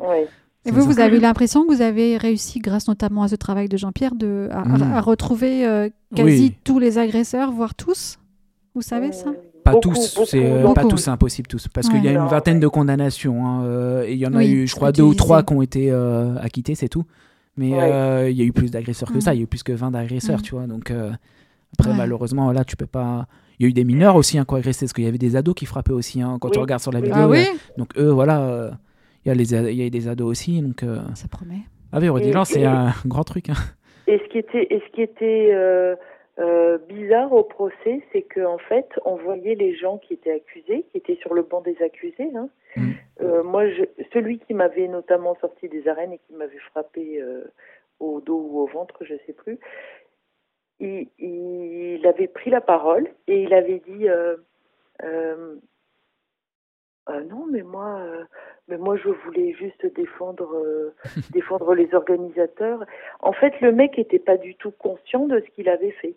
[0.66, 0.86] Et vous, ça.
[0.86, 4.14] vous avez eu l'impression que vous avez réussi, grâce notamment à ce travail de Jean-Pierre,
[4.14, 4.82] de, à, à- Mm.
[4.92, 6.54] à retrouver euh, quasi Oui.
[6.64, 8.18] tous les agresseurs, voire tous?
[8.74, 9.30] Vous savez ça?
[9.64, 12.18] Pas Beaucoup, tous, c'est euh, pas tous, c'est impossible tous, parce qu'il y a une
[12.18, 12.60] Non, vingtaine ouais.
[12.60, 15.14] de condamnations, hein, euh, et il y en a Oui, eu, je crois, deux ou
[15.14, 17.04] trois qui ont été euh, acquittés, c'est tout.
[17.56, 17.78] Mais Ouais.
[17.92, 19.72] euh, il y a eu plus d'agresseurs que ça, il y a eu plus que
[19.72, 20.66] 20 d'agresseurs, tu vois.
[20.66, 21.10] Donc euh,
[21.78, 21.96] après, Ouais.
[21.96, 23.26] malheureusement, là, tu peux pas.
[23.58, 25.18] Il y a eu des mineurs aussi hein, qui ont agressé, parce qu'il y avait
[25.18, 26.62] des ados qui frappaient aussi, hein, quand tu Oui.
[26.62, 27.06] regardes sur la Oui.
[27.06, 27.22] vidéo.
[27.22, 28.70] Ah oui euh, Donc eux, voilà, euh,
[29.24, 30.82] il y y a des ados aussi, donc.
[30.82, 31.60] euh, Ça promet.
[31.92, 33.50] Ah oui, Rodillan, Et- c'est un grand truc.
[33.50, 33.54] hein.
[34.06, 35.94] Et ce qui était, et ce qui était euh,
[36.38, 40.96] euh, bizarre au procès, c'est qu'en fait, on voyait les gens qui étaient accusés, qui
[40.96, 42.30] étaient sur le banc des accusés.
[42.34, 42.48] Hein.
[42.76, 42.90] Mm.
[43.22, 47.44] Euh, moi, je, celui qui m'avait notamment sorti des arènes et qui m'avait frappé euh,
[48.00, 49.58] au dos ou au ventre, je sais plus,
[50.80, 54.36] il, il avait pris la parole et il avait dit euh,
[55.04, 55.54] euh,
[57.06, 58.24] Ah non, mais moi, euh,
[58.68, 60.94] mais moi, je voulais juste défendre, euh,
[61.32, 62.84] défendre les organisateurs.
[63.20, 66.14] En fait, le mec n'était pas du tout conscient de ce qu'il avait fait.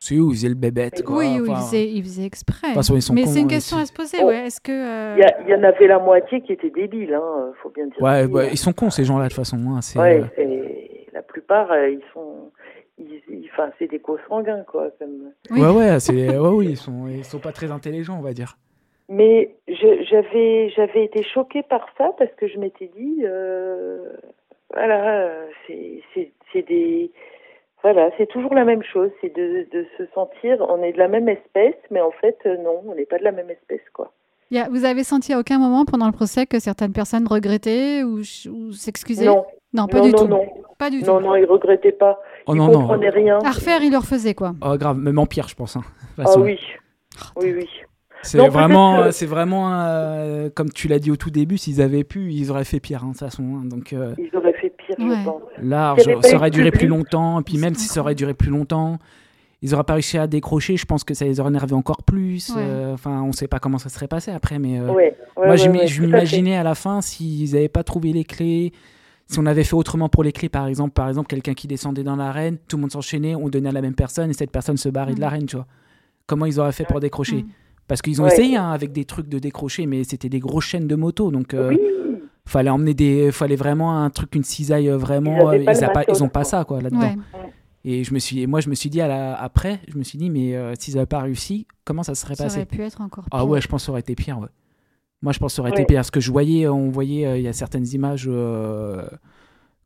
[0.00, 1.16] C'est où, il faisait le bébête, quoi.
[1.18, 2.66] oui, oui, il enfin, faisait, il faisait exprès.
[2.66, 4.26] toute façon, ils sont Mais c'est une question à se poser, Oh.
[4.26, 4.46] ouais.
[4.46, 4.70] Est-ce que.
[4.72, 8.02] euh, Il y, y en avait la moitié qui étaient débiles, hein, faut bien dire.
[8.02, 9.56] Ouais, ils sont cons, ces gens-là, de toute façon.
[9.56, 10.68] hein, Ouais, euh,
[11.14, 12.52] la plupart, euh, ils sont,
[13.10, 14.90] ils, ils- enfin, c'est des co-sanguins, quoi.
[14.98, 15.32] Comme...
[15.50, 15.60] Oui.
[15.60, 16.38] Ouais, ouais, c'est...
[16.38, 17.06] ouais, oui, ils sont...
[17.08, 18.56] ils sont pas très intelligents, on va dire.
[19.08, 23.98] Mais j'avais, j'avais été choquée par ça parce que je m'étais dit, euh,
[24.72, 25.30] voilà,
[25.66, 27.10] c'est, c'est, c'est des,
[27.82, 31.08] voilà, c'est toujours la même chose, c'est de, de se sentir, on est de la
[31.08, 34.10] même espèce, mais en fait, euh, non, on n'est pas de la même espèce, quoi.
[34.50, 37.26] il y a- vous avez senti à aucun moment pendant le procès que certaines personnes
[37.28, 39.26] regrettaient ou, ou s'excusaient?
[39.26, 39.44] Non,
[39.74, 40.28] Non, pas non, du non, tout.
[40.28, 40.40] non,
[40.78, 41.26] Pas du non, tout.
[41.26, 43.38] non, ils regrettaient pas, Oh ils non, rien.
[43.44, 44.54] À refaire, il le refaisait, quoi.
[44.64, 45.76] Oh, grave, même en pire, je pense.
[45.76, 45.82] hein,
[46.18, 46.58] Ah oui,
[47.36, 47.68] oui, oui.
[48.22, 52.04] C'est vraiment, que- c'est vraiment euh, comme tu l'as dit au tout début, s'ils avaient
[52.04, 53.42] pu, ils auraient fait pire, hein, de toute façon.
[53.42, 53.64] hein.
[53.66, 55.16] donc euh, Ils auraient fait pire, Ouais.
[55.18, 55.42] je pense.
[56.22, 58.96] pas ça aurait duré plus longtemps, et puis même si ça aurait duré plus longtemps,
[59.60, 60.78] ils n'auraient pas réussi à décrocher.
[60.78, 62.48] Je pense que ça les aurait énervés encore plus.
[62.50, 62.62] Ouais.
[62.62, 65.46] euh, Enfin, on sait pas comment ça serait passé après, mais euh, Ouais, ouais, moi,
[65.48, 68.72] ouais, j'im- ouais, je m'imaginais à la fin s'ils n'avaient pas trouvé les clés.
[69.26, 72.02] Si on avait fait autrement pour les clés, par exemple, par exemple, quelqu'un qui descendait
[72.04, 74.76] dans l'arène, tout le monde s'enchaînait, on donnait à la même personne et cette personne
[74.76, 75.20] se barrait de Mhm.
[75.22, 75.66] l'arène, tu vois.
[76.26, 77.48] Comment ils auraient fait pour décrocher Mhm.
[77.88, 78.32] Parce qu'ils ont Ouais.
[78.32, 81.52] essayé hein, avec des trucs de décrocher, mais c'était des grosses chaînes de moto, donc
[81.54, 81.78] euh, Oui,
[82.46, 85.52] fallait emmener des, fallait vraiment un truc, une cisaille euh, vraiment.
[85.52, 87.00] Ils euh, pas Ils, le a pas- matos, ils ont pas ça quoi là-dedans.
[87.00, 87.16] Ouais.
[87.86, 90.02] Et je me suis, et moi je me suis dit à la, après, je me
[90.04, 92.80] suis dit mais euh, s'ils avaient pas réussi, comment ça serait Ça passé aurait pu
[92.82, 93.48] être encore Ah pire.
[93.48, 94.38] ouais, je pense que ça aurait été pire.
[94.38, 94.48] Ouais.
[95.24, 97.36] Moi je pense que ça aurait été pire parce que je voyais, on voyait, euh,
[97.38, 99.02] il y a certaines images euh,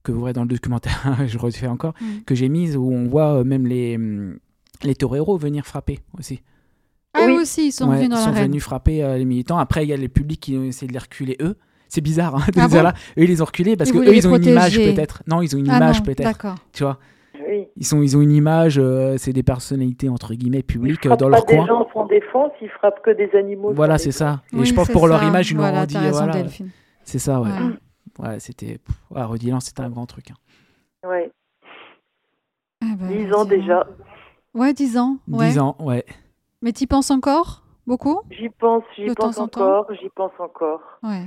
[0.03, 2.25] que vous verrez dans le documentaire, je refais encore, Mm.
[2.27, 4.39] que j'ai mises où on voit euh, même les hum,
[4.83, 6.43] les toreros venir frapper aussi.
[7.15, 7.33] Ah, Oui.
[7.37, 8.45] eux aussi, ils sont Ouais, venus dans ils sont l'arène.
[8.49, 9.59] venus frapper euh, les militants.
[9.59, 11.57] Après, il y a les publics qui ont essayé de les reculer eux.
[11.89, 12.95] C'est bizarre hein, de Ah dire bon là.
[13.17, 14.77] Eux, ils les ont reculés parce Ils que voulaient eux, les ils ont une image
[14.77, 15.23] peut-être.
[15.27, 16.23] Non, ils ont une Ah image peut-être.
[16.23, 16.57] D'accord.
[16.73, 16.99] Tu vois,
[17.47, 17.69] oui.
[17.77, 18.79] ils sont, ils ont une image.
[18.79, 21.67] euh, c'est des personnalités entre guillemets publiques frappent dans pas leur des coin.
[21.67, 23.73] gens sans défense, ils frappent que des animaux.
[23.75, 24.43] Voilà, c'est ça.
[24.53, 25.97] Et Oui, je pense pour leur image, ils nous voilà, ont dit.
[26.11, 26.71] Voilà, Delphine.
[27.05, 27.49] c'est ça, ouais.
[27.51, 28.29] Ouais.
[28.29, 28.79] Ouais, c'était.
[29.11, 30.31] Rodilan, c'était un grand truc.
[30.31, 31.09] hein.
[31.09, 31.31] Ouais.
[32.83, 33.87] Ah bah, 10 ans vas-y, déjà.
[34.55, 35.17] Ouais, 10 ans.
[35.29, 35.49] Ouais.
[35.51, 36.05] 10 ans, ouais.
[36.63, 38.21] Mais t'y penses encore Beaucoup?
[38.31, 40.81] J'y pense, j'y pense en encore, j'y pense encore.
[41.03, 41.25] Ouais.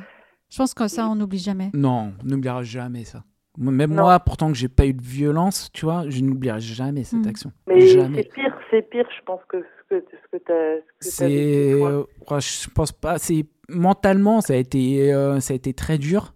[0.50, 1.72] Je pense que ça, on n'oublie jamais.
[1.74, 3.24] Non, on n'oubliera jamais ça.
[3.58, 4.04] Même Non.
[4.04, 7.30] moi, pourtant que j'ai pas eu de violence, tu vois, je n'oublierai jamais cette Mm.
[7.30, 7.52] action.
[7.68, 8.24] Mais jamais.
[8.24, 10.82] c'est pire, c'est pire, je pense, que ce que, ce que tu as.
[11.02, 13.18] C'est, ouais, je pense pas.
[13.20, 16.34] C'est mentalement, ça a été, euh, ça a été très dur.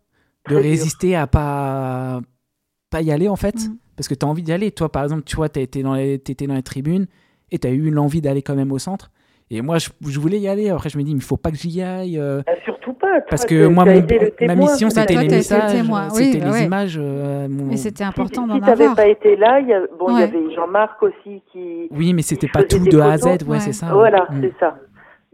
[0.48, 0.64] de Très dur.
[0.70, 2.22] résister à pas
[2.92, 3.78] pas y aller en fait Mm.
[3.96, 5.96] parce que tu as envie d'y aller toi par exemple tu vois tu étais dans
[5.96, 7.08] les étais dans les tribunes
[7.50, 9.10] et tu as eu l'envie d'aller quand même au centre
[9.52, 11.52] et moi je, je voulais y aller après je me dis mais il faut pas
[11.52, 13.20] que j'y aille euh, Ah, surtout pas.
[13.22, 16.08] toi, parce que moi mon- été ma mission Bah, c'était les été le messages témoin,
[16.14, 16.66] oui, c'était bah les ouais.
[16.66, 18.96] images euh, mon- Mais c'était Si, important si d'en t'avais avoir.
[18.96, 21.88] pas été là, il y a, bon, il y avait Jean-Marc aussi qui.
[21.92, 23.60] oui mais c'était pas tout de A à Z ouais, Ouais.
[23.60, 24.42] c'est ça Voilà, Mm.
[24.42, 24.78] c'est ça.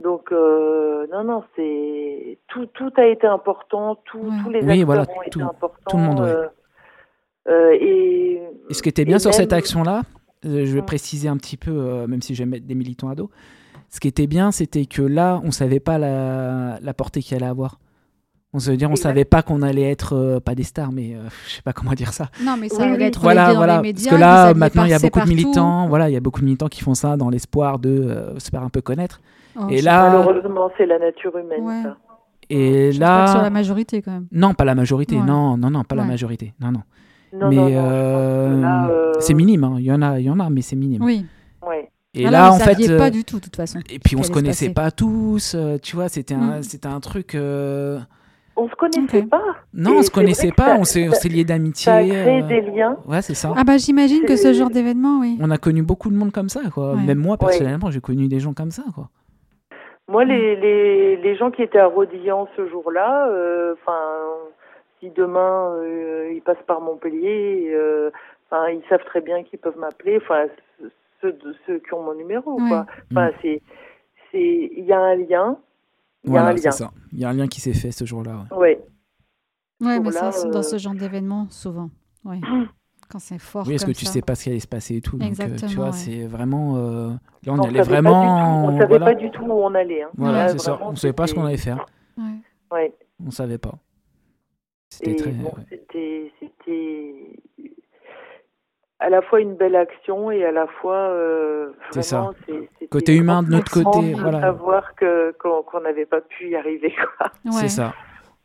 [0.04, 4.30] Donc euh, non, non, c'est tout, tout a été important, tout, Ouais.
[4.44, 5.90] tous les Oui, acteurs voilà, ont été tout- importants.
[5.92, 7.78] tout le monde, ouais.
[7.80, 10.02] et, Et ce qui était bien sur cette action-là,
[10.44, 10.86] je vais Mm.
[10.86, 13.30] préciser un petit peu, même si j'aime mettre des militants à dos,
[13.94, 17.46] ce qui était bien, c'était que là, on savait pas la, la portée qu'il allait
[17.46, 17.78] avoir.
[18.54, 21.20] On se dire, on savait pas qu'on allait être euh, pas des stars, mais euh,
[21.48, 22.30] je sais pas comment dire ça.
[22.44, 23.04] Non, mais ça Oui, allait oui.
[23.04, 23.76] être Voilà, dans voilà.
[23.78, 24.10] les médias.
[24.10, 25.88] Parce que là, maintenant, il y a beaucoup de militants.
[25.88, 28.50] Voilà, il y a beaucoup de militants qui font ça dans l'espoir de euh, se
[28.50, 29.22] faire un peu connaître.
[29.58, 31.62] Oh, Et là- malheureusement, c'est la nature humaine.
[31.64, 31.84] Ouais.
[31.84, 31.98] ça.
[32.50, 34.28] Et je pense pas que sur la là, majorité quand même.
[34.34, 35.16] non, pas la majorité.
[35.18, 35.24] Ouais.
[35.24, 36.54] Non, non, non, pas la majorité.
[36.60, 36.82] Non, non.
[37.34, 39.64] Non, mais euh, là, euh, c'est minime.
[39.64, 39.76] hein.
[39.80, 41.02] Il y en a, il y en a, mais c'est minime.
[41.02, 41.26] Oui.
[42.14, 43.80] Et Ah là, non, en fait, saviez euh, pas du tout, de toute façon.
[43.90, 46.64] Et puis on se connaissait pas tous, euh, tu vois, c'était un, Mm.
[46.64, 47.36] c'était un truc.
[47.36, 48.00] euh,
[48.58, 49.42] On se connaissait pas.
[49.74, 51.86] Non, on se connaissait pas, ça- on s'est, on ça- s'est liés d'amitié.
[51.86, 52.98] Ça a créé euh, des liens.
[53.08, 53.54] Ouais, c'est ça.
[53.56, 55.38] Ah bah j'imagine que ce genre d'événement, oui.
[55.40, 56.94] On a connu beaucoup de monde comme ça, quoi.
[56.96, 57.02] Ouais.
[57.02, 57.48] Même moi, Ouais.
[57.48, 59.10] personnellement, j'ai connu des gens comme ça, quoi.
[60.10, 64.02] Moi, les, les, les gens qui étaient à Rodillan ce jour-là, euh, enfin,
[65.00, 68.10] si demain euh, ils passent par Montpellier, euh,
[68.50, 70.18] enfin, ils savent très bien qu'ils peuvent m'appeler.
[70.18, 70.44] Enfin,
[71.22, 72.68] ceux, ceux qui ont mon numéro, Ouais.
[72.68, 72.86] quoi.
[73.12, 73.34] Enfin, Mm.
[73.42, 73.62] c'est,
[74.32, 75.58] c'est, il y a un lien.
[76.24, 76.72] Il y a Voilà, un c'est lien.
[76.72, 76.92] ça.
[77.14, 78.46] Il y a un lien qui s'est fait ce jour-là.
[78.56, 78.82] ouais.
[79.82, 80.00] Ouais.
[80.00, 81.90] Mais ça, dans euh, ce genre d'événement, souvent.
[82.24, 82.40] Ouais.
[83.10, 83.66] Quand c'est fort.
[83.66, 84.12] Oui, parce que comme tu ça.
[84.14, 85.18] sais pas ce qui allait se passer et tout.
[85.18, 85.92] Donc, euh, tu vois, ouais.
[85.92, 86.76] c'est vraiment.
[86.78, 87.10] euh,
[87.46, 88.12] Là, on, On allait savait vraiment.
[88.22, 90.04] Pas du tout, on savait voilà, pas du tout où on allait.
[90.04, 90.10] Hein.
[90.16, 90.80] Voilà, Là, c'est ça.
[90.82, 91.84] On savait pas ce qu'on allait faire.
[92.18, 92.24] Ouais.
[92.72, 92.94] Ouais.
[93.26, 93.74] On savait pas.
[94.90, 95.32] C'était Et très.
[95.32, 95.66] bon, ouais.
[95.70, 97.40] c'était, c'était
[99.02, 102.30] à la fois une belle action et à la fois euh, C'est ça.
[102.48, 104.38] c'est- Côté humain de notre côté, voilà.
[104.38, 106.94] De savoir que qu'on n'avait pas pu y arriver.
[107.46, 107.52] Ouais.
[107.52, 107.94] C'est ça.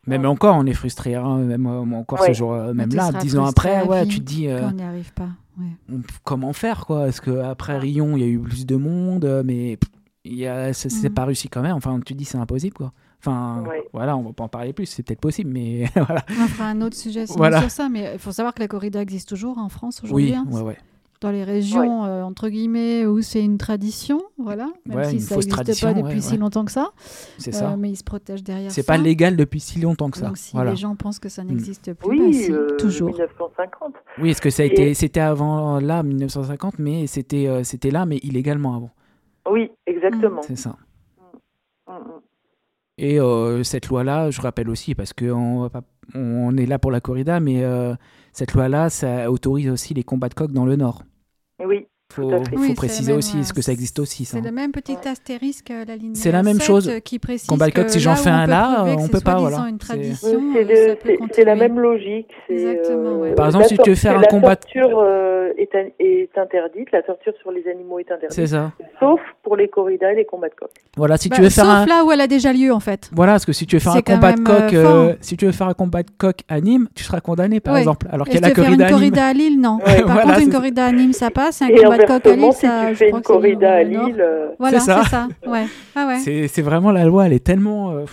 [0.07, 0.29] Même Ouais.
[0.29, 1.15] encore, on est frustré.
[1.17, 4.19] hein, Même euh, encore ce jour, euh, même là, dix ans après, ouais, vie tu
[4.21, 4.49] te dis.
[4.49, 5.29] euh, on n'y arrive pas.
[6.25, 7.09] Comment faire quoi?
[7.09, 9.79] Est-ce que après Rion il y a eu plus de monde mais
[10.25, 11.15] il y a s'est Mhm.
[11.15, 13.83] pas réussi quand même enfin tu te dis c'est impossible quoi enfin Ouais.
[13.93, 16.81] voilà on va pas en parler plus c'est peut-être possible mais voilà On fera un
[16.83, 17.61] autre sujet Voilà.
[17.61, 20.27] sur ça, mais il faut savoir que la corrida existe toujours en France aujourd'hui.
[20.31, 20.47] oui hein.
[20.51, 20.77] ouais ouais
[21.23, 24.69] Dans les régions, euh, entre guillemets, où c'est une tradition, voilà.
[24.85, 26.91] Même Ouais, si ça n'existe pas depuis ouais, si longtemps que ça.
[27.39, 30.19] c'est Euh, ça mais ils se protègent derrière c'est pas légal depuis si longtemps que
[30.19, 30.75] ça Donc si voilà Mm.
[30.75, 33.09] les gens pensent que ça n'existe plus, Oui, bah si, euh, toujours.
[33.09, 33.95] 1950.
[34.21, 37.91] oui est-ce que ça a Et- été c'était avant là 1950 mais c'était euh, c'était
[37.91, 38.91] là mais illégalement avant
[39.51, 40.43] Oui, exactement.
[40.43, 40.77] c'est ça
[41.89, 42.16] Mm, mm.
[42.99, 47.01] Et euh, cette loi là je rappelle aussi parce que on, est là pour la
[47.01, 47.95] corrida mais euh,
[48.33, 51.03] cette loi là ça autorise aussi les combats de coq dans le nord.
[51.65, 54.25] Oui, faut, faut Oui, c'est préciser la même, aussi, euh, est-ce que ça existe aussi
[54.25, 56.89] ça C'est le même petit astérisque à la ligne C'est la même 7, chose.
[56.89, 59.21] euh, qui précise Combat de coq, que si j'en fais un là, on c'est peut
[59.21, 59.67] pas, voilà.
[59.69, 62.29] une C'est- c'est euh, c'est- c'est la même logique.
[62.47, 63.35] c'est, Exactement, ouais.
[63.35, 65.89] Par exemple, la si tu veux torture- faire un la combat- torture euh, est, in-
[65.99, 68.73] est interdite, la torture sur les animaux est interdite, C'est ça.
[69.01, 70.71] sauf pour les corridas et les combats de coq.
[70.97, 72.81] Voilà, si Bah, tu veux faire sauf un là où elle a déjà lieu, en
[72.81, 73.11] fait.
[73.13, 75.37] voilà, parce que si tu veux faire un C'est combat de coq, euh, euh, si
[75.37, 78.27] tu veux faire un combat de coq à Nîmes, tu seras condamné par exemple, alors
[78.27, 78.97] qu'il y a la une corrida à Nîmes.
[78.97, 79.79] corrida à Lille, non.
[79.79, 81.63] Par contre, une c'est- corrida à Nîmes, ça passe.
[82.05, 83.83] Coq à Lille, si ça, tu je fais crois une corrida à.
[83.83, 85.01] Lille, euh, Voilà, C'est ça.
[85.05, 85.29] c'est ça.
[85.47, 85.65] Ouais.
[85.95, 86.19] Ah ouais.
[86.19, 88.05] C'est c'est vraiment la loi, elle est tellement euh,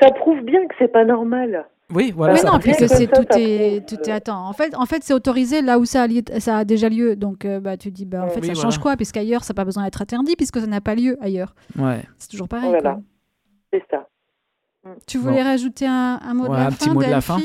[0.00, 1.66] ça prouve bien que c'est pas normal.
[1.94, 4.14] Oui, voilà, Mais ça non, puisque que- c'est ça, tout ça est tout est euh,
[4.16, 4.46] attends.
[4.46, 7.16] En fait, en fait, c'est autorisé là où ça a, lieu- ça a déjà lieu.
[7.16, 8.60] Donc, euh, bah, tu dis, bah, en Oui, fait, ça voilà.
[8.60, 8.94] change quoi?
[8.96, 11.54] Puisqu'ailleurs, ça n'a pas besoin d'être interdit, puisque ça n'a pas lieu ailleurs.
[11.78, 12.02] Ouais.
[12.18, 12.68] C'est toujours pareil.
[12.68, 12.92] Voilà.
[12.92, 13.00] quoi.
[13.72, 14.06] C'est ça.
[15.06, 17.20] Tu voulais rajouter un, un mot Ouais, de la un fin, petit mot de la
[17.22, 17.38] fin.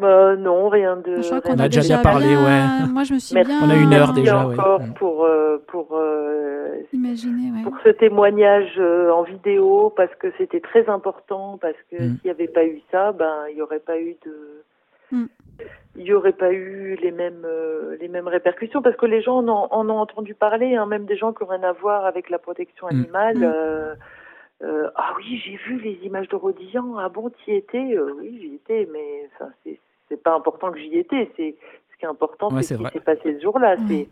[0.00, 1.16] Bah, non, rien de.
[1.22, 2.86] Je crois qu'on a a, déjà déjà bien parlé, bien- ouais.
[2.92, 3.60] Moi, je me suis bien.
[3.62, 4.54] On a une heure déjà, ouais.
[4.58, 4.94] encore Mm.
[4.94, 7.62] pour euh, pour euh, Imaginez, ouais.
[7.64, 12.16] pour ce témoignage euh, en vidéo parce que c'était très important parce que Mm.
[12.16, 14.62] s'il n'y avait pas eu ça, ben il n'y aurait pas eu de
[15.12, 15.26] Mm.
[15.96, 19.38] il y aurait pas eu les mêmes euh, les mêmes répercussions parce que les gens
[19.38, 22.06] en ont, en ont entendu parler, hein, même des gens qui n'ont rien à voir
[22.06, 23.38] avec la protection animale.
[23.38, 23.42] Mm.
[23.44, 23.94] euh,
[24.62, 26.96] euh, ah oui, j'ai vu les images de Rodillan.
[26.98, 27.96] Ah bon, t'y étais?
[28.18, 29.78] Oui, j'y étais, mais enfin, c'est
[30.10, 31.30] c'est pas important que j'y étais.
[31.36, 31.56] C'est
[31.92, 33.76] ce qui est important, Ouais, c'est ce qui s'est passé ce jour-là.
[33.76, 33.82] Ouais.
[33.88, 34.08] C'est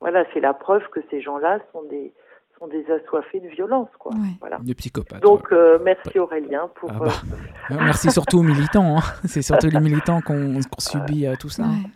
[0.00, 2.12] voilà, c'est la preuve que ces gens-là sont des
[2.58, 4.12] sont des assoiffés de violence, quoi.
[4.12, 4.36] Ouais.
[4.40, 4.58] Voilà.
[4.62, 5.20] Des psychopathes.
[5.22, 6.90] Donc euh, merci Aurélien pour.
[6.92, 7.06] Ah bah.
[7.06, 7.36] euh.
[7.70, 8.98] Euh, Merci surtout aux militants.
[8.98, 9.02] hein.
[9.24, 11.62] C'est surtout les militants qu'on qu'on subit euh, tout ça.
[11.62, 11.88] Ouais.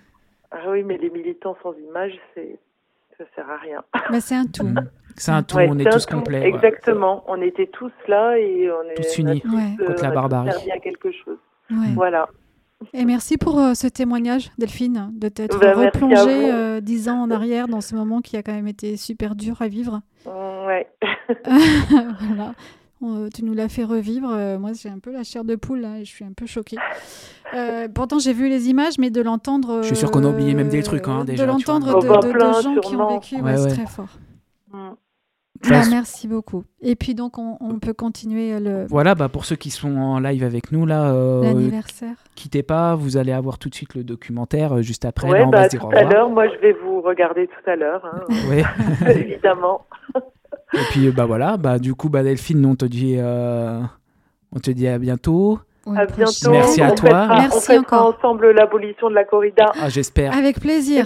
[0.50, 2.58] ah oui, mais les militants sans image, c'est
[3.18, 3.84] ça sert à rien.
[4.10, 4.64] Bah, c'est un tout.
[4.64, 4.88] Mm.
[5.16, 6.40] C'est un tout, Ouais, on est tous complets.
[6.40, 6.48] ouais.
[6.48, 7.22] Exactement.
[7.26, 9.76] On était tous là et on est Tous unis tous, Ouais.
[9.80, 10.50] euh, contre la on a barbarie.
[10.52, 11.36] servi à quelque chose.
[11.70, 11.92] Ouais.
[11.94, 12.28] Voilà.
[12.94, 17.30] Et merci pour euh, ce témoignage, Delphine, de t'être Ben, replongée euh, dix ans en
[17.30, 20.00] arrière dans ce moment qui a quand même été super dur à vivre.
[20.26, 20.86] Ouais.
[21.40, 22.54] voilà.
[23.00, 24.28] On- tu nous l'as fait revivre.
[24.32, 26.46] Euh, moi, j'ai un peu la chair de poule là, et je suis un peu
[26.46, 26.76] choquée.
[27.54, 29.80] Euh, pourtant, j'ai vu les images, mais de l'entendre.
[29.82, 32.06] Je suis sûr qu'on a oublié euh, même des trucs, hein, déjà, De l'entendre de,
[32.28, 34.08] de- de gens qui ont vécu, Ouais, ouais, c'est très fort.
[34.72, 34.90] Mm.
[35.68, 36.64] Bah, merci beaucoup.
[36.80, 40.20] Et puis donc, on, on peut continuer le Voilà, bah pour ceux qui sont en
[40.20, 42.14] live avec nous, là, euh, l'anniversaire.
[42.36, 45.28] quittez pas, vous allez avoir tout de suite le documentaire euh, juste après.
[45.28, 47.48] ouais, là, on va bah, se dire tout à l'heure, moi je vais vous regarder
[47.48, 48.62] tout à l'heure, hein, Ouais.
[49.20, 49.84] évidemment.
[50.74, 53.80] Et puis bah voilà, bah du coup, bah Delphine, nous, on te dit, euh,
[54.54, 55.58] on te dit à bientôt.
[55.86, 56.50] Ou À bientôt.
[56.50, 57.08] Merci à on toi.
[57.08, 58.14] Fêtera, Merci on encore.
[58.18, 59.64] ensemble l'abolition de la corrida.
[59.80, 60.36] Ah, j'espère.
[60.36, 60.96] Avec plaisir.